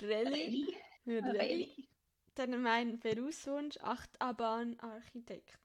Rallye. 0.00 0.66
Rallye. 1.06 1.38
Reli. 1.38 1.88
Dann 2.34 2.62
mein 2.62 2.98
Berufswunsch 3.00 3.76
Achterbahn-Architekt. 3.78 5.58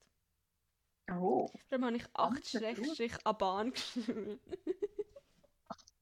Oh, 1.11 1.47
Darum 1.69 1.85
habe 1.85 1.97
ich 1.97 2.13
Ganzer 2.13 2.59
Beruf. 2.59 2.97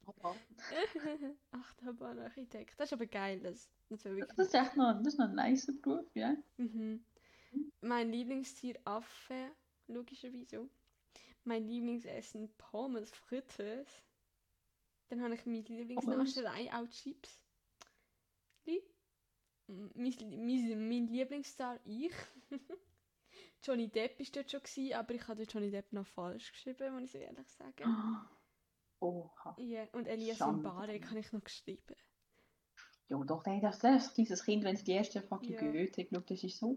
8-Aban 0.08 0.38
geschrieben. 0.58 1.38
aber 1.52 1.64
Achterbahn-Architekt. 1.64 2.80
Das 2.80 2.90
ist 2.90 2.94
aber 2.94 3.06
geil. 3.06 3.40
Das, 3.40 3.70
das 3.90 4.06
wirklich 4.06 4.28
das 4.36 4.48
ist 4.48 4.54
echt 4.54 4.76
noch, 4.76 4.94
das 4.98 5.14
ist 5.14 5.20
noch 5.20 5.30
ein 5.30 5.36
nicer 5.36 5.74
Beruf, 5.74 6.14
ja. 6.16 6.36
Mhm. 6.58 7.06
Mein 7.82 8.12
Lieblingstier 8.12 8.80
Affe, 8.86 9.52
logischerweise. 9.88 10.70
Mein 11.44 11.68
Lieblingsessen 11.68 12.54
Pommes 12.58 13.12
frites. 13.12 14.04
Dann 15.10 15.22
habe 15.22 15.36
ich 15.36 15.46
meine 15.46 15.62
Lieblingsnascherei 15.62 16.74
auch 16.74 16.88
Chips. 16.90 17.42
Mein, 18.66 18.80
mein, 19.96 20.88
mein 20.90 21.08
Lieblingsstar 21.08 21.80
ich. 21.86 22.14
Johnny 23.64 23.88
Depp 23.88 24.20
war 24.20 24.26
dort 24.34 24.52
schon, 24.52 24.62
gewesen, 24.62 24.94
aber 24.94 25.14
ich 25.14 25.28
habe 25.28 25.38
dort 25.38 25.54
Johnny 25.54 25.72
Depp 25.72 25.94
noch 25.94 26.06
falsch 26.06 26.52
geschrieben, 26.52 26.94
muss 26.94 27.04
ich 27.04 27.12
so 27.12 27.18
ehrlich 27.18 27.48
sagen. 27.48 28.28
Oha. 29.04 29.56
Ja, 29.60 29.86
und 29.92 30.08
Elias 30.08 30.38
Schande. 30.38 30.70
Mbarek 30.70 31.10
habe 31.10 31.20
ich 31.20 31.32
noch 31.34 31.44
geschrieben. 31.44 31.96
Ja, 33.10 33.18
doch, 33.26 33.46
nee, 33.46 33.60
das, 33.62 33.80
das 33.80 34.14
dieses 34.14 34.44
Kind, 34.46 34.64
wenn 34.64 34.76
es 34.76 34.84
die 34.86 34.94
erste 34.94 35.22
fucking 35.22 35.54
Ja. 35.56 35.72
Goethe 35.72 36.06
geschaut 36.06 36.30
das 36.32 36.44
ist 36.44 36.58
so, 36.58 36.72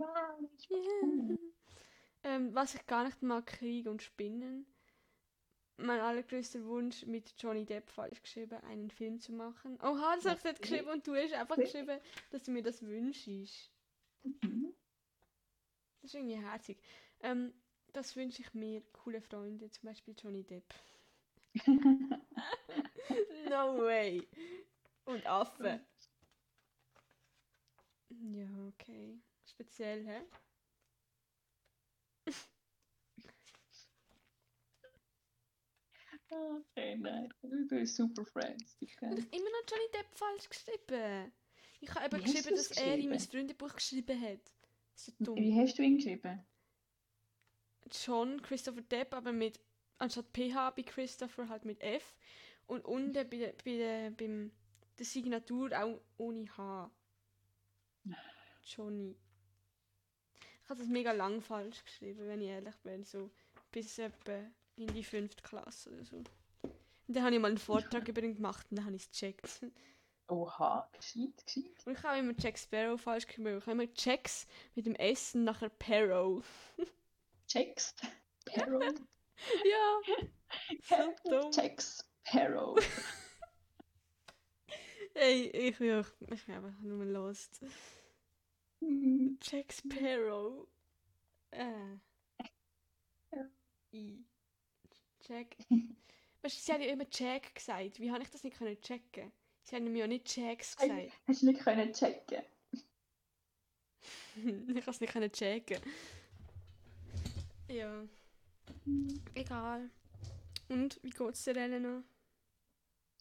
ist 0.55 0.69
Ja. 0.71 0.77
cool. 1.03 1.39
Ähm, 2.25 2.53
was 2.55 2.75
ich 2.75 2.85
gar 2.87 3.05
nicht 3.05 3.23
mag, 3.23 3.47
Krieg 3.47 3.87
und 3.87 4.03
Spinnen. 4.03 4.67
mein 5.79 6.01
allergrößter 6.01 6.65
Wunsch 6.65 7.05
mit 7.07 7.35
Johnny 7.39 7.65
Depp 7.65 7.91
falsch 7.91 8.23
geschrieben, 8.23 8.59
einen 8.65 8.91
Film 8.91 9.21
zu 9.21 9.33
machen. 9.33 9.79
Oha, 9.83 10.17
das 10.17 10.25
habe 10.25 10.37
ich 10.37 10.43
dort 10.43 10.63
geschrieben 10.63 10.89
und 10.89 11.07
du 11.07 11.15
hast 11.15 11.35
einfach 11.35 11.57
geschrieben, 11.57 12.01
dass 12.31 12.43
du 12.45 12.51
mir 12.51 12.63
das 12.63 12.83
wünschst. 12.83 13.71
Mhm. 14.25 14.75
Das 16.01 16.11
ist 16.11 16.15
irgendwie 16.15 16.37
herzig. 16.43 16.79
Ähm, 17.21 17.53
das 17.93 18.17
wünsche 18.17 18.43
ich 18.43 18.55
mir, 18.55 18.83
coole 18.93 19.21
Freunde, 19.21 19.71
zum 19.71 19.85
Beispiel 19.89 20.15
Johnny 20.19 20.45
Depp. 20.45 20.75
No 23.49 23.79
way. 23.79 24.29
Und 25.05 25.25
Affen. 25.27 25.81
Ja, 28.11 28.49
okay. 28.69 29.21
Speziell, 29.45 30.05
hä? 30.07 30.23
Okay, 36.31 36.97
nein. 36.97 37.33
Du 37.43 37.67
bist 37.69 37.97
super 37.97 38.25
Friends. 38.25 38.77
Ich 38.81 38.97
habe 39.01 39.15
immer 39.15 39.51
noch 39.51 39.65
Johnny 39.71 39.91
Depp 39.95 40.13
falsch 40.15 40.49
geschrieben. 40.49 41.33
Ich 41.81 41.95
habe 41.95 42.07
eben 42.07 42.25
Wie 42.25 42.33
geschrieben, 42.33 42.57
dass 42.57 42.71
er 42.73 42.97
in 42.97 43.09
mein 43.09 43.19
geschrieben? 43.19 43.31
Freundebuch 43.31 43.75
geschrieben 43.75 44.21
hat. 44.21 44.41
Das 44.95 45.09
ist 45.09 45.19
so 45.19 45.25
dumm. 45.25 45.37
Wie 45.37 45.55
hast 45.61 45.79
du 45.79 45.83
ihn 45.83 45.97
geschrieben? 45.97 46.45
John 47.91 48.43
Christopher 48.43 48.83
Depp, 48.83 49.15
aber 49.15 49.33
mit 49.33 49.61
anstatt 49.99 50.27
PH 50.33 50.71
bei 50.71 50.83
Christopher 50.83 51.49
halt 51.49 51.65
mit 51.65 51.81
F 51.83 52.15
und 52.67 52.85
unten 52.85 53.13
bei, 53.15 53.37
der- 53.39 53.53
bei 53.65 53.77
der, 53.77 54.11
beim 54.11 54.51
der 54.99 55.05
Signatur 55.07 55.71
auch 55.79 56.01
ohne 56.17 56.57
H. 56.57 56.91
Johnny. 58.65 59.17
Ich 60.65 60.71
habe 60.71 60.81
das 60.81 60.89
mega 60.89 61.13
lang 61.13 61.41
falsch 61.41 61.85
geschrieben, 61.85 62.27
wenn 62.27 62.41
ich 62.41 62.49
ehrlich 62.49 62.75
bin, 62.79 63.05
so 63.05 63.31
bis 63.71 63.99
etwa 63.99 64.43
in 64.77 64.89
die 64.89 65.05
fünfte 65.05 65.43
Klasse 65.43 65.91
oder 65.93 66.05
so. 66.05 66.17
Und 66.17 66.27
dann 67.15 67.23
habe 67.23 67.35
ich 67.37 67.41
mal 67.41 67.49
einen 67.49 67.59
Vortrag 67.59 68.09
über 68.09 68.23
ihn 68.23 68.35
gemacht 68.35 68.67
und 68.71 68.77
dann 68.79 68.87
habe 68.87 68.97
ich 68.97 69.03
es 69.03 69.11
gecheckt. 69.11 69.65
Oha, 70.29 70.91
gescheit, 70.97 71.47
gescheit. 71.47 71.87
Und 71.87 71.97
ich 71.97 72.03
habe 72.03 72.19
immer 72.19 72.35
Jack 72.37 72.59
Sparrow 72.59 73.01
falsch 73.01 73.29
geschrieben. 73.29 73.59
Ich 73.59 73.67
habe 73.67 73.73
immer 73.83 73.95
Checks 73.95 74.49
mit 74.75 74.87
dem 74.87 74.97
S 74.97 75.37
und 75.37 75.45
nachher 75.45 75.69
Parrow. 75.69 76.45
Checks. 77.47 77.95
Perro. 78.45 78.81
ja, 79.65 80.01
so. 81.25 81.51
Checks. 81.51 82.05
Perro. 82.25 82.77
Ey, 85.15 85.49
ich 85.49 85.79
bin, 85.79 85.93
auch, 85.95 86.09
ich 86.21 86.45
bin 86.45 86.55
einfach 86.55 86.79
nur 86.81 87.05
lost. 87.05 87.61
Mhm. 88.81 89.39
Jack 89.43 89.73
Sparrow. 89.73 90.69
Äh. 91.51 91.97
I. 93.93 94.25
Jack. 95.27 95.57
Weißt 96.43 96.57
du, 96.57 96.61
sie 96.61 96.73
haben 96.73 96.83
ja 96.83 96.93
immer 96.93 97.07
Jack 97.11 97.55
gesagt. 97.55 97.99
Wie 97.99 98.11
habe 98.11 98.23
ich 98.23 98.31
das 98.31 98.45
nicht 98.45 98.59
können 98.59 98.79
checken? 98.81 99.33
Sie 99.63 99.75
haben 99.75 99.91
mir 99.91 100.01
ja 100.01 100.07
nicht 100.07 100.37
Jacks 100.37 100.77
gesagt. 100.77 101.13
Hast 101.27 101.43
du 101.43 101.47
nicht 101.47 101.61
können 101.61 101.93
checken? 101.93 102.43
ich 104.37 104.83
habe 104.83 104.91
es 104.91 105.01
nicht 105.01 105.13
können 105.13 105.33
checken. 105.33 105.81
Ja, 107.69 108.05
egal. 109.35 109.91
Und 110.69 110.99
wie 111.03 111.11
geht's 111.11 111.45
dir, 111.45 111.57
Elena? 111.57 112.03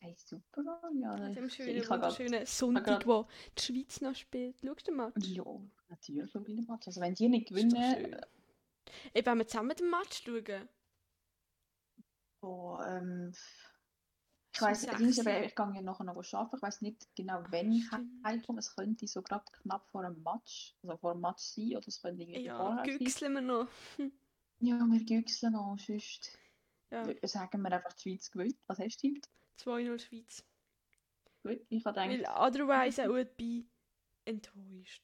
Hey, 0.01 0.15
super. 0.17 0.63
Ja, 1.01 1.15
dem 1.29 1.45
ich, 1.45 1.53
schönen, 1.53 1.69
ich 1.69 1.89
habe 1.89 1.99
gerade... 2.01 2.17
wunderschönen 2.17 2.45
Sonntag, 2.45 2.85
grad- 2.85 3.07
wo 3.07 3.27
die 3.57 3.61
Schweiz 3.61 4.01
noch 4.01 4.15
spielt. 4.15 4.59
Schaust 4.61 4.87
du 4.87 4.91
mal? 4.91 5.13
Ja, 5.17 5.43
natürlich 5.89 6.29
schaue 6.31 6.41
ich 6.47 6.55
den 6.55 6.65
Match. 6.67 6.87
Also 6.87 7.01
wenn 7.01 7.13
die 7.15 7.29
nicht 7.29 7.47
gewinnen... 7.49 8.15
Ey, 9.13 9.25
wollen 9.25 9.37
wir 9.39 9.47
zusammen 9.47 9.75
den 9.75 9.89
Match 9.89 10.23
schauen? 10.23 10.69
Oh, 12.41 12.77
ähm... 12.85 13.33
Ich 14.53 14.61
ist 14.61 14.81
Sechsen. 14.83 15.27
aber, 15.27 15.43
ich 15.43 15.53
gehe 15.55 15.73
ja 15.75 15.81
nachher 15.81 16.05
noch 16.05 16.15
arbeiten. 16.15 16.55
Ich 16.55 16.61
weiss 16.61 16.81
nicht 16.81 17.13
genau, 17.13 17.43
wann 17.49 17.71
ich 17.73 17.83
heimkomme. 18.23 18.59
Es 18.59 18.73
könnte 18.73 19.05
so 19.05 19.21
gerade 19.21 19.43
knapp 19.51 19.85
vor 19.89 20.05
einem 20.05 20.23
Match, 20.23 20.73
also 20.81 20.95
vor 20.95 21.11
einem 21.11 21.21
Match 21.21 21.41
sein, 21.43 21.75
oder 21.75 21.85
es 21.87 22.01
könnte 22.01 22.23
irgendwie 22.23 22.45
Ja, 22.45 22.57
vorher 22.57 22.85
sein. 22.85 22.97
güchseln 22.99 23.33
wir 23.33 23.41
noch. 23.41 23.67
Ja, 24.60 24.80
wir 24.80 25.03
güchseln 25.03 25.53
noch, 25.53 25.78
sonst 25.78 26.38
Ja, 26.91 27.03
sagen 27.28 27.62
wir 27.62 27.72
einfach, 27.72 27.93
die 27.93 28.01
Schweiz 28.10 28.32
gewinnt. 28.32 28.58
Was 28.68 28.80
hast 28.80 29.03
du 29.03 29.10
heute? 29.10 29.30
2-0 29.60 29.99
Schweiz. 29.99 30.43
Gut, 31.43 31.62
ich 31.70 31.86
habe 31.86 31.97
Weil 31.97 32.18
gedacht, 32.18 32.38
otherwise 32.39 33.01
I 33.03 33.08
would 33.08 33.38
be 33.38 33.66
enttäuscht. 34.26 35.03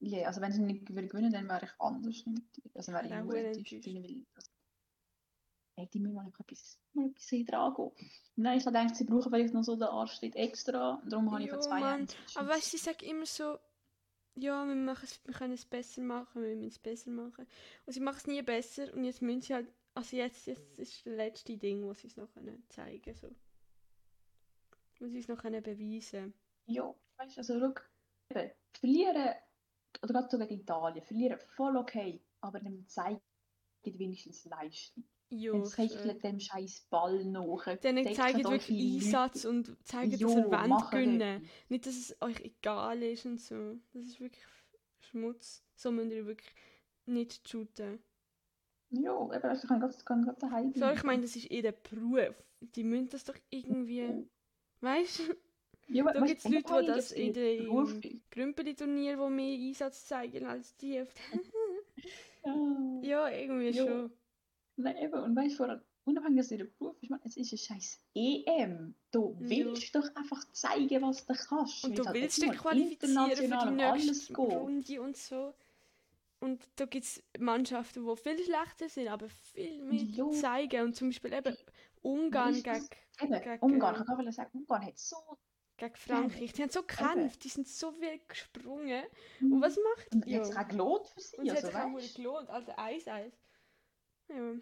ja, 0.00 0.26
also 0.26 0.40
wenn 0.40 0.52
sie 0.52 0.62
nicht 0.62 0.88
würde 0.94 1.08
gewinnen, 1.08 1.32
dann 1.32 1.48
wäre 1.48 1.66
ich 1.66 1.80
anders. 1.80 2.26
Nicht. 2.26 2.62
Also 2.74 2.92
wäre 2.92 3.04
ich 3.04 3.10
nur 3.10 3.36
enttäuscht. 3.36 3.72
weil 3.86 4.24
Hätte 5.76 5.98
ich 5.98 6.04
mir 6.04 6.12
mal 6.12 6.28
etwas, 6.28 6.78
mal 6.92 7.08
etwas. 7.08 7.92
Nein, 8.36 8.58
ich 8.58 8.64
habe 8.66 8.78
gedacht, 8.78 8.96
sie 8.96 9.04
brauchen 9.04 9.32
vielleicht 9.32 9.54
noch 9.54 9.64
so 9.64 9.74
den 9.74 9.88
Arschtritt 9.88 10.36
extra. 10.36 11.02
Darum 11.04 11.32
habe 11.32 11.42
ich 11.42 11.50
von 11.50 11.60
zwei 11.60 11.80
Mann. 11.80 11.98
Händen 11.98 12.14
Aber 12.36 12.48
weißt 12.50 12.72
du, 12.72 12.76
ich 12.76 12.82
sage 12.82 13.04
immer 13.04 13.26
so, 13.26 13.58
ja, 14.36 14.66
wir, 14.66 14.74
machen 14.74 15.04
es, 15.04 15.24
wir 15.24 15.34
können 15.34 15.54
es 15.54 15.64
besser 15.64 16.02
machen, 16.02 16.42
wir 16.42 16.54
müssen 16.54 16.68
es 16.68 16.78
besser 16.78 17.10
machen. 17.10 17.46
Und 17.86 17.92
sie 17.92 18.00
machen 18.00 18.18
es 18.18 18.26
nie 18.26 18.42
besser 18.42 18.92
und 18.94 19.04
jetzt 19.04 19.22
müssen 19.22 19.42
sie 19.42 19.54
halt, 19.54 19.68
also 19.94 20.16
jetzt, 20.16 20.46
jetzt 20.46 20.78
ist 20.78 21.06
das 21.06 21.14
letzte 21.14 21.56
Ding, 21.56 21.86
was 21.86 22.00
sie 22.00 22.08
es 22.08 22.16
noch 22.16 22.32
können 22.32 22.64
zeigen 22.68 23.14
so. 23.14 23.28
Wo 24.98 25.06
sie 25.06 25.18
es 25.18 25.28
noch 25.28 25.38
können 25.38 25.62
beweisen 25.62 26.34
Ja, 26.66 26.94
weißt 27.16 27.36
du, 27.36 27.40
also 27.40 27.60
schau, 27.60 27.74
eben, 28.30 28.50
verlieren, 28.72 29.34
oder 30.02 30.12
gerade 30.12 30.28
so 30.30 30.38
gegen 30.38 30.60
Italien, 30.60 31.04
verlieren 31.04 31.38
voll 31.56 31.76
okay, 31.76 32.20
aber 32.40 32.60
dann 32.60 32.86
zeigen 32.88 33.20
wenigstens 33.84 34.44
Leistung. 34.46 35.04
Jo, 35.36 35.52
Dann 35.54 35.64
zeichnet 35.64 36.22
dem 36.22 36.38
scheiß 36.40 36.86
Ball 36.90 37.24
nach. 37.24 37.64
Dann 37.80 37.98
euch 38.46 38.68
wirklich 38.68 39.04
Einsatz 39.04 39.44
Leute. 39.44 39.56
und 39.56 39.76
zeigen, 39.86 40.10
dass 40.12 40.20
ihr 40.20 40.26
wollt 40.28 40.46
etwas. 40.46 41.42
Nicht, 41.68 41.86
dass 41.86 41.94
es 41.96 42.16
euch 42.22 42.40
egal 42.40 43.02
ist 43.02 43.26
und 43.26 43.40
so. 43.40 43.76
Das 43.92 44.04
ist 44.04 44.20
wirklich 44.20 44.44
Schmutz. 45.00 45.64
So 45.74 45.90
müsst 45.90 46.12
ihr 46.12 46.26
wirklich 46.26 46.50
nicht 47.06 47.48
shooten. 47.48 47.98
Ja, 48.90 49.12
eben, 49.34 49.42
du, 49.42 49.60
ich 49.62 49.68
kann 49.68 49.80
gerade 49.80 49.94
kann 50.04 50.24
grad 50.24 50.42
daheim 50.42 50.72
So, 50.72 50.88
ich 50.90 51.02
meine, 51.02 51.22
das 51.22 51.34
ist 51.34 51.50
ihr 51.50 51.72
Beruf. 51.72 52.34
Die 52.60 52.84
müssen 52.84 53.08
das 53.08 53.24
doch 53.24 53.36
irgendwie. 53.50 54.26
Weißt 54.80 55.18
du? 55.20 55.36
ja, 55.88 56.04
da 56.04 56.20
gibt's 56.24 56.44
du, 56.44 56.50
Leute, 56.52 56.80
die 56.80 56.86
das 56.86 57.10
jetzt 57.10 57.18
in 57.18 57.32
den- 57.32 57.66
ist. 57.66 58.30
Grümpeli-Turnier, 58.30 59.18
wo 59.18 59.28
mehr 59.28 59.58
Einsatz 59.58 60.06
zeigen 60.06 60.46
als 60.46 60.76
die. 60.76 61.02
Ja. 62.46 63.00
ja, 63.02 63.28
irgendwie 63.30 63.70
Jo. 63.70 63.86
schon. 63.86 64.12
Nein, 64.76 64.96
eben, 64.96 65.14
und 65.22 65.36
weißt 65.36 65.58
du, 65.60 65.82
unabhängig, 66.04 66.38
dass 66.38 66.50
ihr 66.50 66.58
der 66.58 66.64
Beruf 66.64 66.96
man, 67.08 67.20
es 67.24 67.36
ist 67.36 67.52
ein 67.52 67.58
scheiß 67.58 68.00
EM. 68.14 68.94
Du 69.10 69.36
Ja. 69.40 69.48
willst 69.48 69.94
doch 69.94 70.08
einfach 70.16 70.44
zeigen, 70.52 71.02
was 71.02 71.24
du 71.26 71.34
kannst. 71.34 71.84
Und 71.84 71.98
du 71.98 72.04
halt 72.04 72.14
willst 72.14 72.42
dich 72.42 72.50
qualifizieren 72.52 73.30
für 73.30 73.66
die 73.70 73.70
nächste. 73.74 74.34
Runde 74.36 75.00
und 75.02 75.16
so. 75.16 75.54
Und 76.40 76.68
da 76.76 76.84
gibt 76.84 77.04
es 77.04 77.22
Mannschaften, 77.38 78.04
die 78.06 78.16
viel 78.16 78.38
schlechter 78.44 78.88
sind, 78.88 79.08
aber 79.08 79.28
viel 79.28 79.82
mehr 79.82 80.02
Jo. 80.02 80.30
zeigen. 80.30 80.82
Und 80.82 80.96
zum 80.96 81.08
Beispiel 81.08 81.32
eben 81.32 81.56
Ungarn 82.02 82.54
gegen, 82.54 82.86
Eben, 83.22 83.32
gegen- 83.32 83.58
Ungarn, 83.60 84.00
ich 84.00 84.06
kann 84.06 84.32
sagen, 84.32 84.50
Ungarn 84.58 84.84
hat 84.84 84.98
so... 84.98 85.16
gegen 85.78 85.94
Frankreich. 85.96 86.52
Die 86.52 86.62
haben 86.62 86.70
so 86.70 86.82
gekämpft, 86.82 87.44
die 87.44 87.48
sind 87.48 87.66
so 87.66 87.92
viel 87.92 88.20
gesprungen. 88.28 89.04
Und 89.40 89.62
was 89.62 89.76
macht 89.76 90.12
Und 90.14 90.26
ja. 90.26 90.38
jetzt 90.38 90.54
auch 90.56 90.68
gelohnt 90.68 91.06
für 91.08 91.20
sie, 91.20 91.36
Und 91.38 91.46
es 91.46 91.62
hat 91.64 91.74
also 91.74 91.98
sich 91.98 92.10
auch 92.12 92.16
gelohnt, 92.16 92.50
Eis, 92.76 93.08
Eis. 93.08 93.32
Ja, 94.28 94.54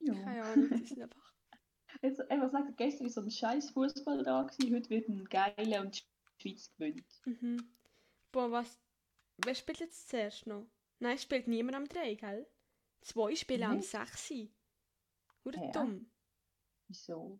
Ja. 0.00 0.14
keine 0.14 0.44
Ahnung, 0.44 0.68
die 0.70 0.86
sind 0.86 1.02
einfach... 1.02 1.32
Jetzt, 2.02 2.20
ey, 2.28 2.40
was 2.40 2.52
sagt 2.52 2.68
ihr, 2.68 2.74
gestern 2.76 3.04
war 3.06 3.10
so 3.10 3.20
ein 3.22 3.30
scheiß 3.30 3.70
Fußball 3.70 4.22
da, 4.22 4.42
gewesen, 4.42 4.74
heute 4.74 4.90
wird 4.90 5.08
ein 5.08 5.24
geiler 5.24 5.80
und 5.80 5.96
die 5.96 6.02
Schweiz 6.50 6.70
gewinnt. 6.76 7.20
Mhm. 7.24 7.68
Boah, 8.32 8.50
was... 8.50 8.78
Wer 9.44 9.54
spielt 9.54 9.80
jetzt 9.80 10.08
zuerst 10.08 10.46
noch? 10.46 10.66
Nein, 11.00 11.18
spielt 11.18 11.48
niemand 11.48 11.76
am 11.76 11.88
3, 11.88 12.14
gell? 12.14 12.46
Zwei 13.02 13.34
spielen 13.36 13.62
am 13.64 13.72
Nein. 13.74 13.82
6. 13.82 14.32
Oder 15.44 15.64
Ja. 15.64 15.70
dumm. 15.72 16.10
Wieso? 16.88 17.38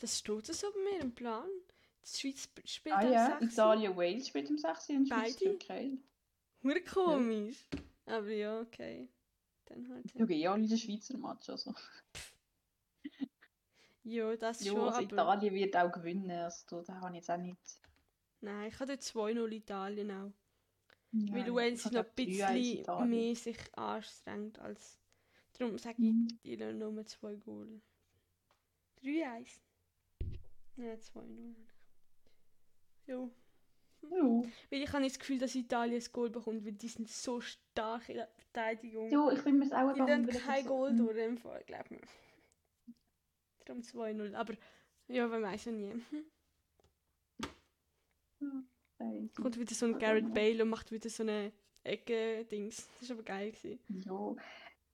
Das 0.00 0.18
steht 0.18 0.46
so 0.46 0.72
bei 0.72 0.80
mir 0.92 1.00
im 1.00 1.14
Plan. 1.14 1.48
Die 2.04 2.18
Schweiz 2.18 2.42
sp- 2.46 2.66
spielt 2.66 2.94
Ah 2.94 3.00
am 3.00 3.12
ja, 3.12 3.38
6. 3.40 3.52
Italien, 3.52 3.96
Wales 3.96 4.28
spielt 4.28 4.48
am 4.48 4.58
6. 4.58 4.88
und 4.90 5.08
Schweiz, 5.08 5.36
Beide? 5.38 5.58
Türkei. 5.58 5.98
Hure 6.62 6.82
komisch. 6.82 7.64
Aber 8.06 8.28
ja, 8.30 8.60
okay. 8.60 9.08
Dann 9.66 9.88
halt. 9.88 10.12
Ja, 10.14 10.24
Okay, 10.24 10.36
ja, 10.40 10.52
alle 10.52 10.66
der 10.68 10.76
Schweizer 10.76 11.16
Match, 11.18 11.48
also. 11.48 11.74
ja 14.04 14.36
das 14.36 14.60
Ja, 14.64 14.72
schon, 14.72 14.80
also 14.82 14.98
aber... 15.00 15.04
Italien 15.34 15.54
wird 15.54 15.76
auch 15.76 15.90
gewinnen, 15.92 16.30
also 16.30 16.82
da 16.82 16.94
habe 17.00 17.10
ich 17.12 17.16
jetzt 17.16 17.30
auch 17.30 17.38
nicht... 17.38 17.58
Nein, 18.40 18.68
ich 18.68 18.74
habe 18.78 18.86
dort 18.88 19.00
2-0 19.02 19.52
Italien 19.52 20.10
auch. 20.10 20.32
Ja, 21.12 21.34
Weil 21.34 21.54
Wales 21.54 21.86
ich 21.86 21.92
noch 21.92 21.92
ein 21.92 21.98
habe 21.98 22.10
3-1 22.10 22.14
bisschen 22.14 23.10
mehr 23.10 23.36
sich 23.36 23.78
anstrengt 23.78 24.58
als... 24.58 24.98
Darum 25.56 25.78
sage 25.78 26.02
Mhm. 26.02 26.28
ich 26.42 26.50
ihnen 26.52 26.78
nur 26.78 27.06
2 27.06 27.36
Goal. 27.36 27.80
3-1. 29.02 29.60
Nein, 30.76 30.98
2-0. 30.98 31.54
Jo. 33.06 33.30
Ja. 34.10 34.42
Weil 34.70 34.82
ich 34.82 34.92
habe 34.92 35.04
das 35.04 35.18
Gefühl, 35.18 35.38
dass 35.38 35.54
Italien 35.54 36.00
ein 36.02 36.12
Goal 36.12 36.30
bekommt, 36.30 36.64
weil 36.64 36.72
die 36.72 36.88
sind 36.88 37.08
so 37.08 37.40
stark 37.40 38.08
in 38.08 38.16
der 38.16 38.28
Verteidigung. 38.36 39.10
Ja, 39.10 39.30
ich 39.30 39.42
bin 39.42 39.58
mir 39.58 39.66
auch 39.72 39.92
die 39.92 40.00
es 40.30 40.42
kein 40.44 40.62
so- 40.64 40.68
Goal 40.70 40.92
Mhm. 40.92 40.96
durch 40.98 41.16
im 41.18 41.38
Fall, 41.38 41.62
glaub 41.66 41.90
mir. 41.90 42.00
Darum 43.64 43.82
2-0. 43.82 44.34
Aber 44.34 44.54
ja, 45.08 45.26
man 45.26 45.42
weiß 45.42 45.66
ja 45.66 45.72
nie. 45.72 45.92
Kommt 49.36 49.58
wieder 49.58 49.74
so 49.74 49.86
ein 49.86 49.98
Garrett 49.98 50.32
Bale 50.32 50.62
und 50.62 50.70
macht 50.70 50.90
wieder 50.92 51.08
so 51.10 51.22
eine 51.22 51.52
Ecke-Dings. 51.82 52.88
Das 53.00 53.08
war 53.10 53.16
aber 53.16 53.24
geil. 53.24 53.52
Gewesen. 53.52 53.78
Ja. 53.88 54.34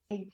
Hey, 0.09 0.31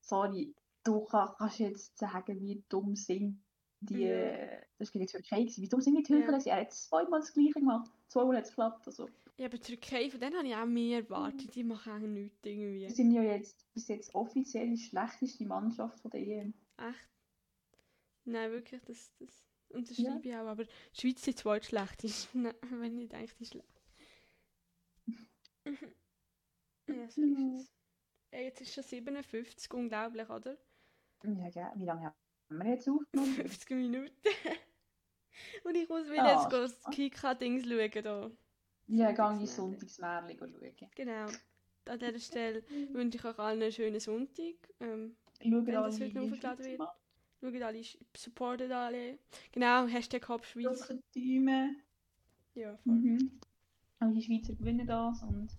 sorry, 0.00 0.54
du 0.82 1.04
kann- 1.04 1.34
kannst 1.38 1.58
jetzt 1.60 1.96
sagen, 1.96 2.40
wie 2.40 2.62
dumm 2.68 2.94
sind 2.96 3.42
die. 3.80 4.00
Ja. 4.00 4.08
äh, 4.14 4.62
Das 4.78 4.94
war 4.94 4.98
der 4.98 5.08
Türkei. 5.08 5.40
gewesen. 5.42 5.62
Wie 5.62 5.68
dumm 5.68 5.80
sind 5.80 5.96
die 5.96 6.02
Türken? 6.02 6.32
Ja. 6.32 6.40
Sie 6.40 6.50
haben 6.52 6.62
jetzt 6.62 6.84
zweimal 6.88 7.20
das 7.20 7.32
Gleiche 7.32 7.52
gemacht. 7.52 7.90
Zweimal 8.14 8.36
hat 8.36 8.44
es 8.44 8.50
geklappt. 8.50 8.86
Also, 8.86 9.08
Ja, 9.38 9.46
aber 9.46 9.58
die 9.58 9.74
Türkei, 9.76 10.08
von 10.08 10.20
denen 10.20 10.36
habe 10.36 10.46
ich 10.46 10.54
auch 10.54 10.66
mehr 10.66 10.98
erwartet. 11.00 11.52
Die 11.56 11.64
machen 11.64 11.92
auch 11.92 11.98
nichts 11.98 12.38
irgendwie. 12.44 12.88
sie 12.88 12.94
sind 12.94 13.10
ja 13.10 13.22
jetzt 13.22 13.66
bis 13.74 13.88
jetzt 13.88 14.14
offiziell 14.14 14.70
die 14.70 14.78
schlechteste 14.78 15.44
Mannschaft 15.44 15.98
von 15.98 16.12
der 16.12 16.20
EM. 16.20 16.54
Echt? 16.76 17.10
Nein, 18.24 18.52
wirklich, 18.52 18.80
das, 18.84 19.12
das 19.18 19.44
Ja. 19.70 19.78
unterschreibe 19.78 20.28
ich 20.28 20.34
auch. 20.36 20.46
Aber 20.46 20.64
die 20.64 20.70
Schweiz 20.92 21.16
ist 21.16 21.26
die 21.26 21.34
zweitschlechteste. 21.34 22.28
Nein, 22.38 22.54
wenn 22.70 22.94
nicht 22.94 23.12
eigentlich 23.14 23.34
die 23.34 23.46
schlecht. 23.46 23.82
ja, 26.86 27.10
so 27.10 27.20
ist 27.22 27.38
Ja. 27.40 27.56
es. 27.56 27.72
Ja, 28.32 28.40
jetzt 28.40 28.60
ist 28.60 28.74
schon 28.74 28.84
57, 28.84 29.72
unglaublich, 29.74 30.28
oder? 30.30 30.56
Ja, 31.24 31.50
gell. 31.50 31.72
Wie 31.74 31.84
lange 31.84 32.04
haben 32.06 32.14
wir 32.48 32.66
jetzt 32.70 32.88
aufgenommen? 32.88 33.34
50 33.34 33.70
Minuten. 33.70 34.14
Und 35.64 35.74
ich 35.76 35.88
muss 35.88 36.08
mir 36.08 36.22
Ah, 36.22 36.32
jetzt 36.42 36.50
Kika-Dings 36.90 37.64
schauen. 37.66 38.02
Da. 38.02 38.30
ja, 38.88 39.12
gehe 39.12 39.42
ich 39.44 39.50
Sonntagsmärchen 39.50 40.38
schauen. 40.38 40.90
Genau. 40.94 41.26
An 41.86 41.98
dieser 41.98 42.18
Stelle 42.18 42.62
wünsche 42.92 43.18
ich 43.18 43.24
euch 43.24 43.38
allen 43.38 43.62
einen 43.62 43.72
schönen 43.72 44.00
Sonntag. 44.00 44.54
Ähm, 44.80 45.16
Schauen 45.42 45.66
Wenn 45.66 45.76
alle 45.76 45.86
das 45.86 46.00
heute 46.00 46.14
noch 46.14 46.36
Schweiz 46.36 46.58
wird. 46.58 46.80
schaut 47.40 47.62
alle, 47.62 47.82
supportet 48.16 48.70
alle. 48.72 49.18
Genau, 49.52 49.86
Hashtag 49.86 50.26
Hauptschweiz. 50.28 50.80
Drücken 50.80 51.02
die 51.14 51.34
Daumen. 51.36 51.82
Ja, 52.54 52.76
voll. 52.78 52.94
Mhm. 52.94 53.40
Und 54.00 54.14
die 54.14 54.22
Schweizer 54.22 54.54
gewinnen 54.54 54.86
das 54.86 55.22
und 55.22 55.50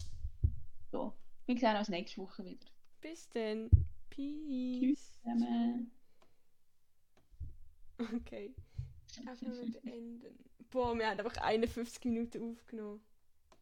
so. 0.91 1.13
Wir 1.45 1.57
sehen 1.59 1.75
uns 1.77 1.89
nächste 1.89 2.21
Woche 2.21 2.43
wieder. 2.45 2.65
Bis 3.01 3.29
dann. 3.29 3.69
Peace. 4.09 4.79
Tschüss 4.79 5.11
zusammen. 5.21 5.91
Okay. 8.15 8.53
Einfach 9.19 9.47
mal 9.47 9.65
beenden. 9.83 10.45
Boah, 10.71 10.97
wir 10.97 11.07
haben 11.07 11.19
einfach 11.19 11.37
51 11.37 12.03
Minuten 12.05 12.51
aufgenommen. 12.51 13.01